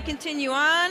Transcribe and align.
to 0.00 0.06
continue 0.06 0.50
on. 0.50 0.90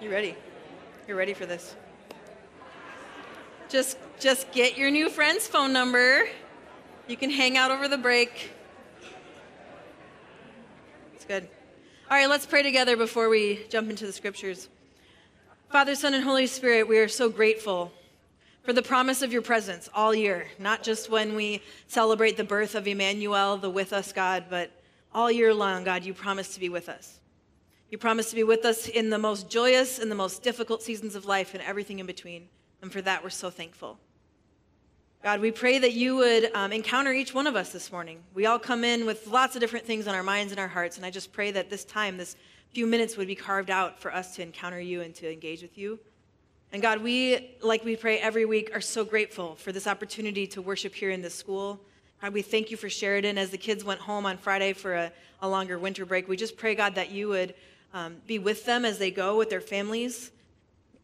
You 0.00 0.10
ready? 0.10 0.34
You're 1.06 1.16
ready 1.16 1.34
for 1.34 1.46
this. 1.46 1.74
Just 3.68 3.98
just 4.18 4.50
get 4.52 4.78
your 4.78 4.90
new 4.90 5.08
friend's 5.08 5.46
phone 5.46 5.72
number. 5.72 6.26
You 7.06 7.16
can 7.16 7.30
hang 7.30 7.56
out 7.56 7.70
over 7.70 7.88
the 7.88 7.98
break. 7.98 8.50
It's 11.14 11.24
good. 11.24 11.48
All 12.10 12.16
right, 12.16 12.28
let's 12.28 12.46
pray 12.46 12.62
together 12.62 12.96
before 12.96 13.28
we 13.28 13.66
jump 13.68 13.90
into 13.90 14.06
the 14.06 14.12
scriptures. 14.12 14.68
Father, 15.70 15.94
Son, 15.94 16.14
and 16.14 16.24
Holy 16.24 16.46
Spirit, 16.46 16.88
we 16.88 16.98
are 16.98 17.08
so 17.08 17.28
grateful 17.28 17.92
for 18.62 18.72
the 18.72 18.82
promise 18.82 19.22
of 19.22 19.32
your 19.32 19.42
presence 19.42 19.88
all 19.94 20.14
year, 20.14 20.46
not 20.58 20.82
just 20.82 21.10
when 21.10 21.34
we 21.34 21.60
celebrate 21.88 22.36
the 22.36 22.44
birth 22.44 22.74
of 22.74 22.86
Emmanuel, 22.86 23.56
the 23.56 23.70
with 23.70 23.92
us 23.92 24.12
God, 24.12 24.44
but 24.48 24.70
all 25.12 25.30
year 25.30 25.52
long, 25.52 25.84
God, 25.84 26.04
you 26.04 26.14
promise 26.14 26.54
to 26.54 26.60
be 26.60 26.68
with 26.68 26.88
us. 26.88 27.20
You 27.90 27.98
promise 27.98 28.30
to 28.30 28.36
be 28.36 28.44
with 28.44 28.64
us 28.64 28.88
in 28.88 29.10
the 29.10 29.18
most 29.18 29.50
joyous 29.50 29.98
and 29.98 30.10
the 30.10 30.16
most 30.16 30.42
difficult 30.42 30.82
seasons 30.82 31.14
of 31.14 31.26
life 31.26 31.54
and 31.54 31.62
everything 31.62 31.98
in 31.98 32.06
between. 32.06 32.48
And 32.80 32.90
for 32.90 33.02
that, 33.02 33.22
we're 33.22 33.30
so 33.30 33.50
thankful. 33.50 33.98
God, 35.22 35.40
we 35.40 35.50
pray 35.50 35.78
that 35.78 35.92
you 35.92 36.16
would 36.16 36.50
um, 36.54 36.72
encounter 36.72 37.12
each 37.12 37.34
one 37.34 37.46
of 37.46 37.54
us 37.54 37.70
this 37.70 37.92
morning. 37.92 38.20
We 38.34 38.46
all 38.46 38.58
come 38.58 38.82
in 38.82 39.06
with 39.06 39.26
lots 39.26 39.54
of 39.54 39.60
different 39.60 39.86
things 39.86 40.08
on 40.08 40.14
our 40.14 40.22
minds 40.22 40.52
and 40.52 40.58
our 40.58 40.68
hearts, 40.68 40.96
and 40.96 41.06
I 41.06 41.10
just 41.10 41.32
pray 41.32 41.50
that 41.52 41.70
this 41.70 41.84
time, 41.84 42.16
this 42.16 42.34
few 42.72 42.86
minutes, 42.86 43.16
would 43.16 43.28
be 43.28 43.34
carved 43.34 43.70
out 43.70 44.00
for 44.00 44.12
us 44.12 44.34
to 44.36 44.42
encounter 44.42 44.80
you 44.80 45.02
and 45.02 45.14
to 45.16 45.30
engage 45.30 45.62
with 45.62 45.76
you. 45.78 46.00
And 46.72 46.80
God, 46.80 47.02
we, 47.02 47.54
like 47.62 47.84
we 47.84 47.96
pray 47.96 48.18
every 48.18 48.46
week, 48.46 48.74
are 48.74 48.80
so 48.80 49.04
grateful 49.04 49.54
for 49.56 49.72
this 49.72 49.86
opportunity 49.86 50.46
to 50.48 50.62
worship 50.62 50.94
here 50.94 51.10
in 51.10 51.20
this 51.20 51.34
school. 51.34 51.78
God, 52.22 52.32
we 52.32 52.40
thank 52.40 52.70
you 52.70 52.78
for 52.78 52.88
Sheridan 52.88 53.36
as 53.36 53.50
the 53.50 53.58
kids 53.58 53.84
went 53.84 54.00
home 54.00 54.24
on 54.24 54.38
Friday 54.38 54.72
for 54.72 54.94
a, 54.94 55.12
a 55.42 55.48
longer 55.48 55.78
winter 55.78 56.06
break. 56.06 56.28
We 56.28 56.36
just 56.36 56.56
pray, 56.56 56.74
God, 56.74 56.94
that 56.94 57.10
you 57.10 57.28
would 57.28 57.54
um, 57.92 58.16
be 58.26 58.38
with 58.38 58.64
them 58.64 58.86
as 58.86 58.98
they 58.98 59.10
go 59.10 59.36
with 59.36 59.50
their 59.50 59.60
families. 59.60 60.30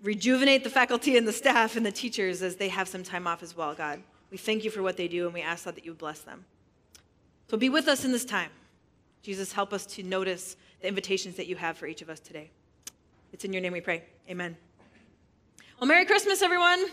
Rejuvenate 0.02 0.64
the 0.64 0.70
faculty 0.70 1.19
and 1.19 1.28
the 1.28 1.33
staff 1.33 1.77
and 1.77 1.84
the 1.84 1.92
teachers 1.92 2.41
as 2.41 2.56
they 2.56 2.69
have 2.69 2.89
some 2.89 3.02
time 3.02 3.27
off 3.27 3.42
as 3.42 3.55
well, 3.55 3.74
God. 3.74 4.02
We 4.30 4.39
thank 4.39 4.64
you 4.64 4.70
for 4.70 4.83
what 4.83 4.96
they 4.96 5.08
do, 5.08 5.27
and 5.27 5.34
we 5.34 5.42
ask 5.42 5.64
that, 5.64 5.74
that 5.74 5.84
you 5.84 5.91
would 5.91 5.98
bless 5.98 6.20
them. 6.20 6.44
So 7.50 7.56
be 7.56 7.69
with 7.69 7.89
us 7.89 8.05
in 8.05 8.12
this 8.12 8.24
time. 8.24 8.50
Jesus, 9.22 9.52
help 9.52 9.72
us 9.72 9.84
to 9.86 10.02
notice 10.02 10.56
the 10.80 10.89
invitations 10.89 11.36
that 11.36 11.46
you 11.46 11.56
have 11.56 11.77
for 11.77 11.86
each 11.86 12.00
of 12.00 12.08
us 12.08 12.20
today. 12.20 12.50
It's 13.33 13.44
in 13.44 13.52
your 13.52 13.61
name 13.61 13.72
we 13.72 13.80
pray. 13.80 14.05
Amen. 14.30 14.56
Well, 15.81 15.87
Merry 15.87 16.07
Christmas, 16.07 16.43
everyone. 16.43 16.87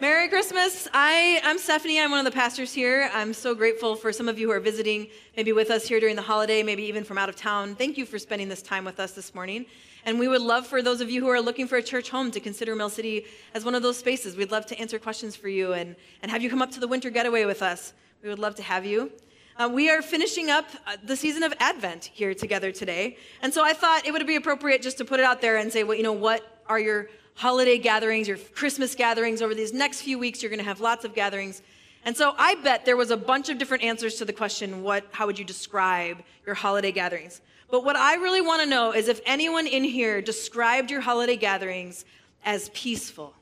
Merry 0.00 0.30
Christmas. 0.30 0.88
I, 0.94 1.38
I'm 1.44 1.58
Stephanie. 1.58 2.00
I'm 2.00 2.10
one 2.10 2.18
of 2.18 2.24
the 2.24 2.30
pastors 2.30 2.72
here. 2.72 3.10
I'm 3.12 3.34
so 3.34 3.54
grateful 3.54 3.94
for 3.94 4.10
some 4.10 4.26
of 4.26 4.38
you 4.38 4.46
who 4.46 4.52
are 4.54 4.60
visiting, 4.60 5.08
maybe 5.36 5.52
with 5.52 5.70
us 5.70 5.86
here 5.86 6.00
during 6.00 6.16
the 6.16 6.22
holiday, 6.22 6.62
maybe 6.62 6.84
even 6.84 7.04
from 7.04 7.18
out 7.18 7.28
of 7.28 7.36
town. 7.36 7.74
Thank 7.74 7.98
you 7.98 8.06
for 8.06 8.18
spending 8.18 8.48
this 8.48 8.62
time 8.62 8.86
with 8.86 8.98
us 9.00 9.12
this 9.12 9.34
morning. 9.34 9.66
And 10.06 10.18
we 10.18 10.28
would 10.28 10.40
love 10.40 10.66
for 10.66 10.80
those 10.80 11.02
of 11.02 11.10
you 11.10 11.20
who 11.20 11.28
are 11.28 11.42
looking 11.42 11.68
for 11.68 11.76
a 11.76 11.82
church 11.82 12.08
home 12.08 12.30
to 12.30 12.40
consider 12.40 12.74
Mill 12.74 12.88
City 12.88 13.26
as 13.52 13.66
one 13.66 13.74
of 13.74 13.82
those 13.82 13.98
spaces. 13.98 14.34
We'd 14.34 14.50
love 14.50 14.64
to 14.68 14.78
answer 14.78 14.98
questions 14.98 15.36
for 15.36 15.50
you 15.50 15.74
and, 15.74 15.94
and 16.22 16.30
have 16.30 16.42
you 16.42 16.48
come 16.48 16.62
up 16.62 16.70
to 16.70 16.80
the 16.80 16.88
winter 16.88 17.10
getaway 17.10 17.44
with 17.44 17.60
us. 17.60 17.92
We 18.22 18.30
would 18.30 18.38
love 18.38 18.54
to 18.54 18.62
have 18.62 18.86
you. 18.86 19.12
Uh, 19.58 19.68
we 19.70 19.90
are 19.90 20.00
finishing 20.00 20.48
up 20.48 20.64
uh, 20.86 20.96
the 21.04 21.16
season 21.16 21.42
of 21.42 21.52
Advent 21.60 22.06
here 22.14 22.32
together 22.32 22.72
today. 22.72 23.18
And 23.42 23.52
so 23.52 23.62
I 23.62 23.74
thought 23.74 24.06
it 24.06 24.12
would 24.12 24.26
be 24.26 24.36
appropriate 24.36 24.80
just 24.80 24.96
to 24.98 25.04
put 25.04 25.20
it 25.20 25.26
out 25.26 25.42
there 25.42 25.58
and 25.58 25.70
say, 25.70 25.84
well, 25.84 25.98
you 25.98 26.02
know, 26.02 26.12
what 26.12 26.62
are 26.66 26.80
your 26.80 27.10
holiday 27.34 27.78
gatherings, 27.78 28.28
your 28.28 28.38
Christmas 28.38 28.94
gatherings. 28.94 29.42
Over 29.42 29.54
these 29.54 29.72
next 29.72 30.02
few 30.02 30.18
weeks, 30.18 30.42
you're 30.42 30.50
going 30.50 30.60
to 30.60 30.64
have 30.64 30.80
lots 30.80 31.04
of 31.04 31.14
gatherings. 31.14 31.62
And 32.04 32.16
so 32.16 32.34
I 32.38 32.54
bet 32.56 32.84
there 32.84 32.96
was 32.96 33.10
a 33.10 33.16
bunch 33.16 33.48
of 33.48 33.58
different 33.58 33.82
answers 33.82 34.16
to 34.16 34.24
the 34.24 34.32
question, 34.32 34.82
what, 34.82 35.04
how 35.12 35.26
would 35.26 35.38
you 35.38 35.44
describe 35.44 36.22
your 36.46 36.54
holiday 36.54 36.92
gatherings? 36.92 37.40
But 37.70 37.84
what 37.84 37.96
I 37.96 38.16
really 38.16 38.42
want 38.42 38.62
to 38.62 38.68
know 38.68 38.92
is 38.92 39.08
if 39.08 39.20
anyone 39.24 39.66
in 39.66 39.84
here 39.84 40.20
described 40.20 40.90
your 40.90 41.00
holiday 41.00 41.36
gatherings 41.36 42.04
as 42.44 42.68
peaceful. 42.70 43.34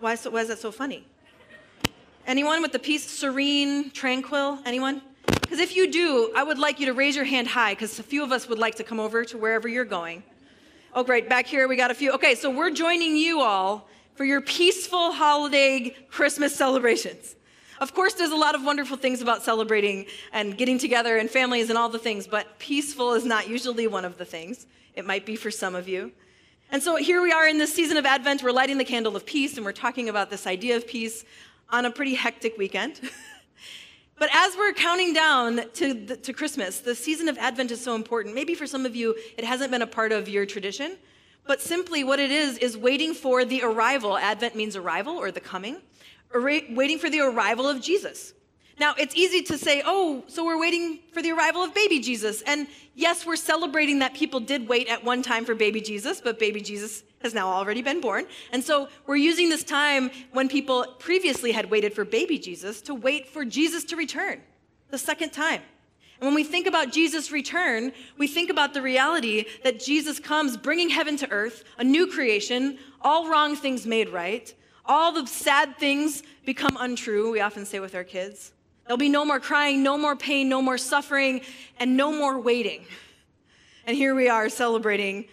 Why, 0.00 0.14
so, 0.14 0.30
why 0.30 0.40
is 0.40 0.48
that 0.48 0.58
so 0.58 0.70
funny? 0.70 1.04
Anyone 2.26 2.62
with 2.62 2.72
the 2.72 2.78
peace, 2.78 3.08
serene, 3.08 3.90
tranquil? 3.90 4.58
Anyone? 4.64 5.02
Because 5.26 5.60
if 5.60 5.74
you 5.74 5.90
do, 5.90 6.32
I 6.36 6.42
would 6.42 6.58
like 6.58 6.78
you 6.78 6.86
to 6.86 6.92
raise 6.92 7.16
your 7.16 7.24
hand 7.24 7.48
high 7.48 7.72
because 7.72 7.98
a 7.98 8.02
few 8.02 8.22
of 8.22 8.32
us 8.32 8.48
would 8.48 8.58
like 8.58 8.76
to 8.76 8.84
come 8.84 9.00
over 9.00 9.24
to 9.24 9.38
wherever 9.38 9.66
you're 9.66 9.84
going. 9.84 10.22
Oh, 10.94 11.04
great. 11.04 11.28
Back 11.28 11.46
here, 11.46 11.68
we 11.68 11.76
got 11.76 11.90
a 11.90 11.94
few. 11.94 12.12
Okay, 12.12 12.34
so 12.34 12.50
we're 12.50 12.70
joining 12.70 13.14
you 13.14 13.40
all 13.40 13.86
for 14.14 14.24
your 14.24 14.40
peaceful 14.40 15.12
holiday 15.12 15.94
Christmas 16.10 16.54
celebrations. 16.54 17.36
Of 17.78 17.94
course, 17.94 18.14
there's 18.14 18.30
a 18.30 18.36
lot 18.36 18.54
of 18.54 18.64
wonderful 18.64 18.96
things 18.96 19.20
about 19.20 19.42
celebrating 19.42 20.06
and 20.32 20.56
getting 20.56 20.78
together 20.78 21.18
and 21.18 21.28
families 21.28 21.68
and 21.68 21.78
all 21.78 21.90
the 21.90 21.98
things, 21.98 22.26
but 22.26 22.58
peaceful 22.58 23.12
is 23.12 23.26
not 23.26 23.48
usually 23.48 23.86
one 23.86 24.06
of 24.06 24.16
the 24.16 24.24
things. 24.24 24.66
It 24.94 25.04
might 25.04 25.26
be 25.26 25.36
for 25.36 25.50
some 25.50 25.74
of 25.74 25.88
you. 25.88 26.10
And 26.72 26.82
so 26.82 26.96
here 26.96 27.20
we 27.20 27.32
are 27.32 27.46
in 27.46 27.58
this 27.58 27.72
season 27.72 27.98
of 27.98 28.06
Advent. 28.06 28.42
We're 28.42 28.50
lighting 28.50 28.78
the 28.78 28.84
candle 28.84 29.14
of 29.14 29.26
peace, 29.26 29.56
and 29.56 29.66
we're 29.66 29.72
talking 29.72 30.08
about 30.08 30.30
this 30.30 30.46
idea 30.46 30.76
of 30.76 30.86
peace 30.86 31.24
on 31.68 31.84
a 31.84 31.90
pretty 31.90 32.14
hectic 32.14 32.56
weekend. 32.56 32.98
But 34.18 34.30
as 34.32 34.56
we're 34.56 34.72
counting 34.72 35.12
down 35.12 35.62
to, 35.74 35.94
the, 35.94 36.16
to 36.16 36.32
Christmas, 36.32 36.80
the 36.80 36.94
season 36.94 37.28
of 37.28 37.38
Advent 37.38 37.70
is 37.70 37.80
so 37.80 37.94
important. 37.94 38.34
Maybe 38.34 38.54
for 38.54 38.66
some 38.66 38.84
of 38.84 38.96
you, 38.96 39.14
it 39.36 39.44
hasn't 39.44 39.70
been 39.70 39.82
a 39.82 39.86
part 39.86 40.10
of 40.10 40.28
your 40.28 40.44
tradition, 40.44 40.96
but 41.46 41.60
simply 41.60 42.02
what 42.02 42.18
it 42.18 42.30
is, 42.30 42.58
is 42.58 42.76
waiting 42.76 43.14
for 43.14 43.44
the 43.44 43.62
arrival. 43.62 44.18
Advent 44.18 44.56
means 44.56 44.74
arrival 44.74 45.16
or 45.16 45.30
the 45.30 45.40
coming, 45.40 45.78
waiting 46.34 46.98
for 46.98 47.08
the 47.08 47.20
arrival 47.20 47.68
of 47.68 47.80
Jesus. 47.80 48.34
Now, 48.78 48.94
it's 48.96 49.16
easy 49.16 49.42
to 49.42 49.58
say, 49.58 49.82
oh, 49.84 50.22
so 50.28 50.44
we're 50.44 50.58
waiting 50.58 51.00
for 51.12 51.20
the 51.20 51.32
arrival 51.32 51.62
of 51.62 51.74
baby 51.74 51.98
Jesus. 51.98 52.42
And 52.42 52.68
yes, 52.94 53.26
we're 53.26 53.36
celebrating 53.36 53.98
that 53.98 54.14
people 54.14 54.38
did 54.40 54.68
wait 54.68 54.88
at 54.88 55.02
one 55.02 55.22
time 55.22 55.44
for 55.44 55.54
baby 55.54 55.80
Jesus, 55.80 56.20
but 56.20 56.38
baby 56.38 56.60
Jesus 56.60 57.02
has 57.22 57.34
now 57.34 57.48
already 57.48 57.82
been 57.82 58.00
born. 58.00 58.26
And 58.52 58.62
so 58.62 58.88
we're 59.06 59.16
using 59.16 59.48
this 59.48 59.64
time 59.64 60.10
when 60.32 60.48
people 60.48 60.86
previously 60.98 61.50
had 61.50 61.70
waited 61.70 61.92
for 61.92 62.04
baby 62.04 62.38
Jesus 62.38 62.80
to 62.82 62.94
wait 62.94 63.28
for 63.28 63.44
Jesus 63.44 63.84
to 63.84 63.96
return 63.96 64.40
the 64.90 64.98
second 64.98 65.30
time. 65.30 65.62
And 66.20 66.26
when 66.26 66.34
we 66.34 66.44
think 66.44 66.66
about 66.66 66.92
Jesus' 66.92 67.30
return, 67.30 67.92
we 68.16 68.26
think 68.26 68.50
about 68.50 68.74
the 68.74 68.82
reality 68.82 69.44
that 69.62 69.78
Jesus 69.80 70.18
comes 70.18 70.56
bringing 70.56 70.88
heaven 70.88 71.16
to 71.18 71.30
earth, 71.30 71.64
a 71.78 71.84
new 71.84 72.08
creation, 72.08 72.78
all 73.02 73.28
wrong 73.28 73.54
things 73.54 73.86
made 73.86 74.08
right, 74.08 74.52
all 74.84 75.12
the 75.12 75.26
sad 75.26 75.76
things 75.78 76.22
become 76.44 76.76
untrue, 76.80 77.30
we 77.30 77.40
often 77.40 77.64
say 77.64 77.78
with 77.78 77.94
our 77.94 78.04
kids. 78.04 78.52
There'll 78.88 78.96
be 78.96 79.10
no 79.10 79.26
more 79.26 79.38
crying, 79.38 79.82
no 79.82 79.98
more 79.98 80.16
pain, 80.16 80.48
no 80.48 80.62
more 80.62 80.78
suffering, 80.78 81.42
and 81.78 81.94
no 81.94 82.10
more 82.10 82.40
waiting. 82.40 82.86
And 83.86 83.94
here 83.94 84.14
we 84.14 84.30
are 84.30 84.48
celebrating 84.48 85.26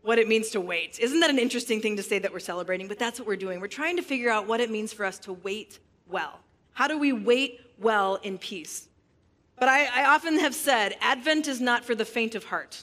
what 0.00 0.18
it 0.18 0.28
means 0.28 0.48
to 0.50 0.62
wait. 0.62 0.98
Isn't 0.98 1.20
that 1.20 1.28
an 1.28 1.38
interesting 1.38 1.82
thing 1.82 1.98
to 1.98 2.02
say 2.02 2.18
that 2.20 2.32
we're 2.32 2.40
celebrating? 2.40 2.88
But 2.88 2.98
that's 2.98 3.20
what 3.20 3.28
we're 3.28 3.36
doing. 3.36 3.60
We're 3.60 3.66
trying 3.66 3.96
to 3.96 4.02
figure 4.02 4.30
out 4.30 4.48
what 4.48 4.60
it 4.60 4.70
means 4.70 4.94
for 4.94 5.04
us 5.04 5.18
to 5.20 5.34
wait 5.34 5.78
well. 6.08 6.40
How 6.72 6.88
do 6.88 6.98
we 6.98 7.12
wait 7.12 7.60
well 7.78 8.14
in 8.14 8.38
peace? 8.38 8.88
But 9.60 9.68
I, 9.68 9.88
I 9.94 10.06
often 10.06 10.38
have 10.38 10.54
said 10.54 10.96
Advent 11.02 11.48
is 11.48 11.60
not 11.60 11.84
for 11.84 11.94
the 11.94 12.06
faint 12.06 12.34
of 12.34 12.44
heart 12.44 12.82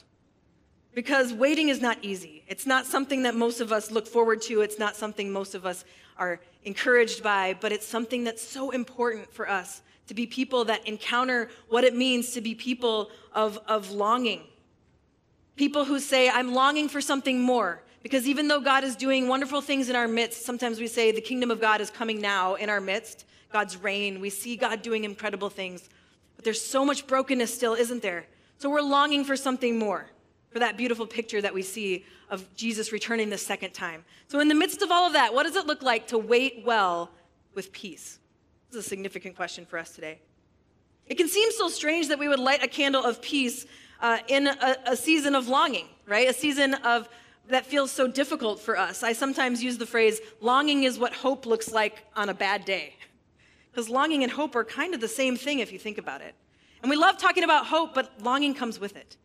because 0.94 1.32
waiting 1.32 1.70
is 1.70 1.80
not 1.80 1.98
easy. 2.02 2.44
It's 2.46 2.66
not 2.66 2.86
something 2.86 3.24
that 3.24 3.34
most 3.34 3.60
of 3.60 3.72
us 3.72 3.90
look 3.90 4.06
forward 4.06 4.42
to, 4.42 4.60
it's 4.60 4.78
not 4.78 4.94
something 4.94 5.32
most 5.32 5.56
of 5.56 5.66
us 5.66 5.84
are 6.16 6.38
encouraged 6.62 7.24
by, 7.24 7.56
but 7.60 7.72
it's 7.72 7.86
something 7.86 8.22
that's 8.22 8.46
so 8.46 8.70
important 8.70 9.32
for 9.32 9.48
us 9.48 9.82
to 10.10 10.14
be 10.14 10.26
people 10.26 10.66
that 10.66 10.86
encounter 10.86 11.48
what 11.68 11.84
it 11.84 11.96
means 11.96 12.32
to 12.32 12.42
be 12.42 12.54
people 12.54 13.10
of, 13.32 13.58
of 13.66 13.90
longing 13.90 14.42
People 15.60 15.84
who 15.84 15.98
say, 15.98 16.30
I'm 16.30 16.54
longing 16.54 16.88
for 16.88 17.02
something 17.02 17.38
more. 17.38 17.82
Because 18.02 18.26
even 18.26 18.48
though 18.48 18.60
God 18.60 18.82
is 18.82 18.96
doing 18.96 19.28
wonderful 19.28 19.60
things 19.60 19.90
in 19.90 19.94
our 19.94 20.08
midst, 20.08 20.46
sometimes 20.46 20.80
we 20.80 20.86
say 20.86 21.12
the 21.12 21.20
kingdom 21.20 21.50
of 21.50 21.60
God 21.60 21.82
is 21.82 21.90
coming 21.90 22.18
now 22.18 22.54
in 22.54 22.70
our 22.70 22.80
midst, 22.80 23.26
God's 23.52 23.76
reign. 23.76 24.20
We 24.20 24.30
see 24.30 24.56
God 24.56 24.80
doing 24.80 25.04
incredible 25.04 25.50
things. 25.50 25.90
But 26.34 26.46
there's 26.46 26.64
so 26.64 26.82
much 26.82 27.06
brokenness 27.06 27.54
still, 27.54 27.74
isn't 27.74 28.00
there? 28.00 28.24
So 28.56 28.70
we're 28.70 28.80
longing 28.80 29.22
for 29.22 29.36
something 29.36 29.78
more, 29.78 30.06
for 30.48 30.60
that 30.60 30.78
beautiful 30.78 31.06
picture 31.06 31.42
that 31.42 31.52
we 31.52 31.60
see 31.60 32.06
of 32.30 32.46
Jesus 32.56 32.90
returning 32.90 33.28
the 33.28 33.36
second 33.36 33.74
time. 33.74 34.06
So, 34.28 34.40
in 34.40 34.48
the 34.48 34.54
midst 34.54 34.80
of 34.80 34.90
all 34.90 35.06
of 35.06 35.12
that, 35.12 35.34
what 35.34 35.42
does 35.42 35.56
it 35.56 35.66
look 35.66 35.82
like 35.82 36.06
to 36.06 36.16
wait 36.16 36.62
well 36.64 37.10
with 37.54 37.70
peace? 37.70 38.18
This 38.70 38.78
is 38.78 38.86
a 38.86 38.88
significant 38.88 39.34
question 39.34 39.66
for 39.66 39.80
us 39.80 39.90
today. 39.90 40.20
It 41.06 41.16
can 41.16 41.26
seem 41.26 41.50
so 41.50 41.68
strange 41.68 42.06
that 42.06 42.20
we 42.20 42.28
would 42.28 42.38
light 42.38 42.62
a 42.62 42.68
candle 42.68 43.04
of 43.04 43.20
peace 43.20 43.66
uh, 44.00 44.18
in 44.28 44.46
a, 44.46 44.76
a 44.86 44.96
season 44.96 45.34
of 45.34 45.48
longing, 45.48 45.88
right? 46.06 46.28
A 46.28 46.32
season 46.32 46.74
of 46.74 47.08
that 47.48 47.66
feels 47.66 47.90
so 47.90 48.06
difficult 48.06 48.60
for 48.60 48.78
us. 48.78 49.02
I 49.02 49.12
sometimes 49.12 49.60
use 49.60 49.76
the 49.76 49.86
phrase, 49.86 50.20
longing 50.40 50.84
is 50.84 51.00
what 51.00 51.12
hope 51.12 51.46
looks 51.46 51.72
like 51.72 52.04
on 52.14 52.28
a 52.28 52.34
bad 52.34 52.64
day. 52.64 52.94
Because 53.72 53.88
longing 53.88 54.22
and 54.22 54.30
hope 54.30 54.54
are 54.54 54.62
kind 54.62 54.94
of 54.94 55.00
the 55.00 55.08
same 55.08 55.36
thing 55.36 55.58
if 55.58 55.72
you 55.72 55.78
think 55.80 55.98
about 55.98 56.20
it. 56.20 56.36
And 56.80 56.88
we 56.88 56.94
love 56.94 57.18
talking 57.18 57.42
about 57.42 57.66
hope, 57.66 57.92
but 57.92 58.22
longing 58.22 58.54
comes 58.54 58.78
with 58.78 58.96
it. 58.96 59.16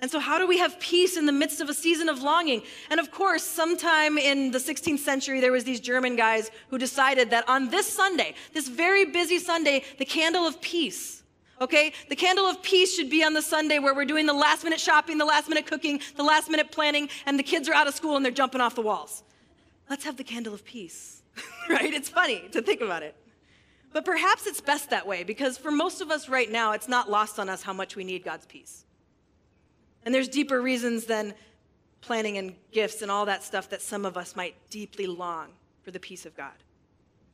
And 0.00 0.10
so, 0.10 0.20
how 0.20 0.38
do 0.38 0.46
we 0.46 0.58
have 0.58 0.78
peace 0.78 1.16
in 1.16 1.26
the 1.26 1.32
midst 1.32 1.60
of 1.60 1.68
a 1.68 1.74
season 1.74 2.08
of 2.08 2.22
longing? 2.22 2.62
And 2.90 3.00
of 3.00 3.10
course, 3.10 3.42
sometime 3.42 4.16
in 4.16 4.52
the 4.52 4.58
16th 4.58 5.00
century, 5.00 5.40
there 5.40 5.50
was 5.50 5.64
these 5.64 5.80
German 5.80 6.14
guys 6.14 6.50
who 6.68 6.78
decided 6.78 7.30
that 7.30 7.48
on 7.48 7.68
this 7.68 7.92
Sunday, 7.92 8.34
this 8.54 8.68
very 8.68 9.06
busy 9.06 9.38
Sunday, 9.38 9.82
the 9.98 10.04
candle 10.04 10.46
of 10.46 10.60
peace, 10.60 11.24
okay, 11.60 11.92
the 12.08 12.14
candle 12.16 12.44
of 12.44 12.62
peace 12.62 12.94
should 12.94 13.10
be 13.10 13.24
on 13.24 13.32
the 13.32 13.42
Sunday 13.42 13.80
where 13.80 13.94
we're 13.94 14.04
doing 14.04 14.26
the 14.26 14.32
last 14.32 14.62
minute 14.62 14.78
shopping, 14.78 15.18
the 15.18 15.24
last 15.24 15.48
minute 15.48 15.66
cooking, 15.66 16.00
the 16.16 16.22
last 16.22 16.48
minute 16.48 16.70
planning, 16.70 17.08
and 17.26 17.36
the 17.36 17.42
kids 17.42 17.68
are 17.68 17.74
out 17.74 17.88
of 17.88 17.94
school 17.94 18.14
and 18.16 18.24
they're 18.24 18.30
jumping 18.30 18.60
off 18.60 18.76
the 18.76 18.82
walls. 18.82 19.24
Let's 19.90 20.04
have 20.04 20.16
the 20.16 20.24
candle 20.24 20.54
of 20.54 20.64
peace, 20.64 21.22
right? 21.68 21.92
It's 21.92 22.08
funny 22.08 22.44
to 22.52 22.62
think 22.62 22.82
about 22.82 23.02
it. 23.02 23.16
But 23.92 24.04
perhaps 24.04 24.46
it's 24.46 24.60
best 24.60 24.90
that 24.90 25.06
way 25.06 25.24
because 25.24 25.58
for 25.58 25.72
most 25.72 26.00
of 26.00 26.10
us 26.10 26.28
right 26.28 26.50
now, 26.50 26.72
it's 26.72 26.88
not 26.88 27.10
lost 27.10 27.40
on 27.40 27.48
us 27.48 27.62
how 27.62 27.72
much 27.72 27.96
we 27.96 28.04
need 28.04 28.22
God's 28.22 28.46
peace. 28.46 28.84
And 30.08 30.14
there's 30.14 30.30
deeper 30.30 30.62
reasons 30.62 31.04
than 31.04 31.34
planning 32.00 32.38
and 32.38 32.54
gifts 32.72 33.02
and 33.02 33.10
all 33.10 33.26
that 33.26 33.44
stuff 33.44 33.68
that 33.68 33.82
some 33.82 34.06
of 34.06 34.16
us 34.16 34.34
might 34.34 34.54
deeply 34.70 35.06
long 35.06 35.48
for 35.82 35.90
the 35.90 36.00
peace 36.00 36.24
of 36.24 36.34
God. 36.34 36.54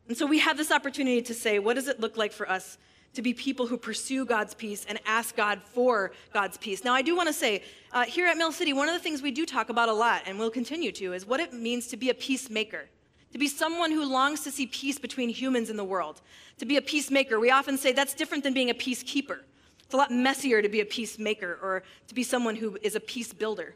And 0.08 0.16
so 0.16 0.26
we 0.26 0.40
have 0.40 0.56
this 0.56 0.72
opportunity 0.72 1.22
to 1.22 1.34
say, 1.34 1.60
what 1.60 1.74
does 1.74 1.86
it 1.86 2.00
look 2.00 2.16
like 2.16 2.32
for 2.32 2.50
us 2.50 2.76
to 3.12 3.22
be 3.22 3.32
people 3.32 3.68
who 3.68 3.76
pursue 3.76 4.24
God's 4.26 4.54
peace 4.54 4.84
and 4.88 4.98
ask 5.06 5.36
God 5.36 5.62
for 5.62 6.10
God's 6.32 6.56
peace? 6.56 6.82
Now, 6.82 6.94
I 6.94 7.02
do 7.02 7.14
want 7.14 7.28
to 7.28 7.32
say, 7.32 7.62
uh, 7.92 8.06
here 8.06 8.26
at 8.26 8.36
Mill 8.36 8.50
City, 8.50 8.72
one 8.72 8.88
of 8.88 8.94
the 8.94 8.98
things 8.98 9.22
we 9.22 9.30
do 9.30 9.46
talk 9.46 9.68
about 9.68 9.88
a 9.88 9.92
lot 9.92 10.22
and 10.26 10.36
will 10.36 10.50
continue 10.50 10.90
to 10.90 11.12
is 11.12 11.24
what 11.24 11.38
it 11.38 11.52
means 11.52 11.86
to 11.86 11.96
be 11.96 12.10
a 12.10 12.14
peacemaker 12.14 12.86
to 13.34 13.38
be 13.38 13.48
someone 13.48 13.90
who 13.90 14.04
longs 14.04 14.44
to 14.44 14.50
see 14.52 14.64
peace 14.64 14.96
between 14.96 15.28
humans 15.28 15.68
in 15.68 15.76
the 15.76 15.82
world, 15.82 16.20
to 16.56 16.64
be 16.64 16.76
a 16.76 16.80
peacemaker. 16.80 17.40
We 17.40 17.50
often 17.50 17.76
say 17.76 17.90
that's 17.90 18.14
different 18.14 18.44
than 18.44 18.54
being 18.54 18.70
a 18.70 18.74
peacekeeper. 18.74 19.40
It's 19.84 19.94
a 19.94 19.96
lot 19.96 20.10
messier 20.10 20.62
to 20.62 20.68
be 20.68 20.80
a 20.80 20.84
peacemaker 20.84 21.58
or 21.62 21.82
to 22.08 22.14
be 22.14 22.22
someone 22.22 22.56
who 22.56 22.78
is 22.82 22.94
a 22.94 23.00
peace 23.00 23.32
builder. 23.32 23.74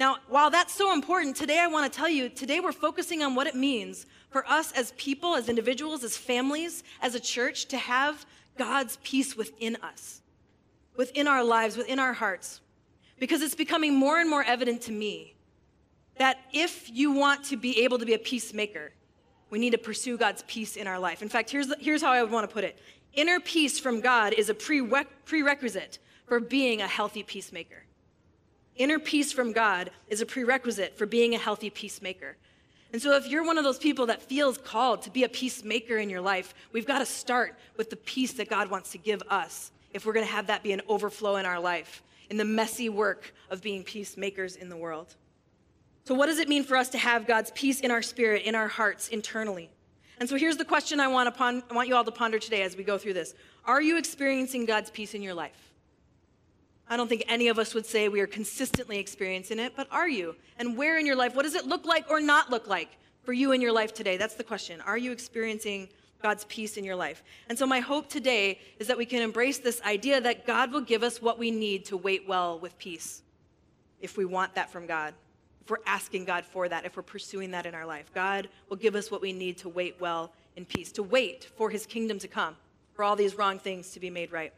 Now, 0.00 0.16
while 0.28 0.50
that's 0.50 0.74
so 0.74 0.92
important, 0.92 1.36
today 1.36 1.60
I 1.60 1.66
want 1.68 1.90
to 1.90 1.96
tell 1.96 2.08
you, 2.08 2.28
today 2.28 2.60
we're 2.60 2.72
focusing 2.72 3.22
on 3.22 3.34
what 3.34 3.46
it 3.46 3.54
means 3.54 4.06
for 4.30 4.48
us 4.48 4.72
as 4.72 4.92
people, 4.96 5.36
as 5.36 5.48
individuals, 5.48 6.02
as 6.02 6.16
families, 6.16 6.82
as 7.00 7.14
a 7.14 7.20
church 7.20 7.66
to 7.66 7.78
have 7.78 8.26
God's 8.56 8.98
peace 9.04 9.36
within 9.36 9.76
us, 9.82 10.22
within 10.96 11.28
our 11.28 11.44
lives, 11.44 11.76
within 11.76 11.98
our 11.98 12.12
hearts. 12.12 12.60
Because 13.20 13.42
it's 13.42 13.54
becoming 13.54 13.94
more 13.94 14.18
and 14.18 14.28
more 14.28 14.42
evident 14.42 14.82
to 14.82 14.92
me 14.92 15.34
that 16.16 16.38
if 16.52 16.90
you 16.90 17.12
want 17.12 17.44
to 17.44 17.56
be 17.56 17.82
able 17.82 17.98
to 17.98 18.06
be 18.06 18.14
a 18.14 18.18
peacemaker, 18.18 18.92
we 19.50 19.58
need 19.60 19.70
to 19.70 19.78
pursue 19.78 20.16
God's 20.16 20.42
peace 20.48 20.76
in 20.76 20.88
our 20.88 20.98
life. 20.98 21.22
In 21.22 21.28
fact, 21.28 21.50
here's, 21.50 21.72
here's 21.80 22.02
how 22.02 22.10
I 22.10 22.22
would 22.22 22.32
want 22.32 22.48
to 22.48 22.52
put 22.52 22.64
it 22.64 22.78
Inner 23.14 23.38
peace 23.38 23.78
from 23.78 24.00
God 24.00 24.32
is 24.32 24.48
a 24.48 24.54
prerequisite 24.54 25.98
for 26.26 26.40
being 26.40 26.82
a 26.82 26.88
healthy 26.88 27.22
peacemaker. 27.22 27.84
Inner 28.76 28.98
peace 28.98 29.32
from 29.32 29.52
God 29.52 29.90
is 30.08 30.20
a 30.20 30.26
prerequisite 30.26 30.98
for 30.98 31.06
being 31.06 31.34
a 31.34 31.38
healthy 31.38 31.70
peacemaker. 31.70 32.36
And 32.92 33.00
so, 33.00 33.12
if 33.16 33.28
you're 33.28 33.44
one 33.44 33.58
of 33.58 33.64
those 33.64 33.78
people 33.78 34.06
that 34.06 34.22
feels 34.22 34.58
called 34.58 35.02
to 35.02 35.10
be 35.10 35.24
a 35.24 35.28
peacemaker 35.28 35.96
in 35.96 36.10
your 36.10 36.20
life, 36.20 36.54
we've 36.72 36.86
got 36.86 37.00
to 37.00 37.06
start 37.06 37.56
with 37.76 37.90
the 37.90 37.96
peace 37.96 38.32
that 38.34 38.48
God 38.48 38.70
wants 38.70 38.92
to 38.92 38.98
give 38.98 39.22
us 39.28 39.72
if 39.92 40.04
we're 40.04 40.12
going 40.12 40.26
to 40.26 40.32
have 40.32 40.48
that 40.48 40.62
be 40.62 40.72
an 40.72 40.82
overflow 40.88 41.36
in 41.36 41.46
our 41.46 41.60
life, 41.60 42.02
in 42.30 42.36
the 42.36 42.44
messy 42.44 42.88
work 42.88 43.32
of 43.50 43.62
being 43.62 43.84
peacemakers 43.84 44.56
in 44.56 44.68
the 44.68 44.76
world. 44.76 45.14
So, 46.04 46.14
what 46.14 46.26
does 46.26 46.38
it 46.38 46.48
mean 46.48 46.64
for 46.64 46.76
us 46.76 46.88
to 46.90 46.98
have 46.98 47.26
God's 47.26 47.50
peace 47.52 47.80
in 47.80 47.90
our 47.90 48.02
spirit, 48.02 48.42
in 48.42 48.54
our 48.54 48.68
hearts, 48.68 49.08
internally? 49.08 49.70
And 50.24 50.28
so 50.30 50.38
here's 50.38 50.56
the 50.56 50.64
question 50.64 51.00
I 51.00 51.08
want, 51.08 51.36
pon- 51.36 51.62
I 51.70 51.74
want 51.74 51.86
you 51.86 51.94
all 51.94 52.02
to 52.02 52.10
ponder 52.10 52.38
today 52.38 52.62
as 52.62 52.78
we 52.78 52.82
go 52.82 52.96
through 52.96 53.12
this 53.12 53.34
Are 53.66 53.82
you 53.82 53.98
experiencing 53.98 54.64
God's 54.64 54.88
peace 54.88 55.12
in 55.12 55.20
your 55.20 55.34
life? 55.34 55.74
I 56.88 56.96
don't 56.96 57.08
think 57.08 57.24
any 57.28 57.48
of 57.48 57.58
us 57.58 57.74
would 57.74 57.84
say 57.84 58.08
we 58.08 58.20
are 58.20 58.26
consistently 58.26 58.98
experiencing 58.98 59.58
it, 59.58 59.74
but 59.76 59.86
are 59.90 60.08
you? 60.08 60.34
And 60.58 60.78
where 60.78 60.98
in 60.98 61.04
your 61.04 61.14
life? 61.14 61.34
What 61.34 61.42
does 61.42 61.54
it 61.54 61.66
look 61.66 61.84
like 61.84 62.08
or 62.08 62.22
not 62.22 62.48
look 62.48 62.66
like 62.66 62.96
for 63.22 63.34
you 63.34 63.52
in 63.52 63.60
your 63.60 63.72
life 63.72 63.92
today? 63.92 64.16
That's 64.16 64.34
the 64.34 64.44
question. 64.44 64.80
Are 64.80 64.96
you 64.96 65.12
experiencing 65.12 65.90
God's 66.22 66.46
peace 66.46 66.78
in 66.78 66.84
your 66.84 66.96
life? 66.96 67.22
And 67.50 67.58
so, 67.58 67.66
my 67.66 67.80
hope 67.80 68.08
today 68.08 68.60
is 68.78 68.86
that 68.86 68.96
we 68.96 69.04
can 69.04 69.20
embrace 69.20 69.58
this 69.58 69.82
idea 69.82 70.22
that 70.22 70.46
God 70.46 70.72
will 70.72 70.80
give 70.80 71.02
us 71.02 71.20
what 71.20 71.38
we 71.38 71.50
need 71.50 71.84
to 71.84 71.98
wait 71.98 72.26
well 72.26 72.58
with 72.58 72.78
peace 72.78 73.20
if 74.00 74.16
we 74.16 74.24
want 74.24 74.54
that 74.54 74.72
from 74.72 74.86
God 74.86 75.12
if 75.64 75.70
we're 75.70 75.78
asking 75.86 76.26
God 76.26 76.44
for 76.44 76.68
that, 76.68 76.84
if 76.84 76.96
we're 76.96 77.02
pursuing 77.02 77.50
that 77.52 77.64
in 77.64 77.74
our 77.74 77.86
life. 77.86 78.10
God 78.14 78.48
will 78.68 78.76
give 78.76 78.94
us 78.94 79.10
what 79.10 79.22
we 79.22 79.32
need 79.32 79.56
to 79.58 79.68
wait 79.68 79.96
well 79.98 80.30
in 80.56 80.66
peace, 80.66 80.92
to 80.92 81.02
wait 81.02 81.48
for 81.56 81.70
his 81.70 81.86
kingdom 81.86 82.18
to 82.18 82.28
come, 82.28 82.54
for 82.92 83.02
all 83.02 83.16
these 83.16 83.36
wrong 83.36 83.58
things 83.58 83.90
to 83.92 84.00
be 84.00 84.10
made 84.10 84.30
right. 84.30 84.52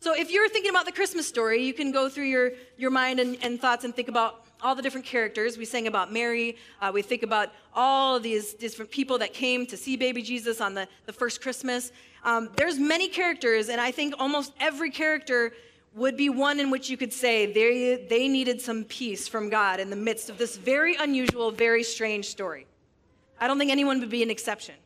So 0.00 0.14
if 0.14 0.30
you're 0.30 0.48
thinking 0.48 0.70
about 0.70 0.86
the 0.86 0.92
Christmas 0.92 1.28
story, 1.28 1.62
you 1.62 1.72
can 1.72 1.92
go 1.92 2.08
through 2.08 2.24
your, 2.24 2.52
your 2.76 2.90
mind 2.90 3.20
and, 3.20 3.36
and 3.42 3.60
thoughts 3.60 3.84
and 3.84 3.94
think 3.94 4.08
about 4.08 4.44
all 4.62 4.74
the 4.74 4.82
different 4.82 5.06
characters. 5.06 5.56
We 5.56 5.64
sang 5.64 5.86
about 5.86 6.12
Mary. 6.12 6.56
Uh, 6.80 6.90
we 6.92 7.02
think 7.02 7.22
about 7.22 7.50
all 7.74 8.18
these 8.18 8.54
different 8.54 8.90
people 8.90 9.18
that 9.18 9.32
came 9.32 9.66
to 9.66 9.76
see 9.76 9.96
baby 9.96 10.22
Jesus 10.22 10.60
on 10.60 10.74
the, 10.74 10.88
the 11.06 11.12
first 11.12 11.40
Christmas. 11.40 11.92
Um, 12.24 12.50
there's 12.56 12.78
many 12.78 13.08
characters, 13.08 13.68
and 13.68 13.80
I 13.80 13.92
think 13.92 14.14
almost 14.18 14.52
every 14.58 14.90
character 14.90 15.52
would 15.94 16.16
be 16.16 16.28
one 16.28 16.60
in 16.60 16.70
which 16.70 16.88
you 16.88 16.96
could 16.96 17.12
say 17.12 17.52
they, 17.52 18.06
they 18.08 18.28
needed 18.28 18.60
some 18.60 18.84
peace 18.84 19.26
from 19.26 19.50
God 19.50 19.80
in 19.80 19.90
the 19.90 19.96
midst 19.96 20.30
of 20.30 20.38
this 20.38 20.56
very 20.56 20.94
unusual, 20.96 21.50
very 21.50 21.82
strange 21.82 22.26
story. 22.26 22.66
I 23.40 23.46
don't 23.46 23.58
think 23.58 23.70
anyone 23.70 23.98
would 24.00 24.10
be 24.10 24.22
an 24.22 24.30
exception. 24.30 24.76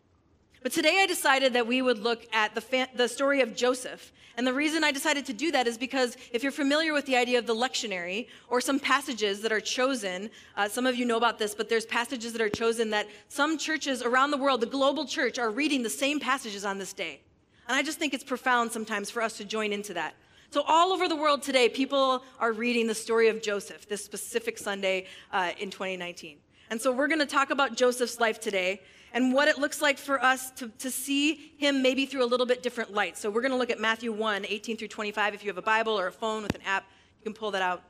But 0.62 0.72
today 0.72 1.00
I 1.02 1.06
decided 1.06 1.52
that 1.52 1.66
we 1.66 1.82
would 1.82 1.98
look 1.98 2.26
at 2.32 2.54
the, 2.54 2.60
fa- 2.62 2.88
the 2.94 3.06
story 3.06 3.42
of 3.42 3.54
Joseph. 3.54 4.12
And 4.38 4.46
the 4.46 4.54
reason 4.54 4.82
I 4.82 4.92
decided 4.92 5.26
to 5.26 5.34
do 5.34 5.52
that 5.52 5.66
is 5.66 5.76
because 5.76 6.16
if 6.32 6.42
you're 6.42 6.50
familiar 6.50 6.94
with 6.94 7.04
the 7.04 7.16
idea 7.16 7.38
of 7.38 7.46
the 7.46 7.54
lectionary 7.54 8.28
or 8.48 8.62
some 8.62 8.80
passages 8.80 9.42
that 9.42 9.52
are 9.52 9.60
chosen, 9.60 10.30
uh, 10.56 10.66
some 10.68 10.86
of 10.86 10.96
you 10.96 11.04
know 11.04 11.18
about 11.18 11.38
this, 11.38 11.54
but 11.54 11.68
there's 11.68 11.84
passages 11.84 12.32
that 12.32 12.40
are 12.40 12.48
chosen 12.48 12.88
that 12.90 13.08
some 13.28 13.58
churches 13.58 14.02
around 14.02 14.30
the 14.30 14.38
world, 14.38 14.62
the 14.62 14.66
global 14.66 15.04
church, 15.04 15.38
are 15.38 15.50
reading 15.50 15.82
the 15.82 15.90
same 15.90 16.18
passages 16.18 16.64
on 16.64 16.78
this 16.78 16.94
day. 16.94 17.20
And 17.68 17.76
I 17.76 17.82
just 17.82 17.98
think 17.98 18.14
it's 18.14 18.24
profound 18.24 18.72
sometimes 18.72 19.10
for 19.10 19.20
us 19.20 19.36
to 19.36 19.44
join 19.44 19.70
into 19.70 19.92
that. 19.94 20.14
So, 20.54 20.62
all 20.68 20.92
over 20.92 21.08
the 21.08 21.16
world 21.16 21.42
today, 21.42 21.68
people 21.68 22.22
are 22.38 22.52
reading 22.52 22.86
the 22.86 22.94
story 22.94 23.26
of 23.26 23.42
Joseph 23.42 23.88
this 23.88 24.04
specific 24.04 24.56
Sunday 24.56 25.06
uh, 25.32 25.50
in 25.58 25.68
2019. 25.68 26.38
And 26.70 26.80
so, 26.80 26.92
we're 26.92 27.08
going 27.08 27.18
to 27.18 27.26
talk 27.26 27.50
about 27.50 27.74
Joseph's 27.76 28.20
life 28.20 28.38
today 28.38 28.80
and 29.12 29.34
what 29.34 29.48
it 29.48 29.58
looks 29.58 29.82
like 29.82 29.98
for 29.98 30.22
us 30.22 30.52
to, 30.52 30.68
to 30.78 30.92
see 30.92 31.50
him 31.58 31.82
maybe 31.82 32.06
through 32.06 32.22
a 32.22 32.30
little 32.30 32.46
bit 32.46 32.62
different 32.62 32.92
light. 32.92 33.18
So, 33.18 33.30
we're 33.30 33.40
going 33.40 33.50
to 33.50 33.58
look 33.58 33.70
at 33.70 33.80
Matthew 33.80 34.12
1 34.12 34.46
18 34.48 34.76
through 34.76 34.86
25. 34.86 35.34
If 35.34 35.42
you 35.42 35.50
have 35.50 35.58
a 35.58 35.62
Bible 35.62 35.98
or 35.98 36.06
a 36.06 36.12
phone 36.12 36.44
with 36.44 36.54
an 36.54 36.62
app, 36.64 36.84
you 37.18 37.24
can 37.24 37.34
pull 37.34 37.50
that 37.50 37.62
out. 37.62 37.82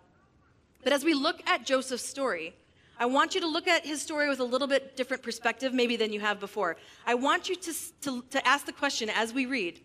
But 0.83 0.95
as 0.95 1.05
we 1.05 1.13
look 1.13 1.47
at 1.47 1.67
Joseph's 1.67 2.09
story, 2.09 2.55
I 2.99 3.05
want 3.05 3.35
you 3.35 3.43
to 3.43 3.47
look 3.47 3.69
at 3.69 3.85
his 3.85 4.01
story 4.01 4.31
with 4.31 4.41
a 4.41 4.45
little 4.45 4.69
bit 4.69 4.97
different 4.97 5.23
perspective, 5.23 5.75
maybe 5.75 5.97
than 5.97 6.15
you 6.15 6.21
have 6.21 6.41
before. 6.41 6.79
I 7.07 7.15
want 7.15 7.47
you 7.47 7.57
to, 7.57 7.73
to, 8.01 8.25
to 8.31 8.49
ask 8.49 8.65
the 8.65 8.73
question 8.73 9.11
as 9.11 9.35
we 9.35 9.45
read 9.45 9.81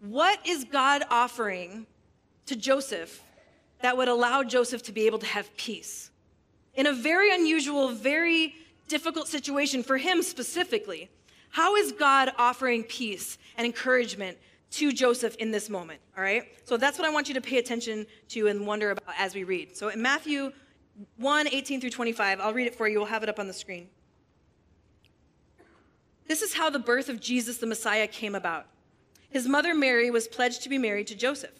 what 0.00 0.38
is 0.46 0.64
God 0.64 1.04
offering 1.08 1.86
to 2.46 2.56
Joseph 2.56 3.22
that 3.82 3.96
would 3.96 4.08
allow 4.08 4.42
Joseph 4.42 4.82
to 4.84 4.92
be 4.92 5.06
able 5.06 5.18
to 5.18 5.26
have 5.26 5.54
peace. 5.56 6.10
In 6.74 6.86
a 6.86 6.92
very 6.92 7.34
unusual, 7.34 7.88
very 7.88 8.54
difficult 8.88 9.28
situation 9.28 9.82
for 9.82 9.96
him 9.96 10.22
specifically, 10.22 11.08
how 11.50 11.76
is 11.76 11.92
God 11.92 12.32
offering 12.38 12.84
peace 12.84 13.38
and 13.56 13.66
encouragement 13.66 14.38
to 14.72 14.92
Joseph 14.92 15.34
in 15.36 15.50
this 15.50 15.68
moment? 15.68 16.00
All 16.16 16.22
right? 16.22 16.44
So 16.64 16.76
that's 16.76 16.98
what 16.98 17.08
I 17.08 17.10
want 17.10 17.28
you 17.28 17.34
to 17.34 17.40
pay 17.40 17.58
attention 17.58 18.06
to 18.28 18.46
and 18.48 18.66
wonder 18.66 18.90
about 18.90 19.14
as 19.18 19.34
we 19.34 19.44
read. 19.44 19.76
So 19.76 19.88
in 19.88 20.00
Matthew 20.00 20.52
1 21.16 21.48
18 21.48 21.80
through 21.80 21.90
25, 21.90 22.40
I'll 22.40 22.52
read 22.52 22.66
it 22.66 22.74
for 22.74 22.86
you. 22.86 22.98
We'll 22.98 23.08
have 23.08 23.22
it 23.22 23.28
up 23.28 23.38
on 23.38 23.48
the 23.48 23.52
screen. 23.54 23.88
This 26.28 26.42
is 26.42 26.54
how 26.54 26.70
the 26.70 26.78
birth 26.78 27.08
of 27.08 27.20
Jesus 27.20 27.56
the 27.58 27.66
Messiah 27.66 28.06
came 28.06 28.36
about. 28.36 28.66
His 29.30 29.48
mother 29.48 29.74
Mary 29.74 30.10
was 30.10 30.28
pledged 30.28 30.62
to 30.62 30.68
be 30.68 30.78
married 30.78 31.08
to 31.08 31.16
Joseph. 31.16 31.59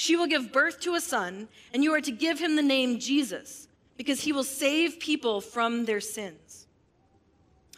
She 0.00 0.16
will 0.16 0.26
give 0.26 0.50
birth 0.50 0.80
to 0.80 0.94
a 0.94 1.00
son, 1.00 1.48
and 1.74 1.84
you 1.84 1.92
are 1.92 2.00
to 2.00 2.10
give 2.10 2.38
him 2.38 2.56
the 2.56 2.62
name 2.62 2.98
Jesus, 2.98 3.68
because 3.98 4.22
he 4.22 4.32
will 4.32 4.44
save 4.44 4.98
people 4.98 5.42
from 5.42 5.84
their 5.84 6.00
sins. 6.00 6.66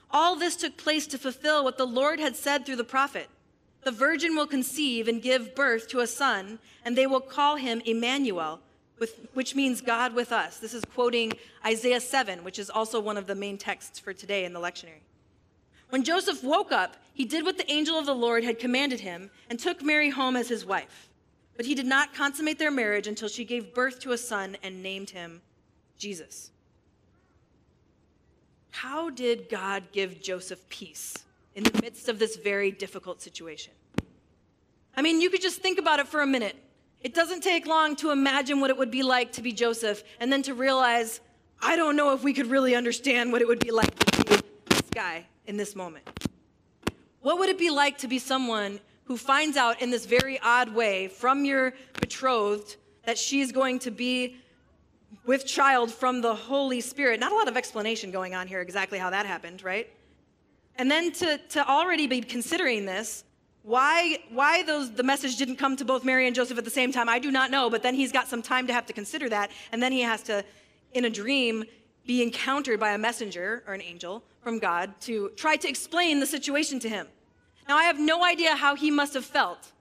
All 0.08 0.36
this 0.36 0.54
took 0.54 0.76
place 0.76 1.08
to 1.08 1.18
fulfill 1.18 1.64
what 1.64 1.78
the 1.78 1.84
Lord 1.84 2.20
had 2.20 2.36
said 2.36 2.64
through 2.64 2.76
the 2.76 2.84
prophet 2.84 3.28
The 3.82 3.90
virgin 3.90 4.36
will 4.36 4.46
conceive 4.46 5.08
and 5.08 5.20
give 5.20 5.56
birth 5.56 5.88
to 5.88 5.98
a 5.98 6.06
son, 6.06 6.60
and 6.84 6.94
they 6.94 7.08
will 7.08 7.20
call 7.20 7.56
him 7.56 7.82
Emmanuel, 7.84 8.60
which 9.34 9.56
means 9.56 9.80
God 9.80 10.14
with 10.14 10.30
us. 10.30 10.58
This 10.58 10.74
is 10.74 10.84
quoting 10.84 11.32
Isaiah 11.66 11.98
7, 11.98 12.44
which 12.44 12.60
is 12.60 12.70
also 12.70 13.00
one 13.00 13.16
of 13.16 13.26
the 13.26 13.34
main 13.34 13.58
texts 13.58 13.98
for 13.98 14.12
today 14.12 14.44
in 14.44 14.52
the 14.52 14.60
lectionary. 14.60 15.02
When 15.90 16.04
Joseph 16.04 16.44
woke 16.44 16.70
up, 16.70 16.98
he 17.12 17.24
did 17.24 17.44
what 17.44 17.58
the 17.58 17.68
angel 17.68 17.98
of 17.98 18.06
the 18.06 18.14
Lord 18.14 18.44
had 18.44 18.60
commanded 18.60 19.00
him 19.00 19.32
and 19.50 19.58
took 19.58 19.82
Mary 19.82 20.10
home 20.10 20.36
as 20.36 20.48
his 20.48 20.64
wife. 20.64 21.08
But 21.56 21.66
he 21.66 21.74
did 21.74 21.86
not 21.86 22.14
consummate 22.14 22.58
their 22.58 22.70
marriage 22.70 23.06
until 23.06 23.28
she 23.28 23.44
gave 23.44 23.74
birth 23.74 24.00
to 24.00 24.12
a 24.12 24.18
son 24.18 24.56
and 24.62 24.82
named 24.82 25.10
him 25.10 25.42
Jesus. 25.98 26.50
How 28.70 29.10
did 29.10 29.48
God 29.48 29.84
give 29.92 30.20
Joseph 30.20 30.66
peace 30.68 31.14
in 31.54 31.62
the 31.62 31.82
midst 31.82 32.08
of 32.08 32.18
this 32.18 32.36
very 32.36 32.70
difficult 32.70 33.20
situation? 33.20 33.74
I 34.96 35.02
mean, 35.02 35.20
you 35.20 35.30
could 35.30 35.42
just 35.42 35.60
think 35.60 35.78
about 35.78 36.00
it 36.00 36.08
for 36.08 36.22
a 36.22 36.26
minute. 36.26 36.56
It 37.02 37.14
doesn't 37.14 37.42
take 37.42 37.66
long 37.66 37.96
to 37.96 38.10
imagine 38.10 38.60
what 38.60 38.70
it 38.70 38.78
would 38.78 38.90
be 38.90 39.02
like 39.02 39.32
to 39.32 39.42
be 39.42 39.52
Joseph 39.52 40.02
and 40.20 40.32
then 40.32 40.42
to 40.42 40.54
realize, 40.54 41.20
I 41.60 41.76
don't 41.76 41.96
know 41.96 42.14
if 42.14 42.22
we 42.22 42.32
could 42.32 42.46
really 42.46 42.74
understand 42.74 43.32
what 43.32 43.42
it 43.42 43.48
would 43.48 43.60
be 43.60 43.70
like 43.70 43.94
to 43.94 44.24
be 44.24 44.36
this 44.70 44.82
guy 44.94 45.26
in 45.46 45.56
this 45.56 45.76
moment. 45.76 46.06
What 47.20 47.38
would 47.38 47.48
it 47.48 47.58
be 47.58 47.70
like 47.70 47.98
to 47.98 48.08
be 48.08 48.18
someone 48.18 48.80
who 49.12 49.18
finds 49.18 49.58
out 49.58 49.82
in 49.82 49.90
this 49.90 50.06
very 50.06 50.40
odd 50.40 50.70
way 50.70 51.06
from 51.06 51.44
your 51.44 51.74
betrothed 52.00 52.76
that 53.04 53.18
she's 53.18 53.52
going 53.52 53.78
to 53.78 53.90
be 53.90 54.38
with 55.26 55.44
child 55.44 55.92
from 55.92 56.22
the 56.22 56.34
Holy 56.34 56.80
Spirit? 56.80 57.20
Not 57.20 57.30
a 57.30 57.34
lot 57.34 57.46
of 57.46 57.58
explanation 57.58 58.10
going 58.10 58.34
on 58.34 58.46
here 58.46 58.62
exactly 58.62 58.98
how 58.98 59.10
that 59.10 59.26
happened, 59.26 59.62
right? 59.62 59.86
And 60.76 60.90
then 60.90 61.12
to, 61.12 61.36
to 61.36 61.68
already 61.68 62.06
be 62.06 62.22
considering 62.22 62.86
this 62.86 63.24
why, 63.64 64.20
why 64.30 64.62
those, 64.62 64.90
the 64.90 65.02
message 65.02 65.36
didn't 65.36 65.56
come 65.56 65.76
to 65.76 65.84
both 65.84 66.06
Mary 66.06 66.26
and 66.26 66.34
Joseph 66.34 66.56
at 66.56 66.64
the 66.64 66.70
same 66.70 66.90
time, 66.90 67.10
I 67.10 67.18
do 67.18 67.30
not 67.30 67.50
know, 67.50 67.68
but 67.68 67.82
then 67.82 67.94
he's 67.94 68.12
got 68.12 68.28
some 68.28 68.40
time 68.40 68.66
to 68.68 68.72
have 68.72 68.86
to 68.86 68.94
consider 68.94 69.28
that, 69.28 69.50
and 69.72 69.82
then 69.82 69.92
he 69.92 70.00
has 70.00 70.22
to, 70.22 70.42
in 70.94 71.04
a 71.04 71.10
dream, 71.10 71.64
be 72.06 72.22
encountered 72.22 72.80
by 72.80 72.92
a 72.92 72.98
messenger 72.98 73.62
or 73.66 73.74
an 73.74 73.82
angel 73.82 74.22
from 74.42 74.58
God 74.58 74.98
to 75.02 75.32
try 75.36 75.56
to 75.56 75.68
explain 75.68 76.18
the 76.18 76.26
situation 76.26 76.80
to 76.80 76.88
him. 76.88 77.08
Now, 77.68 77.76
I 77.76 77.84
have 77.84 77.98
no 77.98 78.24
idea 78.24 78.56
how 78.56 78.74
he 78.74 78.90
must 78.90 79.14
have 79.14 79.24
felt, 79.24 79.72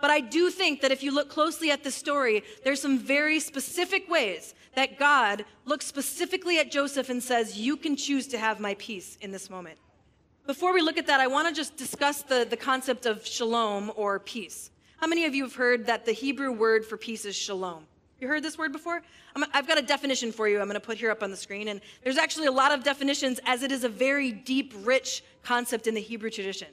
but 0.00 0.10
I 0.10 0.20
do 0.20 0.50
think 0.50 0.80
that 0.80 0.90
if 0.90 1.02
you 1.02 1.14
look 1.14 1.28
closely 1.28 1.70
at 1.70 1.84
this 1.84 1.94
story, 1.94 2.42
there's 2.64 2.80
some 2.80 2.98
very 2.98 3.40
specific 3.40 4.10
ways 4.10 4.54
that 4.74 4.98
God 4.98 5.44
looks 5.64 5.86
specifically 5.86 6.58
at 6.58 6.70
Joseph 6.70 7.08
and 7.08 7.22
says, 7.22 7.56
You 7.56 7.76
can 7.76 7.96
choose 7.96 8.26
to 8.28 8.38
have 8.38 8.60
my 8.60 8.74
peace 8.74 9.16
in 9.20 9.30
this 9.30 9.48
moment. 9.48 9.78
Before 10.46 10.74
we 10.74 10.82
look 10.82 10.98
at 10.98 11.06
that, 11.06 11.20
I 11.20 11.26
want 11.26 11.48
to 11.48 11.54
just 11.54 11.76
discuss 11.76 12.22
the, 12.22 12.46
the 12.48 12.56
concept 12.56 13.06
of 13.06 13.26
shalom 13.26 13.90
or 13.96 14.18
peace. 14.18 14.70
How 14.98 15.06
many 15.06 15.24
of 15.24 15.34
you 15.34 15.44
have 15.44 15.54
heard 15.54 15.86
that 15.86 16.04
the 16.04 16.12
Hebrew 16.12 16.52
word 16.52 16.84
for 16.84 16.96
peace 16.96 17.24
is 17.24 17.34
shalom? 17.34 17.86
You 18.20 18.28
heard 18.28 18.42
this 18.42 18.58
word 18.58 18.72
before? 18.72 19.02
i 19.36 19.46
have 19.52 19.66
got 19.66 19.78
a 19.78 19.82
definition 19.82 20.30
for 20.30 20.48
you 20.48 20.60
I'm 20.60 20.66
going 20.66 20.74
to 20.74 20.86
put 20.86 20.98
here 20.98 21.10
up 21.10 21.22
on 21.22 21.30
the 21.30 21.36
screen. 21.36 21.68
And 21.68 21.80
there's 22.02 22.18
actually 22.18 22.46
a 22.46 22.52
lot 22.52 22.72
of 22.72 22.84
definitions 22.84 23.40
as 23.46 23.62
it 23.62 23.72
is 23.72 23.84
a 23.84 23.88
very 23.88 24.32
deep, 24.32 24.72
rich 24.82 25.24
concept 25.42 25.86
in 25.86 25.94
the 25.94 26.00
Hebrew 26.00 26.30
tradition. 26.30 26.68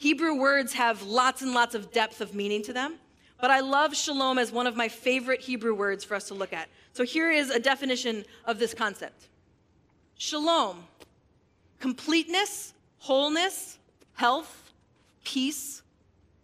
Hebrew 0.00 0.34
words 0.40 0.72
have 0.72 1.02
lots 1.02 1.42
and 1.42 1.52
lots 1.52 1.74
of 1.74 1.92
depth 1.92 2.22
of 2.22 2.34
meaning 2.34 2.62
to 2.62 2.72
them. 2.72 2.94
But 3.38 3.50
I 3.50 3.60
love 3.60 3.94
shalom 3.94 4.38
as 4.38 4.50
one 4.50 4.66
of 4.66 4.74
my 4.74 4.88
favorite 4.88 5.42
Hebrew 5.42 5.74
words 5.74 6.04
for 6.04 6.14
us 6.14 6.28
to 6.28 6.34
look 6.34 6.54
at. 6.54 6.70
So 6.94 7.04
here 7.04 7.30
is 7.30 7.50
a 7.50 7.60
definition 7.60 8.24
of 8.46 8.58
this 8.58 8.72
concept 8.72 9.28
Shalom, 10.16 10.84
completeness, 11.80 12.72
wholeness, 12.96 13.78
health, 14.14 14.72
peace, 15.22 15.82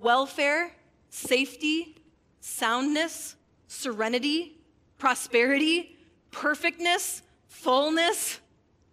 welfare, 0.00 0.70
safety, 1.08 1.96
soundness, 2.40 3.36
serenity, 3.68 4.58
prosperity, 4.98 5.96
perfectness, 6.30 7.22
fullness. 7.48 8.38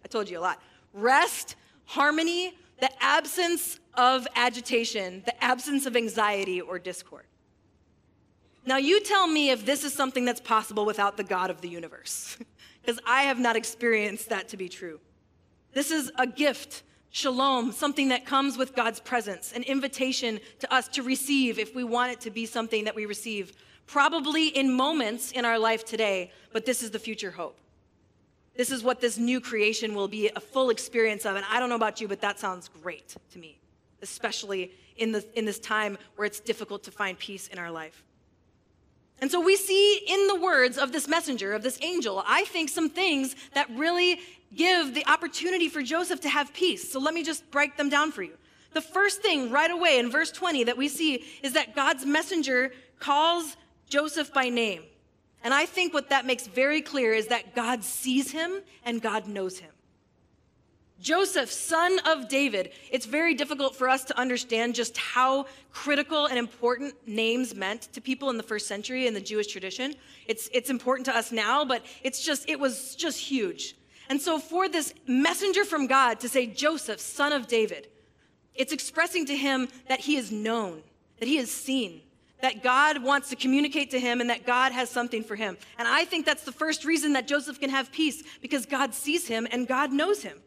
I 0.02 0.08
told 0.08 0.30
you 0.30 0.38
a 0.38 0.40
lot. 0.40 0.58
Rest, 0.94 1.56
harmony, 1.84 2.54
the 2.80 2.90
absence 3.02 3.78
of 3.94 4.26
agitation, 4.34 5.22
the 5.24 5.44
absence 5.44 5.86
of 5.86 5.96
anxiety 5.96 6.60
or 6.60 6.78
discord. 6.78 7.24
Now, 8.66 8.78
you 8.78 9.00
tell 9.00 9.26
me 9.26 9.50
if 9.50 9.66
this 9.66 9.84
is 9.84 9.92
something 9.92 10.24
that's 10.24 10.40
possible 10.40 10.86
without 10.86 11.16
the 11.16 11.24
God 11.24 11.50
of 11.50 11.60
the 11.60 11.68
universe, 11.68 12.38
because 12.82 13.00
I 13.06 13.22
have 13.24 13.38
not 13.38 13.56
experienced 13.56 14.30
that 14.30 14.48
to 14.48 14.56
be 14.56 14.68
true. 14.68 15.00
This 15.72 15.90
is 15.90 16.10
a 16.18 16.26
gift 16.26 16.82
Shalom, 17.14 17.70
something 17.70 18.08
that 18.08 18.26
comes 18.26 18.58
with 18.58 18.74
God's 18.74 18.98
presence, 18.98 19.52
an 19.52 19.62
invitation 19.62 20.40
to 20.58 20.74
us 20.74 20.88
to 20.88 21.04
receive 21.04 21.60
if 21.60 21.72
we 21.72 21.84
want 21.84 22.10
it 22.10 22.20
to 22.22 22.30
be 22.32 22.44
something 22.44 22.86
that 22.86 22.96
we 22.96 23.06
receive, 23.06 23.52
probably 23.86 24.48
in 24.48 24.72
moments 24.72 25.30
in 25.30 25.44
our 25.44 25.56
life 25.56 25.84
today, 25.84 26.32
but 26.52 26.66
this 26.66 26.82
is 26.82 26.90
the 26.90 26.98
future 26.98 27.30
hope. 27.30 27.56
This 28.56 28.70
is 28.70 28.82
what 28.84 29.00
this 29.00 29.18
new 29.18 29.40
creation 29.40 29.94
will 29.94 30.08
be 30.08 30.30
a 30.34 30.40
full 30.40 30.70
experience 30.70 31.26
of. 31.26 31.36
And 31.36 31.44
I 31.50 31.58
don't 31.58 31.68
know 31.68 31.74
about 31.74 32.00
you, 32.00 32.08
but 32.08 32.20
that 32.20 32.38
sounds 32.38 32.70
great 32.82 33.16
to 33.32 33.38
me, 33.38 33.58
especially 34.00 34.72
in, 34.96 35.12
the, 35.12 35.24
in 35.36 35.44
this 35.44 35.58
time 35.58 35.98
where 36.16 36.24
it's 36.24 36.40
difficult 36.40 36.84
to 36.84 36.90
find 36.90 37.18
peace 37.18 37.48
in 37.48 37.58
our 37.58 37.70
life. 37.70 38.04
And 39.20 39.30
so 39.30 39.40
we 39.40 39.56
see 39.56 40.02
in 40.06 40.26
the 40.28 40.36
words 40.36 40.76
of 40.76 40.92
this 40.92 41.08
messenger, 41.08 41.52
of 41.52 41.62
this 41.62 41.78
angel, 41.82 42.22
I 42.26 42.44
think 42.44 42.68
some 42.68 42.88
things 42.88 43.34
that 43.54 43.68
really 43.70 44.20
give 44.54 44.94
the 44.94 45.06
opportunity 45.06 45.68
for 45.68 45.82
Joseph 45.82 46.20
to 46.22 46.28
have 46.28 46.52
peace. 46.52 46.90
So 46.90 47.00
let 47.00 47.14
me 47.14 47.24
just 47.24 47.50
break 47.50 47.76
them 47.76 47.88
down 47.88 48.12
for 48.12 48.22
you. 48.22 48.34
The 48.72 48.80
first 48.80 49.22
thing 49.22 49.50
right 49.50 49.70
away 49.70 49.98
in 49.98 50.10
verse 50.10 50.30
20 50.30 50.64
that 50.64 50.76
we 50.76 50.88
see 50.88 51.24
is 51.42 51.52
that 51.52 51.74
God's 51.74 52.04
messenger 52.04 52.72
calls 52.98 53.56
Joseph 53.88 54.32
by 54.32 54.48
name. 54.48 54.82
And 55.44 55.52
I 55.52 55.66
think 55.66 55.92
what 55.92 56.08
that 56.08 56.26
makes 56.26 56.46
very 56.46 56.80
clear 56.80 57.12
is 57.12 57.28
that 57.28 57.54
God 57.54 57.84
sees 57.84 58.30
him 58.30 58.62
and 58.84 59.00
God 59.00 59.28
knows 59.28 59.58
him. 59.58 59.70
Joseph, 61.00 61.52
son 61.52 61.98
of 62.06 62.28
David. 62.28 62.70
It's 62.90 63.04
very 63.04 63.34
difficult 63.34 63.76
for 63.76 63.90
us 63.90 64.04
to 64.04 64.18
understand 64.18 64.74
just 64.74 64.96
how 64.96 65.44
critical 65.70 66.26
and 66.26 66.38
important 66.38 66.94
names 67.06 67.54
meant 67.54 67.92
to 67.92 68.00
people 68.00 68.30
in 68.30 68.38
the 68.38 68.42
first 68.42 68.66
century 68.66 69.06
in 69.06 69.12
the 69.12 69.20
Jewish 69.20 69.48
tradition. 69.48 69.94
It's, 70.26 70.48
it's 70.54 70.70
important 70.70 71.04
to 71.06 71.16
us 71.16 71.30
now, 71.30 71.62
but 71.62 71.84
it's 72.02 72.24
just, 72.24 72.48
it 72.48 72.58
was 72.58 72.94
just 72.96 73.20
huge. 73.20 73.76
And 74.08 74.18
so, 74.20 74.38
for 74.38 74.68
this 74.68 74.94
messenger 75.06 75.64
from 75.64 75.86
God 75.86 76.20
to 76.20 76.28
say, 76.28 76.46
Joseph, 76.46 77.00
son 77.00 77.32
of 77.32 77.48
David, 77.48 77.88
it's 78.54 78.72
expressing 78.72 79.26
to 79.26 79.36
him 79.36 79.68
that 79.88 80.00
he 80.00 80.16
is 80.16 80.30
known, 80.30 80.82
that 81.18 81.28
he 81.28 81.38
is 81.38 81.50
seen, 81.50 82.00
that 82.44 82.62
God 82.62 83.02
wants 83.02 83.30
to 83.30 83.36
communicate 83.36 83.90
to 83.92 83.98
him, 83.98 84.20
and 84.20 84.28
that 84.28 84.44
God 84.44 84.70
has 84.72 84.90
something 84.90 85.24
for 85.24 85.34
him. 85.34 85.56
And 85.78 85.88
I 85.88 86.04
think 86.04 86.26
that's 86.26 86.44
the 86.44 86.52
first 86.52 86.84
reason 86.84 87.14
that 87.14 87.26
Joseph 87.26 87.58
can 87.58 87.70
have 87.70 87.90
peace, 87.90 88.22
because 88.42 88.66
God 88.66 88.92
sees 88.92 89.26
him 89.26 89.48
and 89.50 89.66
God 89.66 89.92
knows 89.92 90.22
him. 90.22 90.38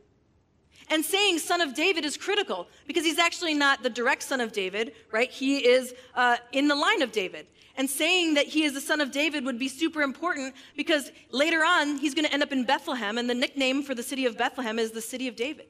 And 0.91 1.03
saying 1.03 1.39
son 1.39 1.59
of 1.59 1.73
David 1.73 2.05
is 2.05 2.15
critical 2.15 2.67
because 2.85 3.03
he's 3.03 3.17
actually 3.17 3.55
not 3.55 3.81
the 3.81 3.89
direct 3.89 4.21
son 4.21 4.41
of 4.41 4.51
David, 4.51 4.93
right? 5.11 5.31
He 5.31 5.57
is 5.57 5.95
uh, 6.13 6.37
in 6.51 6.67
the 6.67 6.75
line 6.75 7.01
of 7.01 7.11
David. 7.11 7.47
And 7.75 7.89
saying 7.89 8.35
that 8.35 8.45
he 8.45 8.63
is 8.63 8.73
the 8.73 8.81
son 8.81 9.01
of 9.01 9.11
David 9.11 9.43
would 9.43 9.57
be 9.57 9.67
super 9.67 10.03
important 10.03 10.53
because 10.75 11.11
later 11.31 11.63
on 11.65 11.97
he's 11.97 12.13
going 12.13 12.25
to 12.25 12.33
end 12.33 12.43
up 12.43 12.51
in 12.51 12.63
Bethlehem, 12.63 13.17
and 13.17 13.27
the 13.27 13.33
nickname 13.33 13.81
for 13.81 13.95
the 13.95 14.03
city 14.03 14.27
of 14.27 14.37
Bethlehem 14.37 14.77
is 14.77 14.91
the 14.91 15.01
city 15.01 15.27
of 15.27 15.35
David. 15.35 15.65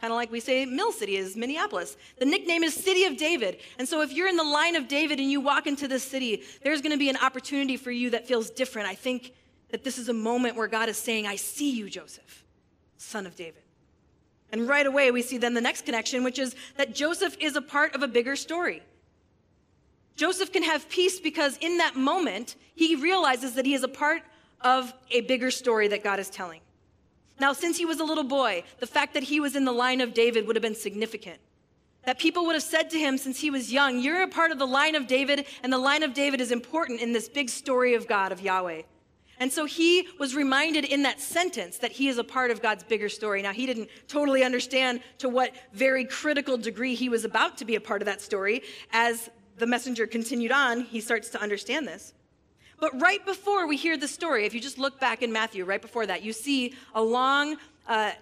Kind 0.00 0.12
of 0.12 0.16
like 0.16 0.30
we 0.30 0.38
say 0.38 0.64
Mill 0.64 0.92
City 0.92 1.16
is 1.16 1.36
Minneapolis. 1.36 1.96
The 2.18 2.24
nickname 2.24 2.62
is 2.62 2.72
City 2.72 3.04
of 3.04 3.16
David. 3.16 3.58
And 3.78 3.88
so 3.88 4.00
if 4.00 4.12
you're 4.12 4.28
in 4.28 4.36
the 4.36 4.44
line 4.44 4.76
of 4.76 4.86
David 4.86 5.18
and 5.18 5.30
you 5.30 5.40
walk 5.40 5.66
into 5.66 5.88
this 5.88 6.04
city, 6.04 6.44
there's 6.62 6.80
going 6.80 6.92
to 6.92 6.98
be 6.98 7.08
an 7.08 7.16
opportunity 7.16 7.76
for 7.76 7.90
you 7.90 8.10
that 8.10 8.26
feels 8.26 8.48
different. 8.50 8.88
I 8.88 8.94
think 8.94 9.32
that 9.70 9.82
this 9.82 9.98
is 9.98 10.08
a 10.08 10.12
moment 10.12 10.56
where 10.56 10.68
God 10.68 10.88
is 10.88 10.96
saying, 10.96 11.26
I 11.26 11.34
see 11.34 11.70
you, 11.70 11.90
Joseph, 11.90 12.44
son 12.96 13.26
of 13.26 13.34
David. 13.34 13.62
And 14.52 14.68
right 14.68 14.86
away, 14.86 15.10
we 15.10 15.20
see 15.20 15.36
then 15.36 15.54
the 15.54 15.60
next 15.60 15.84
connection, 15.84 16.22
which 16.22 16.38
is 16.38 16.54
that 16.76 16.94
Joseph 16.94 17.36
is 17.40 17.56
a 17.56 17.60
part 17.60 17.94
of 17.94 18.02
a 18.02 18.08
bigger 18.08 18.36
story. 18.36 18.82
Joseph 20.14 20.52
can 20.52 20.62
have 20.62 20.88
peace 20.88 21.20
because 21.20 21.58
in 21.60 21.78
that 21.78 21.96
moment, 21.96 22.56
he 22.74 22.96
realizes 22.96 23.54
that 23.54 23.66
he 23.66 23.74
is 23.74 23.82
a 23.82 23.88
part 23.88 24.22
of 24.60 24.92
a 25.10 25.20
bigger 25.22 25.50
story 25.50 25.88
that 25.88 26.02
God 26.02 26.18
is 26.18 26.30
telling. 26.30 26.60
Now, 27.40 27.52
since 27.52 27.78
he 27.78 27.84
was 27.84 28.00
a 28.00 28.04
little 28.04 28.24
boy, 28.24 28.64
the 28.80 28.86
fact 28.86 29.14
that 29.14 29.22
he 29.24 29.40
was 29.40 29.54
in 29.54 29.64
the 29.64 29.72
line 29.72 30.00
of 30.00 30.14
David 30.14 30.46
would 30.46 30.56
have 30.56 30.62
been 30.62 30.74
significant. 30.74 31.40
That 32.04 32.18
people 32.18 32.46
would 32.46 32.54
have 32.54 32.62
said 32.62 32.90
to 32.90 32.98
him 32.98 33.18
since 33.18 33.40
he 33.40 33.50
was 33.50 33.72
young, 33.72 34.00
You're 34.00 34.22
a 34.22 34.28
part 34.28 34.50
of 34.50 34.58
the 34.58 34.66
line 34.66 34.94
of 34.94 35.06
David, 35.06 35.46
and 35.62 35.72
the 35.72 35.78
line 35.78 36.02
of 36.02 36.14
David 36.14 36.40
is 36.40 36.50
important 36.50 37.00
in 37.00 37.12
this 37.12 37.28
big 37.28 37.48
story 37.48 37.94
of 37.94 38.06
God, 38.06 38.32
of 38.32 38.40
Yahweh. 38.40 38.82
And 39.40 39.52
so 39.52 39.66
he 39.66 40.08
was 40.18 40.34
reminded 40.34 40.84
in 40.84 41.02
that 41.02 41.20
sentence 41.20 41.78
that 41.78 41.92
he 41.92 42.08
is 42.08 42.18
a 42.18 42.24
part 42.24 42.50
of 42.50 42.60
God's 42.60 42.82
bigger 42.82 43.08
story. 43.08 43.40
Now, 43.40 43.52
he 43.52 43.66
didn't 43.66 43.88
totally 44.08 44.42
understand 44.42 45.00
to 45.18 45.28
what 45.28 45.52
very 45.72 46.04
critical 46.04 46.56
degree 46.56 46.94
he 46.96 47.08
was 47.08 47.24
about 47.24 47.56
to 47.58 47.64
be 47.64 47.76
a 47.76 47.80
part 47.80 48.02
of 48.02 48.06
that 48.06 48.20
story 48.20 48.62
as 48.90 49.30
the 49.58 49.66
messenger 49.66 50.06
continued 50.06 50.52
on, 50.52 50.82
he 50.82 51.00
starts 51.00 51.28
to 51.30 51.42
understand 51.42 51.86
this. 51.86 52.14
But 52.80 53.00
right 53.00 53.24
before 53.24 53.66
we 53.66 53.76
hear 53.76 53.96
the 53.96 54.08
story, 54.08 54.46
if 54.46 54.54
you 54.54 54.60
just 54.60 54.78
look 54.78 55.00
back 55.00 55.22
in 55.22 55.32
Matthew, 55.32 55.64
right 55.64 55.82
before 55.82 56.06
that, 56.06 56.22
you 56.22 56.32
see 56.32 56.74
a 56.94 57.02
long 57.02 57.56
uh, 57.88 58.12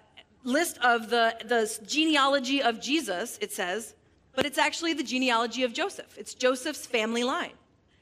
list 0.44 0.78
of 0.78 1.10
the, 1.10 1.36
the 1.44 1.78
genealogy 1.86 2.62
of 2.62 2.80
Jesus, 2.80 3.38
it 3.40 3.52
says, 3.52 3.94
but 4.34 4.46
it's 4.46 4.58
actually 4.58 4.94
the 4.94 5.02
genealogy 5.02 5.62
of 5.62 5.72
Joseph. 5.72 6.16
It's 6.18 6.34
Joseph's 6.34 6.86
family 6.86 7.24
line. 7.24 7.52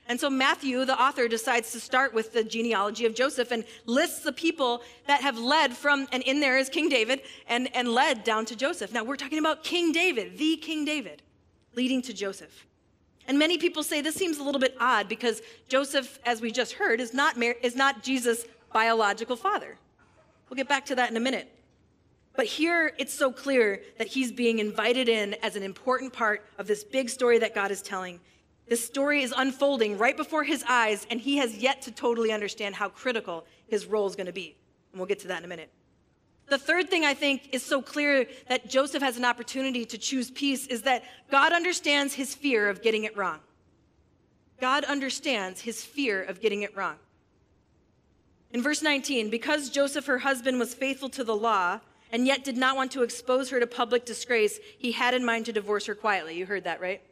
And 0.07 0.21
so 0.21 0.29
Matthew, 0.29 0.85
the 0.85 1.01
author, 1.01 1.29
decides 1.29 1.73
to 1.73 1.81
start 1.81 2.13
with 2.13 2.33
the 2.33 2.45
genealogy 2.45 3.07
of 3.07 3.15
Joseph 3.15 3.51
and 3.53 3.65
lists 3.87 4.21
the 4.21 4.33
people 4.33 4.83
that 5.07 5.23
have 5.23 5.39
led 5.39 5.73
from, 5.73 6.07
and 6.13 6.23
in 6.25 6.41
there 6.41 6.59
is 6.59 6.69
King 6.69 6.91
David, 6.91 7.23
and, 7.49 7.75
and 7.75 7.89
led 7.89 8.23
down 8.23 8.45
to 8.47 8.57
Joseph. 8.57 8.93
Now 8.93 9.03
we're 9.03 9.17
talking 9.17 9.39
about 9.39 9.65
King 9.65 9.93
David, 9.93 10.37
the 10.37 10.57
King 10.57 10.85
David, 10.85 11.23
leading 11.75 12.03
to 12.03 12.13
Joseph. 12.13 12.67
And 13.27 13.39
many 13.39 13.59
people 13.59 13.83
say 13.83 14.01
this 14.01 14.15
seems 14.15 14.39
a 14.39 14.43
little 14.43 14.61
bit 14.61 14.77
odd 14.79 15.09
because 15.09 15.41
Joseph, 15.69 16.19
as 16.25 16.41
we 16.41 16.53
just 16.53 16.75
heard, 16.75 17.01
is 17.01 17.15
not, 17.15 17.41
is 17.43 17.75
not 17.75 18.03
Jesus' 18.03 18.45
biological 18.73 19.37
father. 19.37 19.77
We'll 20.49 20.57
get 20.57 20.69
back 20.69 20.85
to 20.87 20.95
that 20.97 21.11
in 21.11 21.17
a 21.17 21.21
minute. 21.21 21.51
But 22.37 22.47
here 22.47 22.93
it's 22.99 23.15
so 23.15 23.33
clear 23.33 23.83
that 23.99 24.09
he's 24.09 24.33
being 24.33 24.59
invited 24.59 25.09
in 25.09 25.35
as 25.43 25.57
an 25.57 25.63
important 25.63 26.13
part 26.13 26.45
of 26.59 26.67
this 26.67 26.85
big 26.85 27.09
story 27.09 27.39
that 27.39 27.55
God 27.55 27.71
is 27.71 27.81
telling. 27.81 28.21
This 28.67 28.85
story 28.85 29.23
is 29.23 29.33
unfolding 29.37 29.99
right 29.99 30.17
before 30.17 30.43
his 30.43 30.65
eyes, 30.69 31.07
and 31.11 31.21
he 31.21 31.37
has 31.37 31.57
yet 31.57 31.83
to 31.83 31.91
totally 31.91 32.33
understand 32.33 32.75
how 32.75 32.89
critical 32.89 33.45
his 33.67 33.87
role 33.87 34.07
is 34.07 34.17
going 34.17 34.27
to 34.27 34.33
be. 34.33 34.57
And 34.93 34.99
we'll 35.01 35.07
get 35.07 35.21
to 35.21 35.29
that 35.29 35.39
in 35.39 35.45
a 35.45 35.49
minute. 35.49 35.71
The 36.49 36.59
third 36.59 36.91
thing 36.91 37.05
I 37.05 37.15
think 37.15 37.51
is 37.53 37.63
so 37.63 37.81
clear 37.81 38.27
that 38.49 38.69
Joseph 38.69 39.03
has 39.03 39.17
an 39.17 39.25
opportunity 39.25 39.85
to 39.87 39.99
choose 39.99 40.31
peace 40.31 40.67
is 40.67 40.83
that 40.83 41.05
God 41.31 41.53
understands 41.53 42.15
his 42.15 42.35
fear 42.35 42.69
of 42.69 42.83
getting 42.83 43.05
it 43.05 43.17
wrong. 43.17 43.41
God 44.61 44.85
understands 44.85 45.63
his 45.63 45.83
fear 45.83 46.23
of 46.23 46.41
getting 46.41 46.63
it 46.63 46.77
wrong. 46.77 46.97
In 48.53 48.63
verse 48.63 48.83
19, 48.83 49.31
because 49.31 49.69
Joseph, 49.71 50.07
her 50.07 50.19
husband, 50.19 50.59
was 50.59 50.75
faithful 50.75 51.09
to 51.11 51.25
the 51.25 51.35
law 51.35 51.81
and 52.13 52.27
yet 52.27 52.45
did 52.45 52.57
not 52.57 52.77
want 52.77 52.93
to 52.93 53.03
expose 53.03 53.51
her 53.51 53.59
to 53.59 53.67
public 53.67 54.05
disgrace, 54.05 54.61
he 54.79 54.93
had 54.93 55.15
in 55.15 55.25
mind 55.25 55.47
to 55.47 55.53
divorce 55.53 55.87
her 55.87 55.95
quietly. 55.95 56.37
You 56.37 56.47
heard 56.47 56.65
that, 56.65 56.81
right? 56.81 57.03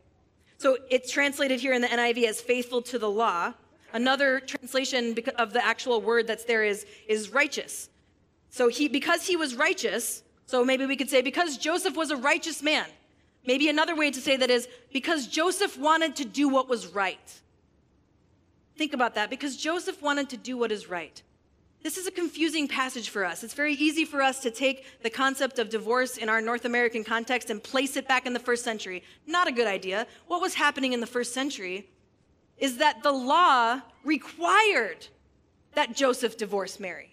So 0.59 0.77
it's 0.91 1.11
translated 1.11 1.59
here 1.59 1.73
in 1.73 1.83
the 1.83 1.89
NIV 1.89 2.29
as 2.29 2.41
faithful 2.41 2.83
to 2.83 2.99
the 2.99 3.11
law. 3.11 3.55
Another 3.93 4.39
translation 4.39 5.17
of 5.37 5.53
the 5.53 5.65
actual 5.65 6.01
word 6.01 6.29
that's 6.29 6.45
there 6.45 6.63
is, 6.63 6.87
is 7.09 7.31
righteous. 7.31 7.89
So 8.53 8.69
he, 8.69 8.87
because 8.87 9.27
he 9.27 9.35
was 9.35 9.55
righteous, 9.55 10.23
so 10.45 10.63
maybe 10.63 10.85
we 10.85 10.95
could 10.95 11.09
say 11.09 11.23
because 11.23 11.57
Joseph 11.57 11.97
was 11.97 12.11
a 12.11 12.17
righteous 12.17 12.63
man. 12.63 12.85
Maybe 13.47 13.69
another 13.71 13.97
way 13.97 14.11
to 14.11 14.21
say 14.21 14.37
that 14.37 14.51
is 14.51 14.69
because 14.93 15.27
Joseph 15.27 15.79
wanted 15.79 16.15
to 16.17 16.27
do 16.27 16.51
what 16.51 16.69
was 16.69 16.87
right. 16.87 17.41
Think 18.77 18.93
about 18.93 19.15
that, 19.15 19.31
because 19.31 19.57
Joseph 19.57 20.03
wanted 20.03 20.29
to 20.31 20.37
do 20.37 20.59
what 20.59 20.71
is 20.71 20.89
right. 20.89 21.21
This 21.83 21.97
is 21.97 22.07
a 22.07 22.11
confusing 22.11 22.69
passage 22.69 23.09
for 23.09 23.25
us. 23.25 23.43
It's 23.43 23.55
very 23.55 23.73
easy 23.75 24.05
for 24.05 24.23
us 24.23 24.41
to 24.41 24.51
take 24.51 24.85
the 25.03 25.11
concept 25.11 25.59
of 25.59 25.71
divorce 25.71 26.19
in 26.19 26.29
our 26.29 26.41
North 26.41 26.67
American 26.67 27.05
context 27.05 27.49
and 27.49 27.63
place 27.63 27.97
it 27.97 28.07
back 28.07 28.27
in 28.27 28.35
the 28.35 28.39
first 28.39 28.65
century. 28.65 29.03
Not 29.27 29.49
a 29.49 29.53
good 29.53 29.67
idea. 29.67 30.07
What 30.27 30.43
was 30.43 30.55
happening 30.55 30.93
in 30.93 31.01
the 31.01 31.07
first 31.07 31.33
century 31.33 31.89
is 32.59 32.77
that 32.77 33.03
the 33.03 33.13
law 33.13 33.81
required 34.05 35.09
that 35.75 35.97
Joseph 35.97 36.37
divorce 36.37 36.79
Mary. 36.79 37.12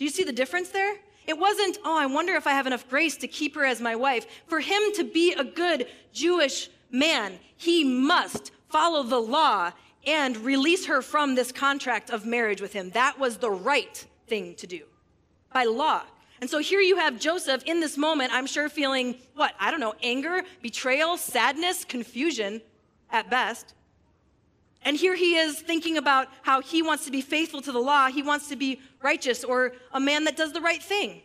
Do 0.00 0.06
you 0.06 0.10
see 0.10 0.24
the 0.24 0.32
difference 0.32 0.70
there? 0.70 0.96
It 1.26 1.38
wasn't, 1.38 1.76
oh, 1.84 1.94
I 1.94 2.06
wonder 2.06 2.34
if 2.34 2.46
I 2.46 2.52
have 2.52 2.66
enough 2.66 2.88
grace 2.88 3.18
to 3.18 3.28
keep 3.28 3.54
her 3.54 3.66
as 3.66 3.82
my 3.82 3.94
wife. 3.94 4.26
For 4.46 4.60
him 4.60 4.80
to 4.94 5.04
be 5.04 5.34
a 5.34 5.44
good 5.44 5.88
Jewish 6.10 6.70
man, 6.90 7.34
he 7.58 7.84
must 7.84 8.50
follow 8.70 9.02
the 9.02 9.20
law 9.20 9.72
and 10.06 10.38
release 10.38 10.86
her 10.86 11.02
from 11.02 11.34
this 11.34 11.52
contract 11.52 12.08
of 12.08 12.24
marriage 12.24 12.62
with 12.62 12.72
him. 12.72 12.88
That 12.92 13.18
was 13.18 13.36
the 13.36 13.50
right 13.50 14.06
thing 14.26 14.54
to 14.54 14.66
do 14.66 14.84
by 15.52 15.64
law. 15.64 16.04
And 16.40 16.48
so 16.48 16.60
here 16.60 16.80
you 16.80 16.96
have 16.96 17.20
Joseph 17.20 17.62
in 17.64 17.80
this 17.80 17.98
moment, 17.98 18.32
I'm 18.32 18.46
sure 18.46 18.70
feeling 18.70 19.16
what? 19.34 19.52
I 19.60 19.70
don't 19.70 19.80
know, 19.80 19.92
anger, 20.02 20.44
betrayal, 20.62 21.18
sadness, 21.18 21.84
confusion 21.84 22.62
at 23.10 23.28
best. 23.28 23.74
And 24.82 24.96
here 24.96 25.14
he 25.14 25.36
is 25.36 25.60
thinking 25.60 25.98
about 25.98 26.28
how 26.42 26.60
he 26.62 26.82
wants 26.82 27.04
to 27.04 27.10
be 27.10 27.20
faithful 27.20 27.60
to 27.62 27.72
the 27.72 27.78
law, 27.78 28.08
he 28.08 28.22
wants 28.22 28.48
to 28.48 28.56
be 28.56 28.80
righteous 29.02 29.44
or 29.44 29.72
a 29.92 30.00
man 30.00 30.24
that 30.24 30.36
does 30.36 30.52
the 30.52 30.60
right 30.60 30.82
thing. 30.82 31.22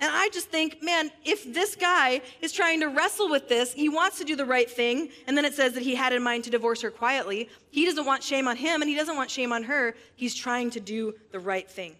And 0.00 0.12
I 0.14 0.28
just 0.28 0.48
think, 0.48 0.80
man, 0.80 1.10
if 1.24 1.52
this 1.52 1.74
guy 1.74 2.20
is 2.40 2.52
trying 2.52 2.80
to 2.80 2.86
wrestle 2.86 3.28
with 3.28 3.48
this, 3.48 3.72
he 3.72 3.88
wants 3.88 4.18
to 4.18 4.24
do 4.24 4.36
the 4.36 4.44
right 4.44 4.70
thing, 4.70 5.08
and 5.26 5.36
then 5.36 5.44
it 5.44 5.54
says 5.54 5.72
that 5.72 5.82
he 5.82 5.96
had 5.96 6.12
in 6.12 6.22
mind 6.22 6.44
to 6.44 6.50
divorce 6.50 6.80
her 6.82 6.90
quietly. 6.90 7.48
He 7.70 7.84
doesn't 7.84 8.06
want 8.06 8.22
shame 8.22 8.46
on 8.46 8.56
him, 8.56 8.80
and 8.80 8.88
he 8.88 8.94
doesn't 8.94 9.16
want 9.16 9.28
shame 9.28 9.52
on 9.52 9.64
her. 9.64 9.96
He's 10.14 10.36
trying 10.36 10.70
to 10.70 10.80
do 10.80 11.14
the 11.32 11.40
right 11.40 11.68
thing. 11.68 11.96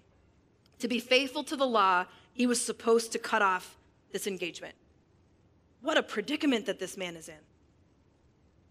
To 0.78 0.86
be 0.86 1.00
faithful 1.00 1.42
to 1.44 1.56
the 1.56 1.66
law, 1.66 2.04
he 2.34 2.46
was 2.46 2.64
supposed 2.64 3.10
to 3.12 3.18
cut 3.18 3.42
off 3.42 3.76
this 4.12 4.28
engagement. 4.28 4.76
What 5.82 5.98
a 5.98 6.02
predicament 6.04 6.66
that 6.66 6.78
this 6.78 6.96
man 6.96 7.16
is 7.16 7.28
in. 7.28 7.47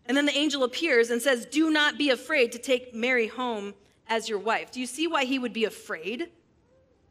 And 0.07 0.15
then 0.15 0.25
the 0.25 0.37
angel 0.37 0.63
appears 0.63 1.09
and 1.09 1.21
says, 1.21 1.45
Do 1.45 1.69
not 1.69 1.97
be 1.97 2.09
afraid 2.09 2.51
to 2.53 2.57
take 2.57 2.93
Mary 2.93 3.27
home 3.27 3.73
as 4.07 4.29
your 4.29 4.39
wife. 4.39 4.71
Do 4.71 4.79
you 4.79 4.85
see 4.85 5.07
why 5.07 5.25
he 5.25 5.37
would 5.37 5.53
be 5.53 5.65
afraid? 5.65 6.29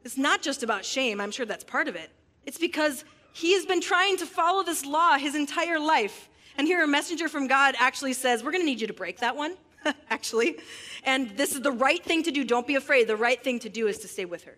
It's 0.04 0.16
not 0.16 0.40
just 0.40 0.62
about 0.62 0.85
shame, 0.85 1.20
I'm 1.20 1.30
sure 1.30 1.46
that's 1.46 1.64
part 1.64 1.88
of 1.88 1.96
it. 1.96 2.11
It's 2.44 2.59
because 2.59 3.04
he 3.32 3.54
has 3.54 3.66
been 3.66 3.80
trying 3.80 4.16
to 4.18 4.26
follow 4.26 4.62
this 4.62 4.87
law 4.87 5.18
his 5.18 5.35
entire 5.35 5.78
life. 5.78 6.28
And 6.56 6.66
here 6.66 6.82
a 6.82 6.87
messenger 6.87 7.28
from 7.28 7.48
God 7.48 7.74
actually 7.78 8.14
says, 8.14 8.42
We're 8.42 8.52
going 8.52 8.62
to 8.62 8.66
need 8.66 8.80
you 8.80 8.87
to 8.87 8.94
break 8.94 9.18
that 9.18 9.37
one, 9.37 9.56
actually. 10.11 10.56
And 11.04 11.30
this 11.37 11.54
is 11.54 11.61
the 11.61 11.72
right 11.72 12.02
thing 12.02 12.22
to 12.22 12.30
do. 12.30 12.44
Don't 12.44 12.66
be 12.66 12.76
afraid. 12.76 13.09
The 13.09 13.16
right 13.16 13.42
thing 13.42 13.59
to 13.61 13.68
do 13.68 13.88
is 13.88 13.98
to 13.98 14.09
stay 14.09 14.24
with 14.24 14.44
her. 14.44 14.56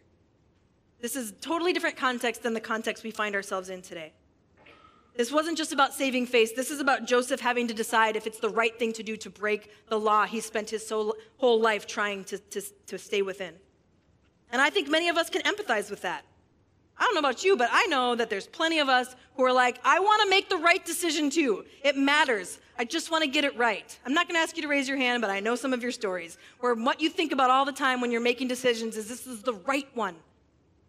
This 1.00 1.16
is 1.16 1.32
totally 1.40 1.72
different 1.72 1.96
context 1.96 2.42
than 2.42 2.54
the 2.54 2.60
context 2.60 3.04
we 3.04 3.10
find 3.10 3.34
ourselves 3.34 3.68
in 3.68 3.82
today. 3.82 4.12
This 5.18 5.32
wasn't 5.32 5.58
just 5.58 5.72
about 5.72 5.94
saving 5.94 6.26
face. 6.26 6.52
This 6.52 6.70
is 6.70 6.78
about 6.78 7.04
Joseph 7.04 7.40
having 7.40 7.66
to 7.66 7.74
decide 7.74 8.14
if 8.14 8.24
it's 8.24 8.38
the 8.38 8.48
right 8.48 8.78
thing 8.78 8.92
to 8.92 9.02
do 9.02 9.16
to 9.16 9.28
break 9.28 9.68
the 9.88 9.98
law 9.98 10.24
he 10.26 10.38
spent 10.38 10.70
his 10.70 10.88
whole 10.88 11.60
life 11.60 11.88
trying 11.88 12.22
to, 12.26 12.38
to, 12.38 12.62
to 12.86 12.98
stay 12.98 13.22
within. 13.22 13.54
And 14.52 14.62
I 14.62 14.70
think 14.70 14.88
many 14.88 15.08
of 15.08 15.16
us 15.16 15.28
can 15.28 15.42
empathize 15.42 15.90
with 15.90 16.02
that. 16.02 16.24
I 16.96 17.02
don't 17.02 17.14
know 17.14 17.18
about 17.18 17.42
you, 17.42 17.56
but 17.56 17.68
I 17.72 17.86
know 17.86 18.14
that 18.14 18.30
there's 18.30 18.46
plenty 18.46 18.78
of 18.78 18.88
us 18.88 19.16
who 19.34 19.42
are 19.42 19.52
like, 19.52 19.80
I 19.84 19.98
want 19.98 20.22
to 20.22 20.30
make 20.30 20.48
the 20.48 20.56
right 20.56 20.84
decision 20.84 21.30
too. 21.30 21.64
It 21.82 21.96
matters. 21.96 22.60
I 22.78 22.84
just 22.84 23.10
want 23.10 23.24
to 23.24 23.28
get 23.28 23.44
it 23.44 23.56
right. 23.58 23.98
I'm 24.06 24.14
not 24.14 24.28
going 24.28 24.36
to 24.36 24.40
ask 24.40 24.54
you 24.54 24.62
to 24.62 24.68
raise 24.68 24.88
your 24.88 24.98
hand, 24.98 25.20
but 25.20 25.30
I 25.30 25.40
know 25.40 25.56
some 25.56 25.72
of 25.72 25.82
your 25.82 25.90
stories 25.90 26.38
where 26.60 26.76
what 26.76 27.00
you 27.00 27.10
think 27.10 27.32
about 27.32 27.50
all 27.50 27.64
the 27.64 27.72
time 27.72 28.00
when 28.00 28.12
you're 28.12 28.20
making 28.20 28.46
decisions 28.46 28.96
is 28.96 29.08
this 29.08 29.26
is 29.26 29.42
the 29.42 29.54
right 29.66 29.88
one. 29.94 30.14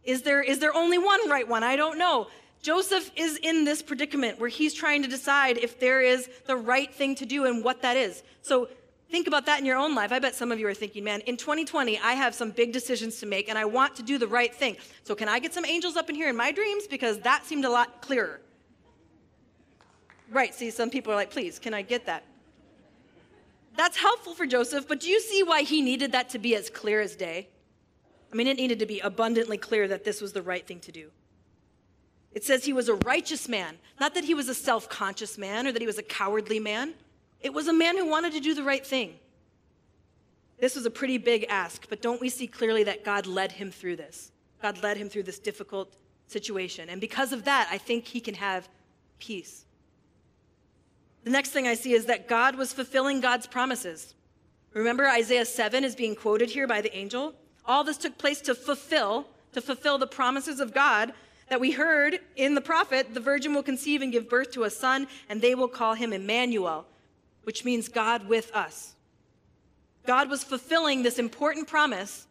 Is 0.03 0.21
there, 0.21 0.43
is 0.43 0.59
there 0.59 0.75
only 0.75 0.99
one 0.99 1.27
right 1.27 1.47
one? 1.47 1.63
I 1.63 1.75
don't 1.75 1.97
know. 1.97 2.27
Joseph 2.61 3.09
is 3.15 3.37
in 3.37 3.63
this 3.63 3.81
predicament 3.81 4.39
where 4.39 4.49
he's 4.49 4.73
trying 4.73 5.01
to 5.03 5.07
decide 5.07 5.57
if 5.57 5.79
there 5.79 6.01
is 6.01 6.29
the 6.45 6.57
right 6.57 6.93
thing 6.93 7.15
to 7.15 7.25
do 7.25 7.45
and 7.45 7.63
what 7.63 7.81
that 7.81 7.95
is. 7.95 8.23
So 8.41 8.67
Think 9.09 9.25
about 9.25 9.47
that 9.47 9.59
in 9.59 9.65
your 9.65 9.77
own 9.77 9.95
life. 9.95 10.11
I 10.11 10.19
bet 10.19 10.35
some 10.35 10.51
of 10.51 10.59
you 10.59 10.67
are 10.67 10.73
thinking, 10.73 11.03
man, 11.03 11.21
in 11.21 11.35
2020, 11.35 11.97
I 11.97 12.13
have 12.13 12.35
some 12.35 12.51
big 12.51 12.71
decisions 12.71 13.19
to 13.19 13.25
make 13.25 13.49
and 13.49 13.57
I 13.57 13.65
want 13.65 13.95
to 13.95 14.03
do 14.03 14.19
the 14.19 14.27
right 14.27 14.53
thing. 14.53 14.77
So, 15.03 15.15
can 15.15 15.27
I 15.27 15.39
get 15.39 15.51
some 15.51 15.65
angels 15.65 15.95
up 15.95 16.09
in 16.09 16.15
here 16.15 16.29
in 16.29 16.35
my 16.35 16.51
dreams? 16.51 16.85
Because 16.85 17.17
that 17.21 17.43
seemed 17.43 17.65
a 17.65 17.69
lot 17.71 18.03
clearer. 18.03 18.39
Right, 20.29 20.53
see, 20.53 20.69
some 20.69 20.91
people 20.91 21.11
are 21.11 21.15
like, 21.15 21.31
please, 21.31 21.57
can 21.57 21.73
I 21.73 21.81
get 21.81 22.05
that? 22.05 22.23
That's 23.75 23.97
helpful 23.97 24.35
for 24.35 24.45
Joseph, 24.45 24.87
but 24.87 24.99
do 24.99 25.09
you 25.09 25.19
see 25.19 25.41
why 25.41 25.63
he 25.63 25.81
needed 25.81 26.11
that 26.11 26.29
to 26.31 26.39
be 26.39 26.55
as 26.55 26.69
clear 26.69 27.01
as 27.01 27.15
day? 27.15 27.47
I 28.31 28.35
mean, 28.35 28.45
it 28.45 28.57
needed 28.57 28.77
to 28.77 28.85
be 28.85 28.99
abundantly 28.99 29.57
clear 29.57 29.87
that 29.87 30.03
this 30.03 30.21
was 30.21 30.33
the 30.33 30.43
right 30.43 30.65
thing 30.67 30.81
to 30.81 30.91
do. 30.91 31.09
It 32.33 32.43
says 32.43 32.63
he 32.63 32.73
was 32.73 32.89
a 32.89 32.95
righteous 32.95 33.49
man, 33.49 33.77
not 33.99 34.13
that 34.13 34.23
he 34.23 34.33
was 34.33 34.49
a 34.49 34.53
self 34.53 34.87
conscious 34.87 35.37
man 35.37 35.65
or 35.67 35.71
that 35.71 35.81
he 35.81 35.87
was 35.87 35.97
a 35.97 36.03
cowardly 36.03 36.59
man. 36.59 36.93
It 37.41 37.53
was 37.53 37.67
a 37.67 37.73
man 37.73 37.97
who 37.97 38.07
wanted 38.07 38.33
to 38.33 38.39
do 38.39 38.53
the 38.53 38.63
right 38.63 38.85
thing. 38.85 39.15
This 40.59 40.75
was 40.75 40.85
a 40.85 40.91
pretty 40.91 41.17
big 41.17 41.45
ask, 41.49 41.87
but 41.89 42.01
don't 42.01 42.19
we 42.19 42.29
see 42.29 42.45
clearly 42.45 42.83
that 42.83 43.05
God 43.05 43.25
led 43.25 43.53
him 43.53 43.71
through 43.71 43.95
this? 43.95 44.31
God 44.61 44.83
led 44.83 44.97
him 44.97 45.09
through 45.09 45.23
this 45.23 45.39
difficult 45.39 45.95
situation. 46.27 46.89
And 46.89 46.99
because 46.99 47.31
of 47.31 47.45
that, 47.45 47.69
I 47.71 47.77
think 47.77 48.05
he 48.05 48.19
can 48.19 48.35
have 48.35 48.67
peace. 49.19 49.65
The 51.23 51.29
next 51.29 51.51
thing 51.51 51.67
I 51.67 51.75
see 51.75 51.93
is 51.93 52.05
that 52.05 52.27
God 52.27 52.55
was 52.55 52.73
fulfilling 52.73 53.21
God's 53.21 53.47
promises. 53.47 54.13
Remember, 54.73 55.07
Isaiah 55.07 55.45
7 55.45 55.83
is 55.83 55.95
being 55.95 56.15
quoted 56.15 56.49
here 56.49 56.67
by 56.67 56.81
the 56.81 56.95
angel. 56.95 57.33
All 57.65 57.83
this 57.83 57.97
took 57.97 58.17
place 58.17 58.41
to 58.41 58.55
fulfill, 58.55 59.27
to 59.53 59.61
fulfill 59.61 59.97
the 59.97 60.07
promises 60.07 60.59
of 60.59 60.73
God 60.73 61.13
that 61.49 61.59
we 61.59 61.71
heard 61.71 62.19
in 62.35 62.55
the 62.55 62.61
prophet 62.61 63.13
the 63.13 63.19
virgin 63.19 63.53
will 63.53 63.63
conceive 63.63 64.01
and 64.01 64.11
give 64.11 64.29
birth 64.29 64.51
to 64.51 64.63
a 64.63 64.69
son, 64.69 65.07
and 65.27 65.41
they 65.41 65.55
will 65.55 65.67
call 65.67 65.95
him 65.95 66.13
Emmanuel, 66.13 66.85
which 67.43 67.65
means 67.65 67.87
God 67.87 68.27
with 68.27 68.53
us. 68.55 68.93
God 70.05 70.29
was 70.29 70.43
fulfilling 70.43 71.03
this 71.03 71.19
important 71.19 71.67
promise 71.67 72.27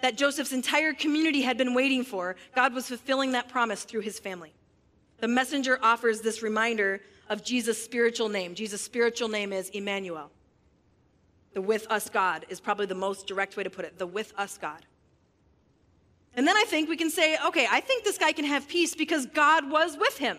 that 0.00 0.16
Joseph's 0.16 0.52
entire 0.52 0.92
community 0.92 1.42
had 1.42 1.58
been 1.58 1.74
waiting 1.74 2.04
for. 2.04 2.36
God 2.54 2.72
was 2.74 2.88
fulfilling 2.88 3.32
that 3.32 3.48
promise 3.48 3.84
through 3.84 4.00
his 4.00 4.18
family. 4.18 4.52
The 5.18 5.28
messenger 5.28 5.78
offers 5.82 6.22
this 6.22 6.42
reminder 6.42 7.00
of 7.28 7.44
Jesus' 7.44 7.82
spiritual 7.82 8.28
name. 8.28 8.54
Jesus' 8.54 8.80
spiritual 8.80 9.28
name 9.28 9.52
is 9.52 9.68
Emmanuel. 9.70 10.30
The 11.52 11.60
with 11.60 11.86
us 11.90 12.08
God 12.08 12.46
is 12.48 12.60
probably 12.60 12.86
the 12.86 12.94
most 12.94 13.26
direct 13.26 13.56
way 13.56 13.64
to 13.64 13.70
put 13.70 13.84
it. 13.84 13.98
The 13.98 14.06
with 14.06 14.32
us 14.38 14.56
God. 14.56 14.86
And 16.36 16.46
then 16.46 16.56
I 16.56 16.64
think 16.66 16.88
we 16.88 16.96
can 16.96 17.10
say, 17.10 17.36
okay, 17.46 17.66
I 17.70 17.80
think 17.80 18.04
this 18.04 18.18
guy 18.18 18.32
can 18.32 18.44
have 18.44 18.68
peace 18.68 18.94
because 18.94 19.26
God 19.26 19.70
was 19.70 19.96
with 19.96 20.18
him. 20.18 20.38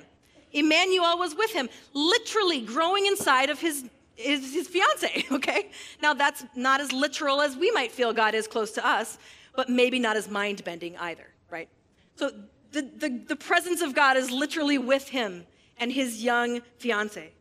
Emmanuel 0.54 1.18
was 1.18 1.36
with 1.36 1.52
him, 1.52 1.70
literally 1.94 2.62
growing 2.62 3.06
inside 3.06 3.50
of 3.50 3.60
his 3.60 3.86
is 4.18 4.54
his 4.54 4.68
fiance, 4.68 5.26
okay? 5.32 5.72
Now, 6.02 6.14
that's 6.14 6.44
not 6.56 6.82
as 6.82 6.92
literal 6.92 7.42
as 7.42 7.56
we 7.56 7.72
might 7.72 7.92
feel 7.92 8.14
God 8.14 8.36
is 8.36 8.48
close 8.48 8.72
to 8.72 8.86
us, 8.86 9.18
but 9.56 9.70
maybe 9.70 10.00
not 10.00 10.16
as 10.16 10.30
mind 10.30 10.64
bending 10.64 10.98
either, 10.98 11.28
right? 11.50 11.70
So, 12.16 12.32
the, 12.72 12.84
the, 12.84 13.22
the 13.28 13.36
presence 13.36 13.82
of 13.82 13.94
God 13.94 14.16
is 14.16 14.32
literally 14.32 14.78
with 14.78 15.10
him 15.10 15.46
and 15.78 15.92
his 15.92 16.24
young 16.24 16.62
fiance. 16.78 17.32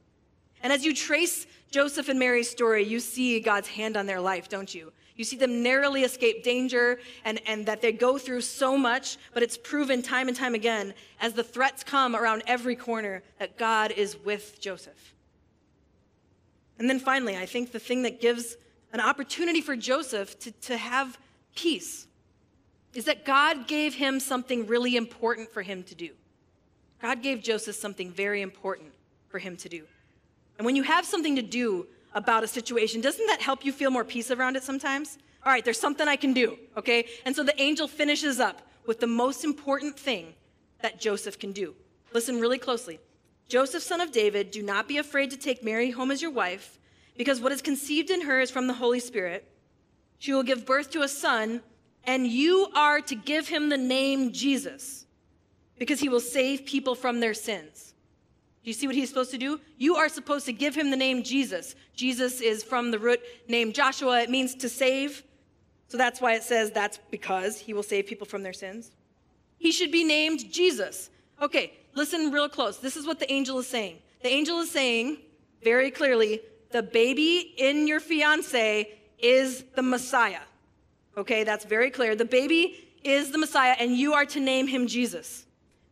And 0.63 0.73
as 0.73 0.85
you 0.85 0.95
trace 0.95 1.47
Joseph 1.71 2.09
and 2.09 2.19
Mary's 2.19 2.51
story, 2.51 2.85
you 2.85 2.99
see 2.99 3.39
God's 3.39 3.69
hand 3.69 3.97
on 3.97 4.07
their 4.07 4.21
life, 4.21 4.49
don't 4.49 4.75
you? 4.75 4.93
You 5.21 5.25
see 5.25 5.37
them 5.37 5.63
narrowly 5.63 6.03
escape 6.03 6.43
danger 6.43 6.99
and, 7.27 7.43
and 7.47 7.67
that 7.67 7.83
they 7.83 7.93
go 7.93 8.17
through 8.17 8.41
so 8.41 8.79
much, 8.79 9.19
but 9.35 9.43
it's 9.43 9.59
proven 9.59 10.01
time 10.01 10.29
and 10.29 10.37
time 10.37 10.55
again 10.55 10.95
as 11.21 11.35
the 11.35 11.45
threats 11.45 11.85
come 11.85 12.17
around 12.17 12.43
every 12.47 12.75
corner 12.75 13.23
that 13.39 13.59
God 13.59 13.91
is 13.91 14.17
with 14.25 14.59
Joseph. 14.63 15.15
And 16.79 16.89
then 16.89 16.99
finally, 16.99 17.37
I 17.37 17.45
think 17.45 17.71
the 17.71 17.79
thing 17.79 18.01
that 18.05 18.23
gives 18.23 18.57
an 18.95 19.01
opportunity 19.01 19.61
for 19.61 19.77
Joseph 19.77 20.39
to, 20.39 20.53
to 20.53 20.79
have 20.79 21.19
peace 21.55 22.07
is 22.95 23.05
that 23.05 23.27
God 23.27 23.69
gave 23.69 23.93
him 23.93 24.21
something 24.21 24.67
really 24.67 24.97
important 24.97 25.53
for 25.53 25.61
him 25.61 25.83
to 25.83 25.95
do. 25.95 26.13
God 27.03 27.23
gave 27.23 27.43
Joseph 27.43 27.77
something 27.77 28.11
very 28.11 28.41
important 28.41 28.95
for 29.29 29.39
him 29.39 29.59
to 29.59 29.69
do. 29.69 29.85
And 30.57 30.65
when 30.65 30.77
you 30.77 30.83
have 30.85 31.05
something 31.05 31.37
to 31.37 31.43
do 31.43 31.89
about 32.15 32.45
a 32.45 32.49
situation, 32.49 33.01
doesn't 33.01 33.27
that 33.27 33.41
help 33.41 33.65
you 33.65 33.73
feel 33.73 33.91
more 33.91 34.05
peace 34.05 34.31
around 34.31 34.57
it 34.57 34.63
sometimes? 34.63 35.19
All 35.45 35.53
right, 35.53 35.65
there's 35.65 35.81
something 35.81 36.07
I 36.07 36.17
can 36.17 36.33
do, 36.33 36.59
okay? 36.77 37.07
And 37.25 37.35
so 37.35 37.43
the 37.43 37.61
angel 37.61 37.89
finishes 37.89 38.41
up 38.41 38.63
with 38.87 39.01
the 39.01 39.07
most 39.07 39.45
important 39.45 39.99
thing 39.99 40.35
that 40.83 41.01
Joseph 41.01 41.39
can 41.39 41.53
do. 41.53 41.75
Listen 42.13 42.41
really 42.41 42.59
closely. 42.59 42.99
Joseph, 43.49 43.83
son 43.83 44.01
of 44.01 44.13
David, 44.13 44.51
do 44.51 44.63
not 44.63 44.89
be 44.89 44.99
afraid 44.99 45.31
to 45.31 45.37
take 45.37 45.65
Mary 45.65 45.91
home 45.91 46.11
as 46.11 46.23
your 46.23 46.31
wife, 46.31 46.79
because 47.17 47.41
what 47.41 47.53
is 47.53 47.63
conceived 47.63 48.11
in 48.11 48.23
her 48.23 48.41
is 48.41 48.51
from 48.51 48.67
the 48.67 48.75
Holy 48.75 49.01
Spirit. 49.01 49.47
She 50.19 50.33
will 50.33 50.43
give 50.43 50.67
birth 50.67 50.91
to 50.91 51.03
a 51.03 51.09
son, 51.09 51.63
and 52.05 52.27
you 52.27 52.69
are 52.75 53.01
to 53.01 53.15
give 53.15 53.49
him 53.49 53.69
the 53.69 53.77
name 53.77 54.33
Jesus, 54.33 55.07
because 55.79 56.01
he 56.01 56.09
will 56.09 56.21
save 56.21 56.67
people 56.67 56.95
from 56.95 57.21
their 57.21 57.35
sins. 57.35 57.95
Do 58.63 58.69
you 58.69 58.75
see 58.75 58.87
what 58.87 58.97
he's 58.97 59.09
supposed 59.09 59.31
to 59.31 59.39
do? 59.39 59.61
You 59.79 59.97
are 59.97 60.09
supposed 60.09 60.47
to 60.47 60.53
give 60.53 60.75
him 60.75 60.91
the 60.91 60.97
name 60.97 61.23
Jesus. 61.23 61.75
Jesus 61.95 62.41
is 62.41 62.63
from 62.63 62.91
the 62.91 62.99
root 62.99 63.21
name 63.49 63.73
Joshua. 63.73 64.21
It 64.21 64.31
means 64.31 64.55
to 64.57 64.69
save. 64.69 65.23
So 65.89 65.97
that's 65.97 66.21
why 66.21 66.35
it 66.35 66.43
says 66.43 66.71
that's 66.71 66.99
because 67.11 67.59
he 67.59 67.73
will 67.73 67.83
save 67.83 68.07
people 68.07 68.27
from 68.27 68.43
their 68.43 68.53
sins. 68.53 68.93
He 69.59 69.73
should 69.73 69.91
be 69.91 70.05
named 70.05 70.53
Jesus. 70.53 71.11
Okay, 71.41 71.73
listen 71.95 72.31
real 72.31 72.49
close. 72.49 72.79
This 72.79 72.97
is 72.97 73.07
what 73.07 73.19
the 73.19 73.31
angel 73.33 73.59
is 73.59 73.67
saying. 73.67 73.99
The 74.23 74.29
angel 74.29 74.61
is 74.61 74.71
saying 74.71 75.19
very 75.63 75.91
clearly 75.91 76.41
the 76.71 76.83
baby 76.83 77.55
in 77.57 77.89
your 77.89 78.01
fiance 78.01 78.89
is 79.19 79.65
the 79.75 79.83
Messiah. 79.83 80.43
Okay, 81.17 81.45
that's 81.45 81.65
very 81.65 81.91
clear. 81.91 82.15
The 82.15 82.25
baby 82.25 82.89
is 83.03 83.31
the 83.31 83.39
Messiah, 83.39 83.75
and 83.79 83.97
you 83.97 84.13
are 84.13 84.27
to 84.27 84.41
name 84.41 84.67
him 84.67 84.87
Jesus. 84.87 85.47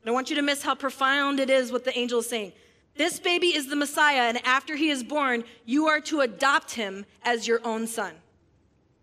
I 0.08 0.12
want 0.12 0.30
you 0.30 0.36
to 0.36 0.42
miss 0.42 0.62
how 0.62 0.74
profound 0.74 1.40
it 1.40 1.50
is 1.50 1.72
what 1.72 1.84
the 1.84 1.96
angel 1.98 2.20
is 2.20 2.28
saying. 2.28 2.52
This 2.96 3.20
baby 3.20 3.48
is 3.48 3.68
the 3.68 3.76
Messiah, 3.76 4.22
and 4.22 4.44
after 4.44 4.74
he 4.74 4.90
is 4.90 5.04
born, 5.04 5.44
you 5.64 5.86
are 5.86 6.00
to 6.02 6.20
adopt 6.20 6.72
him 6.72 7.06
as 7.22 7.46
your 7.46 7.60
own 7.64 7.86
son, 7.86 8.14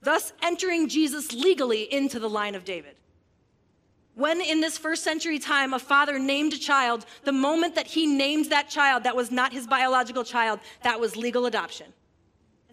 thus 0.01 0.33
entering 0.41 0.89
Jesus 0.89 1.31
legally 1.31 1.83
into 1.93 2.19
the 2.19 2.29
line 2.29 2.55
of 2.55 2.65
David. 2.65 2.95
When 4.15 4.41
in 4.41 4.61
this 4.61 4.77
first 4.77 5.03
century 5.03 5.39
time 5.39 5.73
a 5.73 5.79
father 5.79 6.17
named 6.19 6.53
a 6.53 6.57
child, 6.57 7.05
the 7.23 7.31
moment 7.31 7.75
that 7.75 7.87
he 7.87 8.05
named 8.07 8.49
that 8.49 8.69
child 8.69 9.03
that 9.03 9.15
was 9.15 9.31
not 9.31 9.53
his 9.53 9.67
biological 9.67 10.23
child, 10.23 10.59
that 10.83 10.99
was 10.99 11.15
legal 11.15 11.45
adoption. 11.45 11.87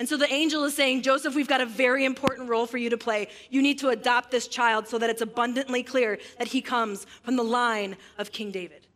And 0.03 0.09
so 0.09 0.17
the 0.17 0.33
angel 0.33 0.65
is 0.65 0.75
saying, 0.75 1.03
Joseph, 1.03 1.37
we've 1.37 1.47
got 1.47 1.61
a 1.61 1.65
very 1.65 2.05
important 2.05 2.49
role 2.49 2.67
for 2.67 2.77
you 2.77 2.91
to 2.91 2.99
play. 2.99 3.29
You 3.51 3.63
need 3.63 3.79
to 3.79 3.91
adopt 3.91 4.33
this 4.33 4.49
child 4.49 4.89
so 4.89 4.99
that 4.99 5.09
it's 5.09 5.23
abundantly 5.23 5.85
clear 5.85 6.19
that 6.39 6.49
he 6.49 6.61
comes 6.61 7.07
from 7.23 7.37
the 7.37 7.45
line 7.45 7.97
of 8.19 8.33
King 8.33 8.51
David. 8.51 8.89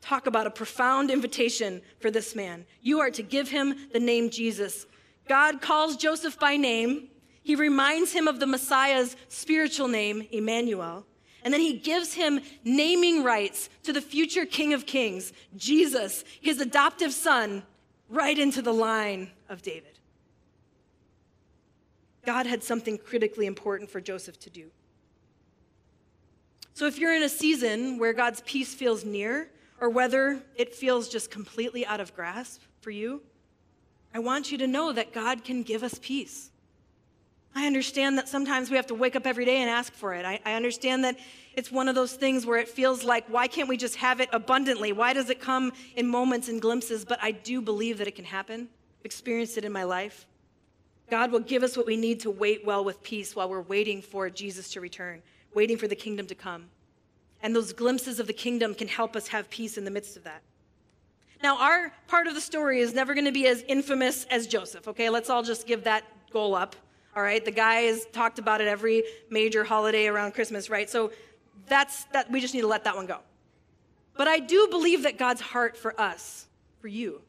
Talk 0.00 0.26
about 0.26 0.46
a 0.46 0.50
profound 0.50 1.10
invitation 1.10 1.82
for 2.00 2.10
this 2.10 2.34
man. 2.34 2.64
You 2.80 3.00
are 3.00 3.10
to 3.10 3.22
give 3.22 3.50
him 3.50 3.74
the 3.92 4.00
name 4.00 4.30
Jesus. 4.30 4.86
God 5.28 5.60
calls 5.60 5.98
Joseph 5.98 6.38
by 6.38 6.56
name 6.56 7.10
he 7.42 7.54
reminds 7.54 8.12
him 8.12 8.28
of 8.28 8.40
the 8.40 8.46
Messiah's 8.46 9.14
spiritual 9.28 9.88
name, 9.88 10.26
Emmanuel. 10.32 11.04
And 11.44 11.52
then 11.52 11.60
he 11.60 11.74
gives 11.74 12.14
him 12.14 12.40
naming 12.64 13.22
rights 13.22 13.68
to 13.82 13.92
the 13.92 14.00
future 14.00 14.46
King 14.46 14.72
of 14.72 14.86
Kings, 14.86 15.34
Jesus, 15.54 16.24
his 16.40 16.62
adoptive 16.62 17.12
son, 17.12 17.62
right 18.08 18.38
into 18.38 18.62
the 18.62 18.72
line 18.72 19.30
of 19.48 19.62
David. 19.62 19.98
God 22.24 22.46
had 22.46 22.62
something 22.62 22.98
critically 22.98 23.46
important 23.46 23.88
for 23.90 24.00
Joseph 24.00 24.38
to 24.40 24.50
do. 24.50 24.70
So 26.74 26.86
if 26.86 26.98
you're 26.98 27.14
in 27.14 27.22
a 27.22 27.28
season 27.28 27.98
where 27.98 28.12
God's 28.12 28.42
peace 28.42 28.74
feels 28.74 29.04
near, 29.04 29.50
or 29.80 29.88
whether 29.88 30.42
it 30.56 30.74
feels 30.74 31.08
just 31.08 31.30
completely 31.30 31.86
out 31.86 32.00
of 32.00 32.14
grasp 32.14 32.62
for 32.80 32.90
you, 32.90 33.22
I 34.12 34.18
want 34.18 34.50
you 34.50 34.58
to 34.58 34.66
know 34.66 34.92
that 34.92 35.12
God 35.12 35.44
can 35.44 35.62
give 35.62 35.82
us 35.82 35.98
peace. 36.02 36.50
I 37.56 37.66
understand 37.66 38.18
that 38.18 38.28
sometimes 38.28 38.68
we 38.68 38.76
have 38.76 38.86
to 38.88 38.94
wake 38.94 39.16
up 39.16 39.26
every 39.26 39.46
day 39.46 39.62
and 39.62 39.70
ask 39.70 39.90
for 39.94 40.12
it. 40.12 40.26
I, 40.26 40.38
I, 40.44 40.52
understand 40.52 41.04
that 41.04 41.16
it's 41.54 41.72
one 41.72 41.88
of 41.88 41.94
those 41.94 42.12
things 42.12 42.44
where 42.44 42.58
it 42.58 42.68
feels 42.68 43.02
like, 43.02 43.24
why 43.28 43.48
can't 43.48 43.66
we 43.66 43.78
just 43.78 43.96
have 43.96 44.20
it 44.20 44.28
abundantly? 44.30 44.92
Why 44.92 45.14
does 45.14 45.30
it 45.30 45.40
come 45.40 45.72
in 45.96 46.06
moments 46.06 46.50
and 46.50 46.60
glimpses? 46.60 47.06
But 47.06 47.18
I 47.22 47.30
do 47.30 47.62
believe 47.62 47.96
that 47.96 48.06
it 48.06 48.14
can 48.14 48.26
happen. 48.26 48.68
I've 49.00 49.06
experienced 49.06 49.56
it 49.56 49.64
in 49.64 49.72
my 49.72 49.84
life. 49.84 50.26
God 51.08 51.32
will 51.32 51.40
give 51.40 51.62
us 51.62 51.78
what 51.78 51.86
we 51.86 51.96
need 51.96 52.20
to 52.20 52.30
wait 52.30 52.62
well 52.66 52.84
with 52.84 53.02
peace 53.02 53.34
while 53.34 53.48
we're 53.48 53.62
waiting 53.62 54.02
for 54.02 54.28
Jesus 54.28 54.68
to 54.72 54.82
return, 54.82 55.22
waiting 55.54 55.78
for 55.78 55.88
the 55.88 55.96
kingdom 55.96 56.26
to 56.26 56.34
come. 56.34 56.66
And 57.42 57.56
those 57.56 57.72
glimpses 57.72 58.20
of 58.20 58.26
the 58.26 58.34
kingdom 58.34 58.74
can 58.74 58.88
help 58.88 59.16
us 59.16 59.28
have 59.28 59.48
peace 59.48 59.78
in 59.78 59.86
the 59.86 59.90
midst 59.90 60.18
of 60.18 60.24
that. 60.24 60.42
Now, 61.42 61.56
our 61.58 61.90
part 62.06 62.26
of 62.26 62.34
the 62.34 62.40
story 62.42 62.80
is 62.80 62.92
never 62.92 63.14
going 63.14 63.24
to 63.24 63.32
be 63.32 63.46
as 63.46 63.64
infamous 63.66 64.24
as 64.24 64.46
Joseph, 64.46 64.88
okay? 64.88 65.08
Let's 65.08 65.30
all 65.30 65.42
just 65.42 65.66
give 65.66 65.84
that 65.84 66.04
goal 66.30 66.54
up 66.54 66.76
all 67.16 67.22
right? 67.22 67.42
The 67.42 67.50
guys 67.50 68.06
talked 68.12 68.38
about 68.38 68.60
it 68.60 68.68
every 68.68 69.02
major 69.30 69.64
holiday 69.64 70.06
around 70.06 70.34
Christmas, 70.34 70.68
right? 70.68 70.88
So 70.88 71.10
that's 71.66 72.04
that 72.12 72.30
we 72.30 72.40
just 72.40 72.52
need 72.52 72.60
to 72.60 72.66
let 72.66 72.84
that 72.84 72.94
one 72.94 73.06
go. 73.06 73.20
But 74.16 74.28
I 74.28 74.38
do 74.38 74.68
believe 74.70 75.02
that 75.04 75.18
God's 75.18 75.40
heart 75.40 75.76
for 75.76 75.98
us, 75.98 76.46
for 76.80 76.88
you, 76.88 77.22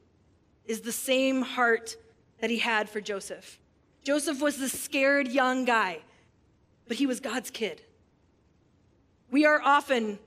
is 0.66 0.82
the 0.82 0.92
same 0.92 1.42
heart 1.42 1.96
that 2.40 2.50
he 2.50 2.60
had 2.60 2.90
for 2.90 3.00
Joseph. 3.00 3.60
Joseph 4.04 4.42
was 4.42 4.58
the 4.58 4.70
scared 4.70 5.30
young 5.30 5.66
guy, 5.66 6.00
but 6.88 6.98
he 6.98 7.06
was 7.06 7.20
God's 7.20 7.50
kid. 7.50 7.82
We 9.32 9.46
are 9.46 9.62
often 9.62 10.20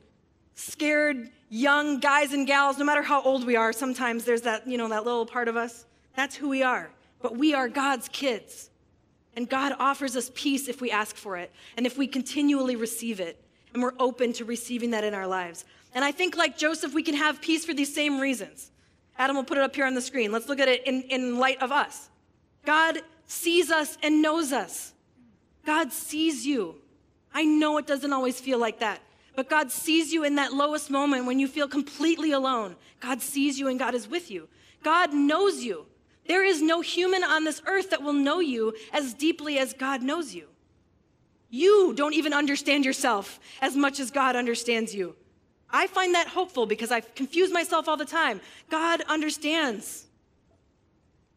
scared 0.55 1.31
young 1.49 2.01
guys 2.01 2.33
and 2.33 2.47
gals, 2.47 2.79
no 2.79 2.85
matter 2.85 3.03
how 3.03 3.23
old 3.23 3.47
we 3.47 3.57
are. 3.57 3.73
Sometimes 3.73 4.25
there's 4.25 4.43
that, 4.43 4.67
you 4.67 4.79
know, 4.79 4.89
that 4.89 5.05
little 5.05 5.27
part 5.27 5.49
of 5.49 5.57
us. 5.57 5.87
That's 6.17 6.35
who 6.35 6.49
we 6.49 6.63
are. 6.63 6.91
But 7.23 7.37
we 7.37 7.55
are 7.55 7.69
God's 7.69 8.09
kids. 8.09 8.70
And 9.41 9.49
God 9.49 9.75
offers 9.79 10.17
us 10.17 10.31
peace 10.35 10.69
if 10.69 10.83
we 10.83 10.91
ask 10.91 11.17
for 11.17 11.39
it 11.39 11.51
and 11.79 11.87
if 11.87 11.97
we 11.97 12.07
continually 12.07 12.77
receive 12.77 13.21
it 13.21 13.43
and 13.73 13.83
we're 13.83 13.95
open 13.99 14.35
to 14.35 14.45
receiving 14.45 14.91
that 14.91 15.03
in 15.03 15.15
our 15.15 15.27
lives. 15.27 15.65
And 15.95 16.05
I 16.05 16.13
think, 16.13 16.37
like 16.37 16.59
Joseph, 16.59 16.93
we 16.93 17.03
can 17.03 17.15
have 17.15 17.41
peace 17.41 17.65
for 17.65 17.73
these 17.73 17.95
same 17.95 18.21
reasons. 18.21 18.71
Adam 19.17 19.37
will 19.37 19.45
put 19.45 19.57
it 19.57 19.65
up 19.65 19.75
here 19.75 19.87
on 19.87 19.95
the 19.95 20.03
screen. 20.03 20.31
Let's 20.31 20.47
look 20.47 20.61
at 20.61 20.69
it 20.69 20.87
in, 20.87 21.01
in 21.05 21.39
light 21.39 21.63
of 21.63 21.73
us. 21.73 22.11
God 22.67 22.99
sees 23.27 23.71
us 23.71 23.97
and 24.03 24.21
knows 24.21 24.53
us. 24.53 24.93
God 25.65 25.91
sees 25.91 26.47
you. 26.47 26.75
I 27.33 27.45
know 27.45 27.79
it 27.79 27.87
doesn't 27.87 28.13
always 28.13 28.39
feel 28.39 28.59
like 28.59 28.81
that, 28.81 29.01
but 29.37 29.49
God 29.49 29.73
sees 29.73 30.13
you 30.13 30.23
in 30.23 30.35
that 30.35 30.53
lowest 30.53 30.91
moment 30.91 31.25
when 31.25 31.39
you 31.39 31.49
feel 31.49 31.67
completely 31.67 32.33
alone. 32.33 32.77
God 33.01 33.23
sees 33.23 33.59
you 33.59 33.69
and 33.69 33.79
God 33.79 33.95
is 33.95 34.07
with 34.07 34.31
you. 34.31 34.49
God 34.83 35.15
knows 35.15 35.65
you. 35.65 35.87
There 36.31 36.45
is 36.45 36.63
no 36.63 36.81
human 36.81 37.25
on 37.25 37.43
this 37.43 37.61
earth 37.67 37.91
that 37.91 38.05
will 38.05 38.13
know 38.13 38.39
you 38.39 38.73
as 38.93 39.15
deeply 39.15 39.59
as 39.59 39.73
God 39.73 40.01
knows 40.01 40.33
you. 40.33 40.47
You 41.49 41.93
don't 41.93 42.15
even 42.15 42.33
understand 42.33 42.85
yourself 42.85 43.41
as 43.61 43.75
much 43.75 43.99
as 43.99 44.13
God 44.13 44.37
understands 44.37 44.95
you. 44.95 45.17
I 45.71 45.89
find 45.89 46.15
that 46.15 46.29
hopeful 46.29 46.67
because 46.67 46.93
I 46.93 47.01
confuse 47.01 47.51
myself 47.51 47.89
all 47.89 47.97
the 47.97 48.05
time. 48.05 48.41
God 48.71 49.03
understands. 49.09 50.07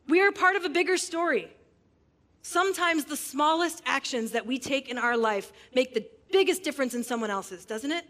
We 0.07 0.21
are 0.21 0.31
part 0.31 0.57
of 0.57 0.63
a 0.63 0.69
bigger 0.69 0.97
story. 0.97 1.47
Sometimes 2.43 3.05
the 3.05 3.17
smallest 3.17 3.81
actions 3.87 4.29
that 4.33 4.45
we 4.45 4.59
take 4.59 4.89
in 4.89 4.99
our 4.99 5.17
life 5.17 5.51
make 5.73 5.95
the 5.95 6.05
biggest 6.31 6.61
difference 6.61 6.93
in 6.93 7.03
someone 7.03 7.31
else's, 7.31 7.65
doesn't 7.65 7.91
it? 7.91 8.05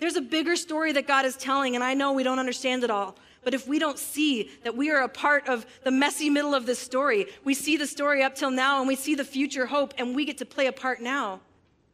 There's 0.00 0.16
a 0.16 0.22
bigger 0.22 0.56
story 0.56 0.90
that 0.94 1.06
God 1.06 1.24
is 1.24 1.36
telling, 1.36 1.76
and 1.76 1.84
I 1.84 1.94
know 1.94 2.14
we 2.14 2.24
don't 2.24 2.40
understand 2.40 2.82
it 2.82 2.90
all. 2.90 3.14
But 3.44 3.54
if 3.54 3.66
we 3.66 3.78
don't 3.78 3.98
see 3.98 4.50
that 4.64 4.76
we 4.76 4.90
are 4.90 5.02
a 5.02 5.08
part 5.08 5.48
of 5.48 5.64
the 5.84 5.90
messy 5.90 6.28
middle 6.28 6.54
of 6.54 6.66
this 6.66 6.78
story, 6.78 7.26
we 7.44 7.54
see 7.54 7.76
the 7.76 7.86
story 7.86 8.22
up 8.22 8.34
till 8.34 8.50
now 8.50 8.78
and 8.80 8.88
we 8.88 8.96
see 8.96 9.14
the 9.14 9.24
future 9.24 9.66
hope 9.66 9.94
and 9.96 10.14
we 10.14 10.24
get 10.24 10.38
to 10.38 10.44
play 10.46 10.66
a 10.66 10.72
part 10.72 11.00
now. 11.00 11.40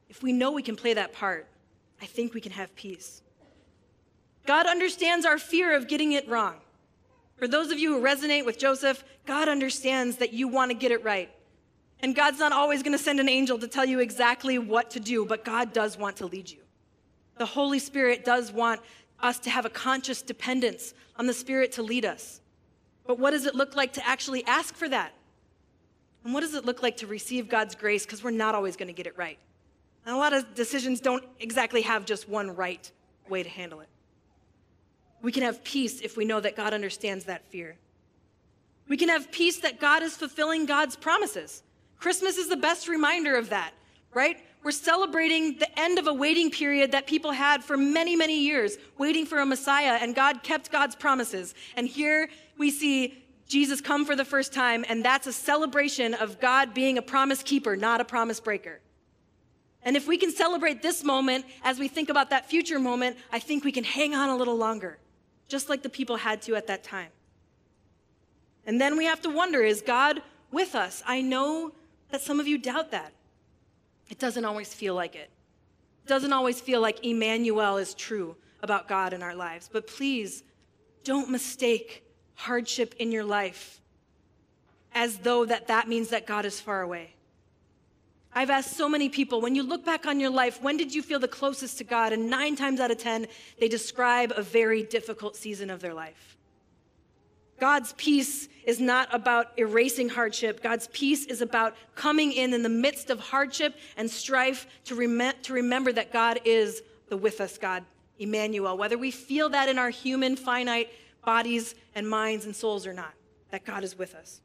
If 0.08 0.22
we 0.22 0.32
know 0.32 0.52
we 0.52 0.62
can 0.62 0.76
play 0.76 0.94
that 0.94 1.12
part, 1.12 1.46
I 2.00 2.06
think 2.06 2.34
we 2.34 2.40
can 2.40 2.52
have 2.52 2.74
peace. 2.74 3.22
God 4.46 4.66
understands 4.66 5.24
our 5.24 5.38
fear 5.38 5.74
of 5.74 5.88
getting 5.88 6.12
it 6.12 6.28
wrong. 6.28 6.56
For 7.36 7.48
those 7.48 7.70
of 7.70 7.78
you 7.78 7.94
who 7.94 8.04
resonate 8.04 8.44
with 8.44 8.58
Joseph, 8.58 9.04
God 9.26 9.48
understands 9.48 10.16
that 10.16 10.32
you 10.32 10.48
want 10.48 10.70
to 10.70 10.76
get 10.76 10.92
it 10.92 11.02
right. 11.02 11.30
And 12.00 12.14
God's 12.14 12.38
not 12.38 12.52
always 12.52 12.82
going 12.82 12.96
to 12.96 13.02
send 13.02 13.20
an 13.20 13.28
angel 13.28 13.58
to 13.58 13.68
tell 13.68 13.84
you 13.84 14.00
exactly 14.00 14.58
what 14.58 14.90
to 14.90 15.00
do, 15.00 15.24
but 15.24 15.44
God 15.44 15.72
does 15.72 15.96
want 15.96 16.16
to 16.16 16.26
lead 16.26 16.50
you. 16.50 16.58
The 17.38 17.46
Holy 17.46 17.78
Spirit 17.78 18.24
does 18.24 18.52
want 18.52 18.80
us 19.24 19.38
to 19.40 19.50
have 19.50 19.64
a 19.64 19.70
conscious 19.70 20.22
dependence 20.22 20.94
on 21.16 21.26
the 21.26 21.32
Spirit 21.32 21.72
to 21.72 21.82
lead 21.82 22.04
us. 22.04 22.40
But 23.06 23.18
what 23.18 23.32
does 23.32 23.46
it 23.46 23.54
look 23.54 23.74
like 23.74 23.94
to 23.94 24.06
actually 24.06 24.44
ask 24.46 24.76
for 24.76 24.88
that? 24.88 25.12
And 26.24 26.32
what 26.32 26.40
does 26.40 26.54
it 26.54 26.64
look 26.64 26.82
like 26.82 26.98
to 26.98 27.06
receive 27.06 27.48
God's 27.48 27.74
grace? 27.74 28.04
Because 28.04 28.22
we're 28.22 28.30
not 28.30 28.54
always 28.54 28.76
going 28.76 28.88
to 28.88 28.94
get 28.94 29.06
it 29.06 29.16
right. 29.18 29.38
And 30.06 30.14
a 30.14 30.18
lot 30.18 30.32
of 30.32 30.54
decisions 30.54 31.00
don't 31.00 31.24
exactly 31.40 31.82
have 31.82 32.04
just 32.04 32.28
one 32.28 32.54
right 32.54 32.90
way 33.28 33.42
to 33.42 33.48
handle 33.48 33.80
it. 33.80 33.88
We 35.22 35.32
can 35.32 35.42
have 35.42 35.64
peace 35.64 36.00
if 36.00 36.16
we 36.16 36.24
know 36.24 36.40
that 36.40 36.54
God 36.54 36.74
understands 36.74 37.24
that 37.24 37.46
fear. 37.46 37.76
We 38.88 38.98
can 38.98 39.08
have 39.08 39.32
peace 39.32 39.58
that 39.60 39.80
God 39.80 40.02
is 40.02 40.16
fulfilling 40.16 40.66
God's 40.66 40.96
promises. 40.96 41.62
Christmas 41.98 42.36
is 42.36 42.48
the 42.50 42.56
best 42.56 42.88
reminder 42.88 43.34
of 43.36 43.48
that, 43.48 43.72
right? 44.12 44.38
We're 44.64 44.72
celebrating 44.72 45.58
the 45.58 45.78
end 45.78 45.98
of 45.98 46.06
a 46.06 46.14
waiting 46.14 46.50
period 46.50 46.92
that 46.92 47.06
people 47.06 47.32
had 47.32 47.62
for 47.62 47.76
many, 47.76 48.16
many 48.16 48.40
years, 48.40 48.78
waiting 48.96 49.26
for 49.26 49.38
a 49.38 49.46
Messiah, 49.46 49.98
and 50.00 50.14
God 50.14 50.42
kept 50.42 50.72
God's 50.72 50.96
promises. 50.96 51.54
And 51.76 51.86
here 51.86 52.30
we 52.56 52.70
see 52.70 53.22
Jesus 53.46 53.82
come 53.82 54.06
for 54.06 54.16
the 54.16 54.24
first 54.24 54.54
time, 54.54 54.84
and 54.88 55.04
that's 55.04 55.26
a 55.26 55.32
celebration 55.34 56.14
of 56.14 56.40
God 56.40 56.72
being 56.72 56.96
a 56.96 57.02
promise 57.02 57.42
keeper, 57.42 57.76
not 57.76 58.00
a 58.00 58.04
promise 58.06 58.40
breaker. 58.40 58.80
And 59.82 59.96
if 59.96 60.08
we 60.08 60.16
can 60.16 60.32
celebrate 60.32 60.80
this 60.80 61.04
moment 61.04 61.44
as 61.62 61.78
we 61.78 61.86
think 61.86 62.08
about 62.08 62.30
that 62.30 62.48
future 62.48 62.78
moment, 62.78 63.18
I 63.30 63.40
think 63.40 63.64
we 63.64 63.72
can 63.72 63.84
hang 63.84 64.14
on 64.14 64.30
a 64.30 64.36
little 64.36 64.56
longer 64.56 64.98
just 65.46 65.68
like 65.68 65.82
the 65.82 65.90
people 65.90 66.16
had 66.16 66.40
to 66.42 66.56
at 66.56 66.66
that 66.68 66.82
time. 66.82 67.10
And 68.66 68.80
then 68.80 68.96
we 68.96 69.04
have 69.04 69.20
to 69.22 69.30
wonder 69.30 69.62
is 69.62 69.82
God 69.82 70.22
with 70.50 70.74
us? 70.74 71.02
I 71.06 71.20
know 71.20 71.72
that 72.10 72.22
some 72.22 72.40
of 72.40 72.46
you 72.46 72.56
doubt 72.56 72.90
that. 72.92 73.12
It 74.08 74.18
doesn't 74.18 74.44
always 74.44 74.72
feel 74.72 74.94
like 74.94 75.14
it. 75.14 75.30
It 76.04 76.08
doesn't 76.08 76.32
always 76.32 76.60
feel 76.60 76.80
like 76.80 77.04
Emmanuel 77.04 77.78
is 77.78 77.94
true 77.94 78.36
about 78.62 78.88
God 78.88 79.12
in 79.12 79.22
our 79.22 79.34
lives. 79.34 79.68
But 79.72 79.86
please 79.86 80.42
don't 81.02 81.30
mistake 81.30 82.04
hardship 82.34 82.94
in 82.98 83.12
your 83.12 83.24
life 83.24 83.80
as 84.94 85.18
though 85.18 85.44
that 85.44 85.68
that 85.68 85.88
means 85.88 86.08
that 86.08 86.26
God 86.26 86.44
is 86.44 86.60
far 86.60 86.82
away. 86.82 87.14
I've 88.34 88.50
asked 88.50 88.76
so 88.76 88.88
many 88.88 89.08
people, 89.08 89.40
when 89.40 89.54
you 89.54 89.62
look 89.62 89.84
back 89.84 90.06
on 90.06 90.18
your 90.18 90.30
life, 90.30 90.60
when 90.60 90.76
did 90.76 90.92
you 90.92 91.02
feel 91.02 91.20
the 91.20 91.28
closest 91.28 91.78
to 91.78 91.84
God? 91.84 92.12
And 92.12 92.28
nine 92.28 92.56
times 92.56 92.80
out 92.80 92.90
of 92.90 92.98
10, 92.98 93.26
they 93.60 93.68
describe 93.68 94.32
a 94.36 94.42
very 94.42 94.82
difficult 94.82 95.36
season 95.36 95.70
of 95.70 95.80
their 95.80 95.94
life. 95.94 96.36
God's 97.60 97.92
peace 97.96 98.48
is 98.64 98.80
not 98.80 99.08
about 99.12 99.52
erasing 99.58 100.08
hardship. 100.08 100.62
God's 100.62 100.88
peace 100.88 101.26
is 101.26 101.40
about 101.40 101.76
coming 101.94 102.32
in 102.32 102.52
in 102.52 102.62
the 102.62 102.68
midst 102.68 103.10
of 103.10 103.20
hardship 103.20 103.76
and 103.96 104.10
strife 104.10 104.66
to, 104.84 104.94
rem- 104.94 105.34
to 105.42 105.52
remember 105.52 105.92
that 105.92 106.12
God 106.12 106.40
is 106.44 106.82
the 107.08 107.16
with 107.16 107.40
us 107.40 107.58
God, 107.58 107.84
Emmanuel, 108.18 108.76
whether 108.76 108.96
we 108.98 109.10
feel 109.10 109.48
that 109.50 109.68
in 109.68 109.78
our 109.78 109.90
human, 109.90 110.36
finite 110.36 110.90
bodies 111.24 111.74
and 111.94 112.08
minds 112.08 112.44
and 112.44 112.54
souls 112.54 112.86
or 112.86 112.92
not, 112.92 113.12
that 113.50 113.64
God 113.64 113.84
is 113.84 113.96
with 113.96 114.14
us. 114.14 114.40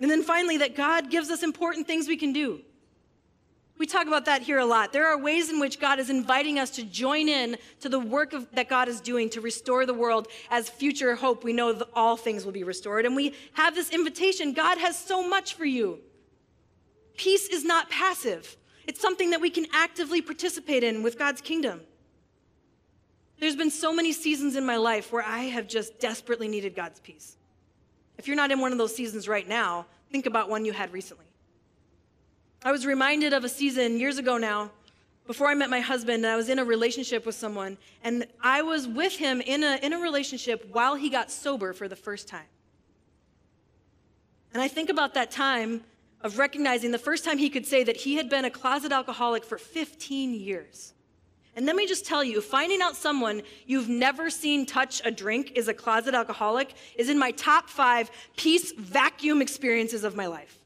And 0.00 0.10
then 0.10 0.22
finally, 0.22 0.58
that 0.58 0.76
God 0.76 1.10
gives 1.10 1.30
us 1.30 1.42
important 1.42 1.86
things 1.86 2.06
we 2.06 2.16
can 2.16 2.32
do. 2.32 2.60
We 3.78 3.86
talk 3.86 4.06
about 4.06 4.24
that 4.24 4.42
here 4.42 4.58
a 4.58 4.64
lot. 4.64 4.92
There 4.92 5.06
are 5.06 5.18
ways 5.18 5.50
in 5.50 5.60
which 5.60 5.78
God 5.78 5.98
is 5.98 6.08
inviting 6.08 6.58
us 6.58 6.70
to 6.70 6.82
join 6.82 7.28
in 7.28 7.58
to 7.80 7.88
the 7.88 7.98
work 7.98 8.32
of, 8.32 8.50
that 8.52 8.68
God 8.68 8.88
is 8.88 9.00
doing 9.00 9.28
to 9.30 9.40
restore 9.40 9.84
the 9.84 9.92
world 9.92 10.28
as 10.50 10.70
future 10.70 11.14
hope. 11.14 11.44
We 11.44 11.52
know 11.52 11.72
that 11.72 11.88
all 11.92 12.16
things 12.16 12.44
will 12.44 12.52
be 12.52 12.64
restored. 12.64 13.04
And 13.04 13.14
we 13.14 13.34
have 13.52 13.74
this 13.74 13.90
invitation. 13.90 14.54
God 14.54 14.78
has 14.78 14.98
so 14.98 15.28
much 15.28 15.54
for 15.54 15.66
you. 15.66 15.98
Peace 17.16 17.48
is 17.48 17.64
not 17.64 17.90
passive, 17.90 18.56
it's 18.86 19.00
something 19.00 19.30
that 19.30 19.40
we 19.40 19.50
can 19.50 19.66
actively 19.72 20.22
participate 20.22 20.84
in 20.84 21.02
with 21.02 21.18
God's 21.18 21.40
kingdom. 21.40 21.80
There's 23.38 23.56
been 23.56 23.70
so 23.70 23.92
many 23.92 24.12
seasons 24.12 24.56
in 24.56 24.64
my 24.64 24.76
life 24.76 25.12
where 25.12 25.22
I 25.22 25.40
have 25.40 25.66
just 25.66 25.98
desperately 25.98 26.48
needed 26.48 26.74
God's 26.74 27.00
peace. 27.00 27.36
If 28.16 28.26
you're 28.26 28.36
not 28.36 28.50
in 28.50 28.60
one 28.60 28.72
of 28.72 28.78
those 28.78 28.94
seasons 28.94 29.28
right 29.28 29.46
now, 29.46 29.86
think 30.10 30.24
about 30.24 30.48
one 30.48 30.64
you 30.64 30.72
had 30.72 30.92
recently. 30.92 31.25
I 32.66 32.72
was 32.72 32.84
reminded 32.84 33.32
of 33.32 33.44
a 33.44 33.48
season 33.48 33.96
years 33.96 34.18
ago 34.18 34.38
now, 34.38 34.72
before 35.24 35.46
I 35.46 35.54
met 35.54 35.70
my 35.70 35.78
husband, 35.78 36.24
and 36.24 36.26
I 36.26 36.34
was 36.34 36.48
in 36.48 36.58
a 36.58 36.64
relationship 36.64 37.24
with 37.24 37.36
someone, 37.36 37.78
and 38.02 38.26
I 38.40 38.62
was 38.62 38.88
with 38.88 39.14
him 39.14 39.40
in 39.40 39.62
a, 39.62 39.78
in 39.84 39.92
a 39.92 39.98
relationship 40.00 40.68
while 40.72 40.96
he 40.96 41.08
got 41.08 41.30
sober 41.30 41.72
for 41.72 41.86
the 41.86 41.94
first 41.94 42.26
time. 42.26 42.48
And 44.52 44.60
I 44.60 44.66
think 44.66 44.90
about 44.90 45.14
that 45.14 45.30
time 45.30 45.84
of 46.22 46.38
recognizing 46.38 46.90
the 46.90 46.98
first 46.98 47.24
time 47.24 47.38
he 47.38 47.50
could 47.50 47.66
say 47.66 47.84
that 47.84 47.98
he 47.98 48.16
had 48.16 48.28
been 48.28 48.44
a 48.44 48.50
closet 48.50 48.90
alcoholic 48.90 49.44
for 49.44 49.58
15 49.58 50.34
years. 50.34 50.92
And 51.54 51.66
let 51.66 51.76
me 51.76 51.86
just 51.86 52.04
tell 52.04 52.24
you, 52.24 52.40
finding 52.40 52.82
out 52.82 52.96
someone 52.96 53.42
you've 53.68 53.88
never 53.88 54.28
seen 54.28 54.66
touch 54.66 55.00
a 55.04 55.12
drink 55.12 55.52
is 55.54 55.68
a 55.68 55.74
closet 55.74 56.16
alcoholic 56.16 56.74
is 56.96 57.10
in 57.10 57.16
my 57.16 57.30
top 57.30 57.68
five 57.68 58.10
peace 58.36 58.72
vacuum 58.72 59.40
experiences 59.40 60.02
of 60.02 60.16
my 60.16 60.26
life. 60.26 60.58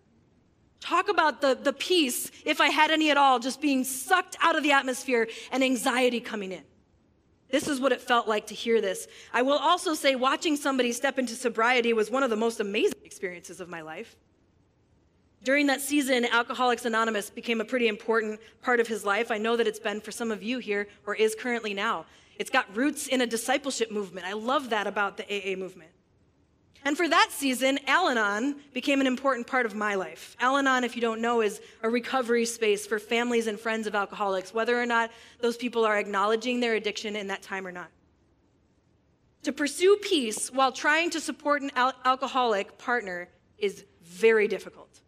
Talk 0.80 1.10
about 1.10 1.42
the, 1.42 1.54
the 1.54 1.74
peace, 1.74 2.30
if 2.44 2.60
I 2.60 2.68
had 2.68 2.90
any 2.90 3.10
at 3.10 3.16
all, 3.16 3.38
just 3.38 3.60
being 3.60 3.84
sucked 3.84 4.36
out 4.40 4.56
of 4.56 4.62
the 4.62 4.72
atmosphere 4.72 5.28
and 5.52 5.62
anxiety 5.62 6.20
coming 6.20 6.52
in. 6.52 6.62
This 7.50 7.68
is 7.68 7.80
what 7.80 7.92
it 7.92 8.00
felt 8.00 8.28
like 8.28 8.46
to 8.46 8.54
hear 8.54 8.80
this. 8.80 9.06
I 9.32 9.42
will 9.42 9.58
also 9.58 9.94
say, 9.94 10.14
watching 10.14 10.56
somebody 10.56 10.92
step 10.92 11.18
into 11.18 11.34
sobriety 11.34 11.92
was 11.92 12.10
one 12.10 12.22
of 12.22 12.30
the 12.30 12.36
most 12.36 12.60
amazing 12.60 13.00
experiences 13.04 13.60
of 13.60 13.68
my 13.68 13.82
life. 13.82 14.16
During 15.42 15.66
that 15.66 15.80
season, 15.80 16.26
Alcoholics 16.26 16.84
Anonymous 16.84 17.30
became 17.30 17.60
a 17.60 17.64
pretty 17.64 17.88
important 17.88 18.40
part 18.62 18.78
of 18.78 18.86
his 18.86 19.04
life. 19.04 19.30
I 19.30 19.38
know 19.38 19.56
that 19.56 19.66
it's 19.66 19.78
been 19.78 20.00
for 20.00 20.12
some 20.12 20.30
of 20.30 20.42
you 20.42 20.58
here, 20.58 20.86
or 21.06 21.14
is 21.14 21.34
currently 21.34 21.74
now. 21.74 22.06
It's 22.38 22.50
got 22.50 22.74
roots 22.76 23.06
in 23.06 23.20
a 23.20 23.26
discipleship 23.26 23.90
movement. 23.90 24.26
I 24.26 24.32
love 24.32 24.70
that 24.70 24.86
about 24.86 25.16
the 25.16 25.24
AA 25.24 25.56
movement. 25.56 25.90
And 26.84 26.96
for 26.96 27.08
that 27.08 27.28
season, 27.30 27.78
Al 27.86 28.08
Anon 28.08 28.56
became 28.72 29.00
an 29.00 29.06
important 29.06 29.46
part 29.46 29.66
of 29.66 29.74
my 29.74 29.94
life. 29.94 30.34
Al 30.40 30.56
Anon, 30.56 30.82
if 30.82 30.96
you 30.96 31.02
don't 31.02 31.20
know, 31.20 31.42
is 31.42 31.60
a 31.82 31.90
recovery 31.90 32.46
space 32.46 32.86
for 32.86 32.98
families 32.98 33.46
and 33.46 33.60
friends 33.60 33.86
of 33.86 33.94
alcoholics, 33.94 34.54
whether 34.54 34.80
or 34.80 34.86
not 34.86 35.10
those 35.40 35.56
people 35.56 35.84
are 35.84 35.98
acknowledging 35.98 36.60
their 36.60 36.74
addiction 36.74 37.16
in 37.16 37.26
that 37.26 37.42
time 37.42 37.66
or 37.66 37.72
not. 37.72 37.88
To 39.42 39.52
pursue 39.52 39.96
peace 40.00 40.50
while 40.50 40.72
trying 40.72 41.10
to 41.10 41.20
support 41.20 41.62
an 41.62 41.70
al- 41.76 41.94
alcoholic 42.04 42.78
partner 42.78 43.28
is 43.58 43.84
very 44.02 44.48
difficult. 44.48 45.00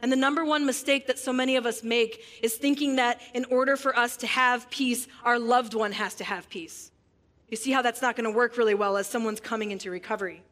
And 0.00 0.10
the 0.10 0.16
number 0.16 0.44
one 0.44 0.66
mistake 0.66 1.06
that 1.06 1.18
so 1.20 1.32
many 1.32 1.54
of 1.54 1.66
us 1.66 1.84
make 1.84 2.24
is 2.42 2.56
thinking 2.56 2.96
that 2.96 3.20
in 3.34 3.44
order 3.46 3.76
for 3.76 3.96
us 3.96 4.16
to 4.18 4.26
have 4.26 4.68
peace, 4.70 5.06
our 5.24 5.38
loved 5.38 5.74
one 5.74 5.92
has 5.92 6.14
to 6.16 6.24
have 6.24 6.48
peace. 6.48 6.90
You 7.48 7.56
see 7.56 7.70
how 7.70 7.82
that's 7.82 8.02
not 8.02 8.16
going 8.16 8.24
to 8.24 8.36
work 8.36 8.56
really 8.56 8.74
well 8.74 8.96
as 8.96 9.06
someone's 9.06 9.38
coming 9.38 9.70
into 9.70 9.90
recovery. 9.90 10.42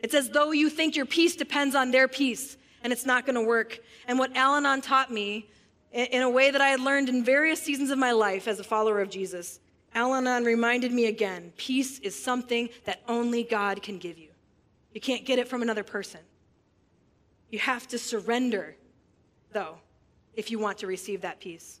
It's 0.00 0.14
as 0.14 0.30
though 0.30 0.52
you 0.52 0.70
think 0.70 0.96
your 0.96 1.06
peace 1.06 1.34
depends 1.34 1.74
on 1.74 1.90
their 1.90 2.08
peace, 2.08 2.56
and 2.82 2.92
it's 2.92 3.06
not 3.06 3.26
going 3.26 3.34
to 3.34 3.42
work. 3.42 3.80
And 4.06 4.18
what 4.18 4.36
Al 4.36 4.54
Anon 4.54 4.80
taught 4.80 5.12
me, 5.12 5.48
in 5.92 6.22
a 6.22 6.30
way 6.30 6.50
that 6.50 6.60
I 6.60 6.68
had 6.68 6.80
learned 6.80 7.08
in 7.08 7.24
various 7.24 7.62
seasons 7.62 7.90
of 7.90 7.98
my 7.98 8.12
life 8.12 8.46
as 8.46 8.60
a 8.60 8.64
follower 8.64 9.00
of 9.00 9.10
Jesus, 9.10 9.60
Al 9.94 10.14
Anon 10.14 10.44
reminded 10.44 10.92
me 10.92 11.06
again 11.06 11.52
peace 11.56 11.98
is 12.00 12.14
something 12.14 12.68
that 12.84 13.02
only 13.08 13.42
God 13.42 13.82
can 13.82 13.98
give 13.98 14.18
you. 14.18 14.28
You 14.92 15.00
can't 15.00 15.24
get 15.24 15.38
it 15.38 15.48
from 15.48 15.62
another 15.62 15.82
person. 15.82 16.20
You 17.50 17.58
have 17.58 17.88
to 17.88 17.98
surrender, 17.98 18.76
though, 19.52 19.78
if 20.34 20.50
you 20.50 20.58
want 20.58 20.78
to 20.78 20.86
receive 20.86 21.22
that 21.22 21.40
peace. 21.40 21.80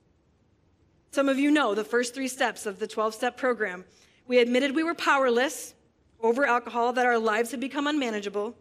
Some 1.10 1.28
of 1.28 1.38
you 1.38 1.50
know 1.50 1.74
the 1.74 1.84
first 1.84 2.14
three 2.14 2.28
steps 2.28 2.66
of 2.66 2.78
the 2.78 2.86
12 2.86 3.14
step 3.14 3.36
program. 3.36 3.84
We 4.26 4.38
admitted 4.38 4.74
we 4.74 4.84
were 4.84 4.94
powerless 4.94 5.74
over 6.20 6.44
alcohol 6.44 6.92
that 6.94 7.06
our 7.06 7.18
lives 7.18 7.50
had 7.50 7.60
become 7.60 7.86
unmanageable. 7.86 8.54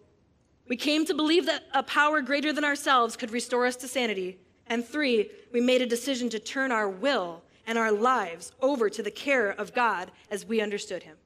We 0.68 0.76
came 0.76 1.06
to 1.06 1.14
believe 1.14 1.46
that 1.46 1.64
a 1.74 1.84
power 1.84 2.22
greater 2.22 2.52
than 2.52 2.66
ourselves 2.66 3.16
could 3.16 3.32
restore 3.32 3.66
us 3.66 3.76
to 3.78 3.88
sanity. 3.88 4.38
And 4.68 4.86
three, 4.86 5.32
we 5.52 5.62
made 5.62 5.82
a 5.82 5.86
decision 5.86 6.30
to 6.30 6.40
turn 6.40 6.72
our 6.72 6.90
will 6.90 7.44
and 7.66 7.78
our 7.78 7.92
lives 7.92 8.52
over 8.62 8.90
to 8.90 9.02
the 9.02 9.12
care 9.12 9.50
of 9.50 9.74
God 9.74 10.12
as 10.30 10.46
we 10.46 10.62
understood 10.62 11.04
Him. 11.04 11.18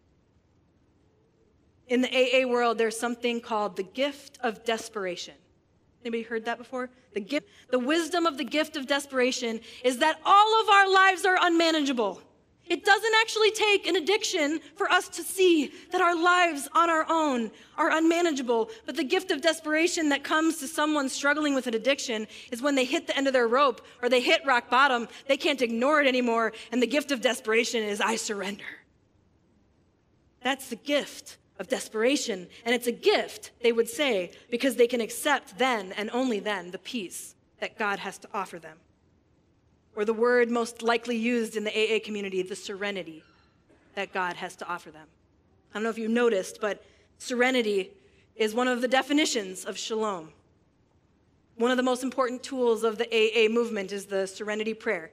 In 1.88 2.02
the 2.02 2.10
AA 2.10 2.48
world, 2.48 2.78
there's 2.78 2.98
something 2.98 3.42
called 3.42 3.76
the 3.76 3.84
gift 3.84 4.38
of 4.42 4.64
desperation. 4.64 5.34
Anybody 6.04 6.24
heard 6.24 6.46
that 6.46 6.58
before? 6.58 6.90
The 7.14 7.20
gift, 7.20 7.50
the 7.70 7.80
wisdom 7.80 8.26
of 8.26 8.38
the 8.38 8.44
gift 8.44 8.76
of 8.76 8.88
desperation 8.88 9.60
is 9.84 9.98
that 9.98 10.20
all 10.26 10.62
of 10.62 10.70
our 10.70 10.90
lives 10.90 11.26
are 11.26 11.38
unmanageable. 11.40 12.22
It 12.72 12.86
doesn't 12.86 13.14
actually 13.20 13.52
take 13.52 13.86
an 13.86 13.98
addiction 13.98 14.62
for 14.78 14.90
us 14.90 15.10
to 15.10 15.24
see 15.24 15.74
that 15.92 16.00
our 16.00 16.16
lives 16.16 16.70
on 16.74 16.90
our 16.90 17.06
own 17.10 17.52
are 17.78 17.92
unmanageable. 17.92 18.70
But 18.86 18.96
the 18.96 19.04
gift 19.04 19.30
of 19.30 19.42
desperation 19.42 20.08
that 20.08 20.24
comes 20.24 20.60
to 20.60 20.70
someone 20.70 21.10
struggling 21.10 21.54
with 21.54 21.68
an 21.68 21.76
addiction 21.76 22.28
is 22.50 22.62
when 22.62 22.76
they 22.76 22.86
hit 22.86 23.08
the 23.08 23.18
end 23.18 23.28
of 23.28 23.34
their 23.34 23.50
rope 23.50 23.86
or 24.02 24.08
they 24.08 24.22
hit 24.22 24.46
rock 24.46 24.70
bottom, 24.70 25.10
they 25.28 25.36
can't 25.36 25.62
ignore 25.62 26.00
it 26.00 26.08
anymore. 26.08 26.54
And 26.72 26.82
the 26.82 26.88
gift 26.88 27.12
of 27.12 27.20
desperation 27.20 27.84
is, 27.84 28.00
I 28.00 28.16
surrender. 28.16 28.64
That's 30.42 30.70
the 30.70 30.78
gift 30.78 31.40
of 31.60 31.68
desperation. 31.68 32.48
And 32.64 32.74
it's 32.74 32.88
a 32.88 32.94
gift, 32.94 33.52
they 33.62 33.74
would 33.74 33.90
say, 33.90 34.32
because 34.50 34.78
they 34.78 34.88
can 34.88 35.02
accept 35.02 35.58
then 35.58 35.92
and 35.98 36.10
only 36.12 36.40
then 36.40 36.72
the 36.72 36.80
peace 36.80 37.36
that 37.60 37.78
God 37.78 38.00
has 38.00 38.18
to 38.20 38.30
offer 38.34 38.60
them. 38.60 38.78
Or 40.02 40.06
the 40.06 40.14
word 40.14 40.50
most 40.50 40.82
likely 40.82 41.16
used 41.16 41.56
in 41.56 41.64
the 41.64 41.70
AA 41.70 42.00
community, 42.04 42.42
the 42.42 42.56
serenity 42.56 43.24
that 43.94 44.12
God 44.12 44.36
has 44.36 44.56
to 44.56 44.68
offer 44.68 44.90
them. 44.90 45.06
I 45.70 45.74
don't 45.76 45.84
know 45.84 45.92
if 45.92 46.00
you 46.00 46.08
noticed, 46.08 46.60
but 46.60 46.84
serenity 47.20 47.92
is 48.36 48.56
one 48.56 48.68
of 48.68 48.82
the 48.82 48.88
definitions 48.88 49.64
of 49.64 49.78
shalom. 49.78 50.30
One 51.58 51.70
of 51.70 51.78
the 51.78 51.84
most 51.84 52.02
important 52.02 52.42
tools 52.42 52.84
of 52.84 52.98
the 52.98 53.06
AA 53.14 53.48
movement 53.48 53.92
is 53.92 54.08
the 54.08 54.26
serenity 54.26 54.74
prayer. 54.74 55.12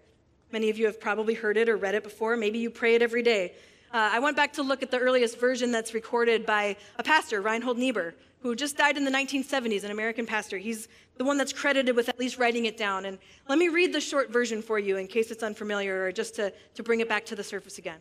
Many 0.53 0.70
of 0.70 0.79
you 0.79 0.87
have 0.87 0.98
probably 0.98 1.35
heard 1.35 1.59
it 1.59 1.68
or 1.68 1.77
read 1.77 1.94
it 1.94 2.03
before. 2.03 2.35
Maybe 2.38 2.59
you 2.59 2.70
pray 2.70 2.94
it 2.94 3.03
every 3.03 3.22
day. 3.22 3.53
Uh, 3.92 4.09
I 4.14 4.20
went 4.20 4.38
back 4.38 4.55
to 4.55 4.62
look 4.62 4.83
at 4.83 4.90
the 4.90 4.98
earliest 4.98 5.38
version 5.38 5.70
that's 5.70 5.92
recorded 5.92 6.46
by 6.46 6.77
a 6.98 7.03
pastor, 7.03 7.42
Reinhold 7.42 7.77
Niebuhr, 7.77 8.14
who 8.40 8.55
just 8.55 8.77
died 8.77 8.96
in 8.96 9.05
the 9.05 9.11
1970s, 9.11 9.85
an 9.85 9.90
American 9.90 10.27
pastor. 10.27 10.59
He's 10.59 10.88
the 11.16 11.24
one 11.24 11.37
that's 11.37 11.53
credited 11.53 11.96
with 11.96 12.09
at 12.09 12.18
least 12.18 12.38
writing 12.38 12.66
it 12.66 12.77
down. 12.77 13.05
And 13.05 13.18
let 13.48 13.59
me 13.59 13.68
read 13.68 13.92
the 13.92 14.01
short 14.01 14.31
version 14.31 14.62
for 14.62 14.79
you 14.79 14.96
in 14.96 15.09
case 15.09 15.31
it's 15.31 15.42
unfamiliar 15.42 16.05
or 16.05 16.12
just 16.12 16.37
to, 16.37 16.53
to 16.74 16.83
bring 16.83 17.01
it 17.01 17.09
back 17.09 17.27
to 17.27 17.37
the 17.37 17.42
surface 17.42 17.79
again. 17.79 17.98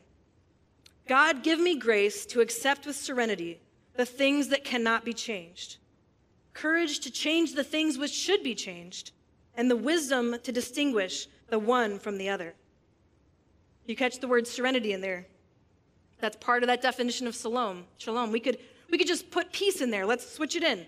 God, 1.08 1.42
give 1.42 1.60
me 1.60 1.78
grace 1.78 2.26
to 2.28 2.42
accept 2.42 2.86
with 2.86 2.96
serenity 2.96 3.62
the 3.96 4.06
things 4.06 4.50
that 4.50 4.64
cannot 4.64 5.04
be 5.04 5.14
changed, 5.14 5.78
courage 6.54 7.00
to 7.00 7.12
change 7.12 7.56
the 7.56 7.64
things 7.64 7.98
which 7.98 8.12
should 8.12 8.44
be 8.44 8.54
changed, 8.54 9.12
and 9.56 9.72
the 9.72 9.76
wisdom 9.76 10.36
to 10.44 10.52
distinguish 10.52 11.28
the 11.50 11.58
one 11.58 11.98
from 11.98 12.18
the 12.18 12.30
other. 12.30 12.54
You 13.88 13.96
catch 13.96 14.20
the 14.20 14.28
word 14.28 14.46
serenity 14.46 14.94
in 14.94 15.02
there. 15.02 15.26
That's 16.20 16.36
part 16.38 16.62
of 16.62 16.68
that 16.68 16.82
definition 16.82 17.26
of 17.26 17.36
shalom. 17.36 17.86
Shalom. 17.98 18.32
We 18.32 18.40
could, 18.40 18.58
we 18.90 18.98
could 18.98 19.08
just 19.08 19.32
put 19.32 19.52
peace 19.52 19.82
in 19.82 19.92
there. 19.92 20.06
Let's 20.06 20.30
switch 20.30 20.56
it 20.56 20.64
in. 20.64 20.86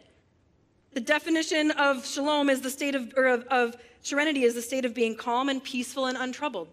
The 0.93 1.01
definition 1.01 1.71
of 1.71 2.05
shalom 2.05 2.49
is 2.49 2.62
the 2.62 2.69
state 2.69 2.95
of, 2.95 3.13
or 3.15 3.27
of, 3.27 3.43
of 3.45 3.77
serenity 4.01 4.43
is 4.43 4.55
the 4.55 4.62
state 4.62 4.85
of 4.85 4.93
being 4.93 5.15
calm 5.15 5.49
and 5.49 5.63
peaceful 5.63 6.05
and 6.07 6.17
untroubled. 6.17 6.69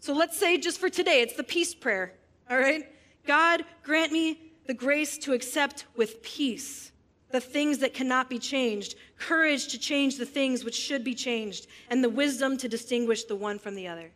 So 0.00 0.14
let's 0.14 0.38
say 0.38 0.58
just 0.58 0.78
for 0.78 0.88
today, 0.88 1.20
it's 1.20 1.34
the 1.34 1.44
peace 1.44 1.74
prayer. 1.74 2.14
All 2.48 2.58
right? 2.58 2.88
God, 3.26 3.64
grant 3.82 4.12
me 4.12 4.38
the 4.66 4.74
grace 4.74 5.18
to 5.18 5.32
accept 5.32 5.86
with 5.96 6.22
peace 6.22 6.90
the 7.30 7.40
things 7.40 7.78
that 7.78 7.94
cannot 7.94 8.28
be 8.28 8.38
changed, 8.38 8.96
courage 9.16 9.68
to 9.68 9.78
change 9.78 10.16
the 10.16 10.26
things 10.26 10.64
which 10.64 10.74
should 10.74 11.04
be 11.04 11.14
changed, 11.14 11.68
and 11.88 12.02
the 12.02 12.08
wisdom 12.08 12.56
to 12.56 12.68
distinguish 12.68 13.24
the 13.24 13.36
one 13.36 13.58
from 13.58 13.74
the 13.74 13.86
other. 13.86 14.10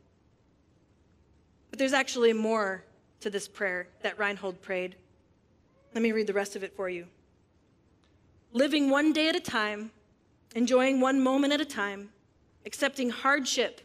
But 1.70 1.78
there's 1.78 1.92
actually 1.92 2.32
more 2.32 2.84
to 3.20 3.30
this 3.30 3.46
prayer 3.46 3.88
that 4.02 4.18
Reinhold 4.18 4.60
prayed. 4.62 4.96
Let 5.94 6.02
me 6.02 6.12
read 6.12 6.26
the 6.26 6.32
rest 6.32 6.56
of 6.56 6.62
it 6.62 6.74
for 6.76 6.88
you. 6.88 7.06
Living 8.52 8.90
one 8.90 9.12
day 9.12 9.28
at 9.28 9.36
a 9.36 9.40
time, 9.40 9.90
enjoying 10.54 11.00
one 11.00 11.22
moment 11.22 11.52
at 11.52 11.60
a 11.60 11.64
time, 11.64 12.10
accepting 12.66 13.10
hardship 13.10 13.80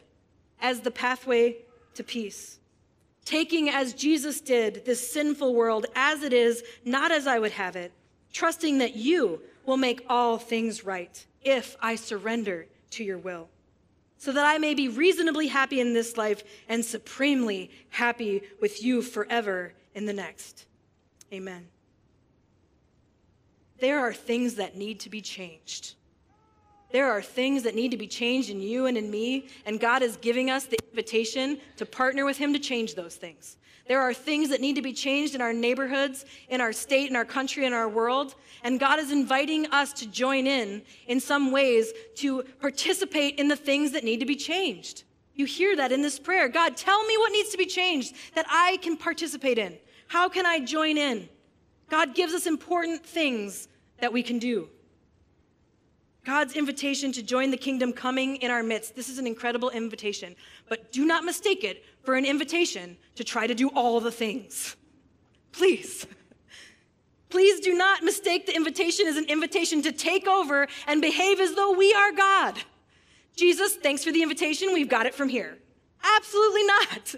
as 0.60 0.80
the 0.80 0.90
pathway 0.90 1.56
to 1.94 2.04
peace 2.04 2.60
taking 3.30 3.70
as 3.70 3.94
Jesus 3.94 4.40
did 4.40 4.84
this 4.84 5.12
sinful 5.12 5.54
world 5.54 5.86
as 5.94 6.24
it 6.24 6.32
is, 6.32 6.64
not 6.84 7.12
as 7.12 7.28
I 7.28 7.38
would 7.38 7.52
have 7.52 7.76
it, 7.76 7.92
trusting 8.32 8.78
that 8.78 8.96
you 8.96 9.40
will 9.66 9.76
make 9.76 10.04
all 10.08 10.36
things 10.36 10.84
right 10.84 11.24
if 11.42 11.76
I 11.80 11.94
surrender 11.94 12.66
to 12.90 13.04
your 13.04 13.18
will, 13.18 13.48
so 14.18 14.32
that 14.32 14.44
I 14.44 14.58
may 14.58 14.74
be 14.74 14.88
reasonably 14.88 15.46
happy 15.46 15.80
in 15.80 15.94
this 15.94 16.16
life 16.16 16.42
and 16.68 16.84
supremely 16.84 17.70
happy 17.90 18.42
with 18.60 18.82
you 18.82 19.00
forever 19.00 19.74
in 19.94 20.06
the 20.06 20.12
next. 20.12 20.66
Amen. 21.32 21.68
There 23.80 23.98
are 23.98 24.12
things 24.12 24.56
that 24.56 24.76
need 24.76 25.00
to 25.00 25.10
be 25.10 25.20
changed. 25.20 25.94
There 26.92 27.10
are 27.10 27.22
things 27.22 27.62
that 27.62 27.74
need 27.74 27.92
to 27.92 27.96
be 27.96 28.08
changed 28.08 28.50
in 28.50 28.60
you 28.60 28.86
and 28.86 28.98
in 28.98 29.10
me, 29.10 29.48
and 29.64 29.78
God 29.78 30.02
is 30.02 30.16
giving 30.16 30.50
us 30.50 30.66
the 30.66 30.78
invitation 30.90 31.58
to 31.76 31.86
partner 31.86 32.24
with 32.24 32.36
Him 32.36 32.52
to 32.52 32.58
change 32.58 32.94
those 32.94 33.14
things. 33.14 33.56
There 33.86 34.00
are 34.00 34.12
things 34.12 34.50
that 34.50 34.60
need 34.60 34.76
to 34.76 34.82
be 34.82 34.92
changed 34.92 35.34
in 35.34 35.40
our 35.40 35.52
neighborhoods, 35.52 36.24
in 36.48 36.60
our 36.60 36.72
state, 36.72 37.10
in 37.10 37.16
our 37.16 37.24
country, 37.24 37.64
in 37.64 37.72
our 37.72 37.88
world, 37.88 38.34
and 38.62 38.78
God 38.78 38.98
is 38.98 39.10
inviting 39.10 39.66
us 39.72 39.92
to 39.94 40.06
join 40.06 40.46
in 40.46 40.82
in 41.06 41.18
some 41.20 41.50
ways 41.50 41.92
to 42.16 42.42
participate 42.60 43.36
in 43.36 43.48
the 43.48 43.56
things 43.56 43.92
that 43.92 44.04
need 44.04 44.20
to 44.20 44.26
be 44.26 44.36
changed. 44.36 45.04
You 45.34 45.44
hear 45.44 45.74
that 45.76 45.90
in 45.90 46.02
this 46.02 46.18
prayer. 46.18 46.48
God, 46.48 46.76
tell 46.76 47.02
me 47.04 47.16
what 47.18 47.32
needs 47.32 47.50
to 47.50 47.58
be 47.58 47.66
changed 47.66 48.14
that 48.34 48.46
I 48.48 48.78
can 48.82 48.96
participate 48.96 49.58
in. 49.58 49.78
How 50.06 50.28
can 50.28 50.44
I 50.44 50.60
join 50.60 50.98
in? 50.98 51.28
God 51.90 52.14
gives 52.14 52.32
us 52.32 52.46
important 52.46 53.04
things 53.04 53.68
that 53.98 54.12
we 54.12 54.22
can 54.22 54.38
do. 54.38 54.68
God's 56.24 56.54
invitation 56.54 57.12
to 57.12 57.22
join 57.22 57.50
the 57.50 57.56
kingdom 57.56 57.92
coming 57.92 58.36
in 58.36 58.50
our 58.50 58.62
midst. 58.62 58.94
This 58.94 59.08
is 59.08 59.18
an 59.18 59.26
incredible 59.26 59.70
invitation, 59.70 60.36
but 60.68 60.92
do 60.92 61.04
not 61.04 61.24
mistake 61.24 61.64
it 61.64 61.84
for 62.02 62.14
an 62.14 62.24
invitation 62.24 62.96
to 63.16 63.24
try 63.24 63.46
to 63.46 63.54
do 63.54 63.68
all 63.70 64.00
the 64.00 64.12
things. 64.12 64.76
Please. 65.52 66.06
Please 67.30 67.60
do 67.60 67.74
not 67.74 68.02
mistake 68.02 68.46
the 68.46 68.54
invitation 68.54 69.06
as 69.06 69.16
an 69.16 69.24
invitation 69.26 69.82
to 69.82 69.92
take 69.92 70.26
over 70.26 70.68
and 70.86 71.00
behave 71.00 71.40
as 71.40 71.54
though 71.54 71.72
we 71.72 71.92
are 71.94 72.12
God. 72.12 72.58
Jesus, 73.36 73.76
thanks 73.76 74.04
for 74.04 74.12
the 74.12 74.22
invitation. 74.22 74.72
We've 74.72 74.88
got 74.88 75.06
it 75.06 75.14
from 75.14 75.28
here. 75.28 75.56
Absolutely 76.02 76.64
not. 76.64 77.14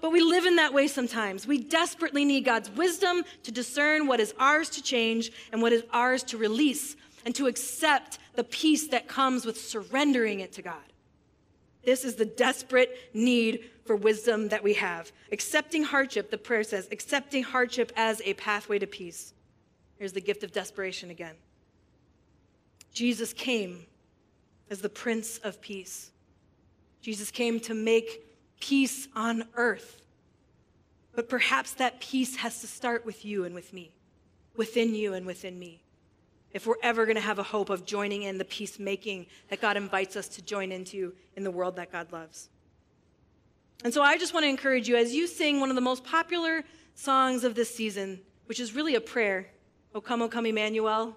But 0.00 0.12
we 0.12 0.20
live 0.20 0.46
in 0.46 0.56
that 0.56 0.72
way 0.72 0.86
sometimes. 0.86 1.46
We 1.46 1.58
desperately 1.58 2.24
need 2.24 2.44
God's 2.44 2.70
wisdom 2.70 3.24
to 3.42 3.50
discern 3.50 4.06
what 4.06 4.20
is 4.20 4.32
ours 4.38 4.70
to 4.70 4.82
change 4.82 5.32
and 5.52 5.60
what 5.60 5.72
is 5.72 5.82
ours 5.92 6.22
to 6.24 6.38
release 6.38 6.96
and 7.24 7.34
to 7.34 7.46
accept 7.46 8.18
the 8.34 8.44
peace 8.44 8.88
that 8.88 9.08
comes 9.08 9.44
with 9.44 9.60
surrendering 9.60 10.40
it 10.40 10.52
to 10.52 10.62
God. 10.62 10.76
This 11.84 12.04
is 12.04 12.14
the 12.14 12.24
desperate 12.24 12.96
need 13.12 13.70
for 13.86 13.96
wisdom 13.96 14.48
that 14.48 14.62
we 14.62 14.74
have. 14.74 15.10
Accepting 15.32 15.82
hardship, 15.82 16.30
the 16.30 16.38
prayer 16.38 16.62
says, 16.62 16.86
accepting 16.92 17.42
hardship 17.42 17.90
as 17.96 18.20
a 18.24 18.34
pathway 18.34 18.78
to 18.78 18.86
peace. 18.86 19.32
Here's 19.98 20.12
the 20.12 20.20
gift 20.20 20.44
of 20.44 20.52
desperation 20.52 21.10
again. 21.10 21.34
Jesus 22.92 23.32
came 23.32 23.86
as 24.70 24.80
the 24.80 24.88
Prince 24.88 25.38
of 25.38 25.60
Peace. 25.60 26.10
Jesus 27.00 27.30
came 27.30 27.58
to 27.60 27.74
make 27.74 28.27
peace 28.60 29.08
on 29.14 29.44
earth. 29.54 30.02
But 31.14 31.28
perhaps 31.28 31.72
that 31.74 32.00
peace 32.00 32.36
has 32.36 32.60
to 32.60 32.66
start 32.66 33.04
with 33.04 33.24
you 33.24 33.44
and 33.44 33.54
with 33.54 33.72
me, 33.72 33.92
within 34.56 34.94
you 34.94 35.14
and 35.14 35.26
within 35.26 35.58
me 35.58 35.82
if 36.52 36.66
we're 36.66 36.76
ever 36.82 37.04
going 37.04 37.16
to 37.16 37.20
have 37.20 37.38
a 37.38 37.42
hope 37.42 37.70
of 37.70 37.84
joining 37.84 38.22
in 38.22 38.38
the 38.38 38.44
peacemaking 38.44 39.26
that 39.48 39.60
God 39.60 39.76
invites 39.76 40.16
us 40.16 40.28
to 40.28 40.42
join 40.42 40.72
into 40.72 41.12
in 41.36 41.44
the 41.44 41.50
world 41.50 41.76
that 41.76 41.92
God 41.92 42.10
loves. 42.12 42.48
And 43.84 43.92
so 43.92 44.02
I 44.02 44.18
just 44.18 44.34
want 44.34 44.44
to 44.44 44.48
encourage 44.48 44.88
you 44.88 44.96
as 44.96 45.14
you 45.14 45.26
sing 45.26 45.60
one 45.60 45.68
of 45.68 45.76
the 45.76 45.82
most 45.82 46.04
popular 46.04 46.64
songs 46.94 47.44
of 47.44 47.54
this 47.54 47.72
season, 47.72 48.20
which 48.46 48.60
is 48.60 48.74
really 48.74 48.94
a 48.94 49.00
prayer, 49.00 49.46
O 49.94 50.00
come, 50.00 50.22
O 50.22 50.28
come, 50.28 50.46
Emmanuel. 50.46 51.16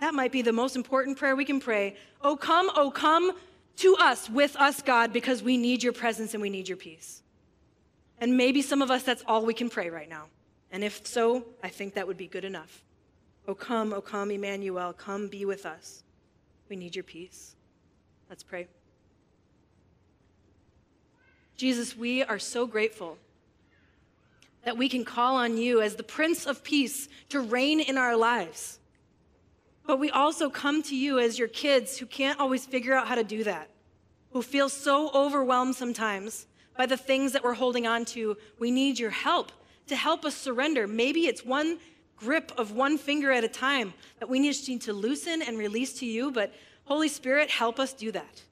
That 0.00 0.14
might 0.14 0.32
be 0.32 0.42
the 0.42 0.52
most 0.52 0.76
important 0.76 1.18
prayer 1.18 1.34
we 1.34 1.44
can 1.44 1.58
pray. 1.58 1.96
O 2.22 2.36
come, 2.36 2.70
O 2.74 2.90
come 2.90 3.32
to 3.80 3.96
us, 3.96 4.28
with 4.30 4.56
us, 4.56 4.82
God, 4.82 5.12
because 5.12 5.42
we 5.42 5.56
need 5.56 5.82
your 5.82 5.92
presence 5.92 6.34
and 6.34 6.42
we 6.42 6.50
need 6.50 6.68
your 6.68 6.76
peace. 6.76 7.22
And 8.18 8.36
maybe 8.36 8.62
some 8.62 8.82
of 8.82 8.90
us, 8.90 9.02
that's 9.02 9.24
all 9.26 9.44
we 9.44 9.54
can 9.54 9.70
pray 9.70 9.90
right 9.90 10.08
now. 10.08 10.26
And 10.70 10.84
if 10.84 11.06
so, 11.06 11.44
I 11.62 11.68
think 11.68 11.94
that 11.94 12.06
would 12.06 12.16
be 12.16 12.26
good 12.26 12.44
enough. 12.44 12.84
Oh, 13.48 13.54
come, 13.54 13.92
oh, 13.92 14.00
come, 14.00 14.30
Emmanuel, 14.30 14.92
come 14.92 15.28
be 15.28 15.44
with 15.44 15.66
us. 15.66 16.04
We 16.68 16.76
need 16.76 16.94
your 16.94 17.04
peace. 17.04 17.56
Let's 18.28 18.42
pray. 18.42 18.68
Jesus, 21.56 21.96
we 21.96 22.22
are 22.22 22.38
so 22.38 22.66
grateful 22.66 23.18
that 24.64 24.76
we 24.76 24.88
can 24.88 25.04
call 25.04 25.36
on 25.36 25.56
you 25.56 25.80
as 25.80 25.96
the 25.96 26.02
Prince 26.02 26.46
of 26.46 26.62
Peace 26.62 27.08
to 27.30 27.40
reign 27.40 27.80
in 27.80 27.96
our 27.96 28.16
lives. 28.16 28.78
But 29.86 29.98
we 29.98 30.10
also 30.10 30.50
come 30.50 30.82
to 30.84 30.96
you 30.96 31.18
as 31.18 31.38
your 31.38 31.48
kids 31.48 31.98
who 31.98 32.06
can't 32.06 32.38
always 32.38 32.64
figure 32.64 32.94
out 32.94 33.08
how 33.08 33.14
to 33.14 33.24
do 33.24 33.42
that, 33.44 33.68
who 34.32 34.42
feel 34.42 34.68
so 34.68 35.10
overwhelmed 35.12 35.74
sometimes 35.74 36.46
by 36.76 36.86
the 36.86 36.96
things 36.96 37.32
that 37.32 37.44
we're 37.44 37.54
holding 37.54 37.86
on 37.86 38.04
to. 38.06 38.36
We 38.58 38.70
need 38.70 38.98
your 38.98 39.10
help 39.10 39.52
to 39.88 39.96
help 39.96 40.24
us 40.24 40.34
surrender. 40.34 40.86
Maybe 40.86 41.26
it's 41.26 41.44
one 41.44 41.78
grip 42.16 42.52
of 42.56 42.72
one 42.72 42.98
finger 42.98 43.32
at 43.32 43.44
a 43.44 43.48
time 43.48 43.92
that 44.18 44.28
we 44.28 44.46
just 44.46 44.68
need 44.68 44.82
to 44.82 44.92
loosen 44.92 45.42
and 45.42 45.58
release 45.58 45.94
to 45.94 46.06
you. 46.06 46.30
But 46.30 46.52
Holy 46.84 47.08
Spirit, 47.08 47.50
help 47.50 47.80
us 47.80 47.92
do 47.92 48.12
that. 48.12 48.42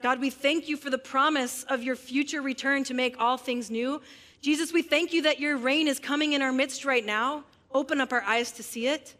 God, 0.00 0.20
we 0.20 0.30
thank 0.30 0.68
you 0.68 0.76
for 0.76 0.90
the 0.90 0.98
promise 0.98 1.64
of 1.64 1.82
your 1.82 1.96
future 1.96 2.40
return 2.40 2.84
to 2.84 2.94
make 2.94 3.20
all 3.20 3.36
things 3.36 3.70
new. 3.70 4.00
Jesus, 4.40 4.72
we 4.72 4.82
thank 4.82 5.12
you 5.12 5.22
that 5.22 5.40
your 5.40 5.56
reign 5.56 5.88
is 5.88 5.98
coming 5.98 6.34
in 6.34 6.42
our 6.42 6.52
midst 6.52 6.84
right 6.84 7.04
now. 7.04 7.44
Open 7.72 8.00
up 8.00 8.12
our 8.12 8.22
eyes 8.22 8.52
to 8.52 8.62
see 8.62 8.86
it. 8.86 9.14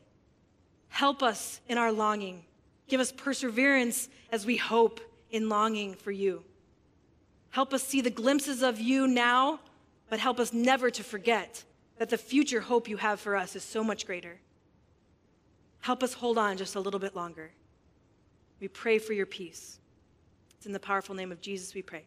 Help 0.89 1.23
us 1.23 1.61
in 1.69 1.77
our 1.77 1.91
longing. 1.91 2.45
Give 2.87 3.01
us 3.01 3.11
perseverance 3.11 4.09
as 4.31 4.47
we 4.47 4.57
hope 4.57 5.01
in 5.31 5.49
longing 5.49 5.95
for 5.95 6.11
you. 6.11 6.43
Help 7.51 7.73
us 7.73 7.83
see 7.83 8.01
the 8.01 8.11
glimpses 8.11 8.63
of 8.63 8.81
you 8.81 9.07
now, 9.07 9.61
but 10.09 10.19
help 10.19 10.39
us 10.39 10.53
never 10.53 10.91
to 10.91 11.03
forget 11.03 11.65
that 11.99 12.11
the 12.11 12.19
future 12.19 12.61
hope 12.61 12.89
you 12.89 12.97
have 12.97 13.21
for 13.21 13.37
us 13.37 13.57
is 13.57 13.63
so 13.63 13.83
much 13.83 14.07
greater. 14.07 14.39
Help 15.81 16.03
us 16.03 16.13
hold 16.13 16.39
on 16.39 16.57
just 16.57 16.77
a 16.77 16.81
little 16.81 17.01
bit 17.01 17.17
longer. 17.17 17.51
We 18.61 18.69
pray 18.69 18.99
for 18.99 19.13
your 19.13 19.27
peace. 19.27 19.79
It's 20.57 20.67
in 20.67 20.73
the 20.73 20.81
powerful 20.81 21.15
name 21.15 21.33
of 21.33 21.41
Jesus 21.41 21.75
we 21.75 21.83
pray. 21.83 22.05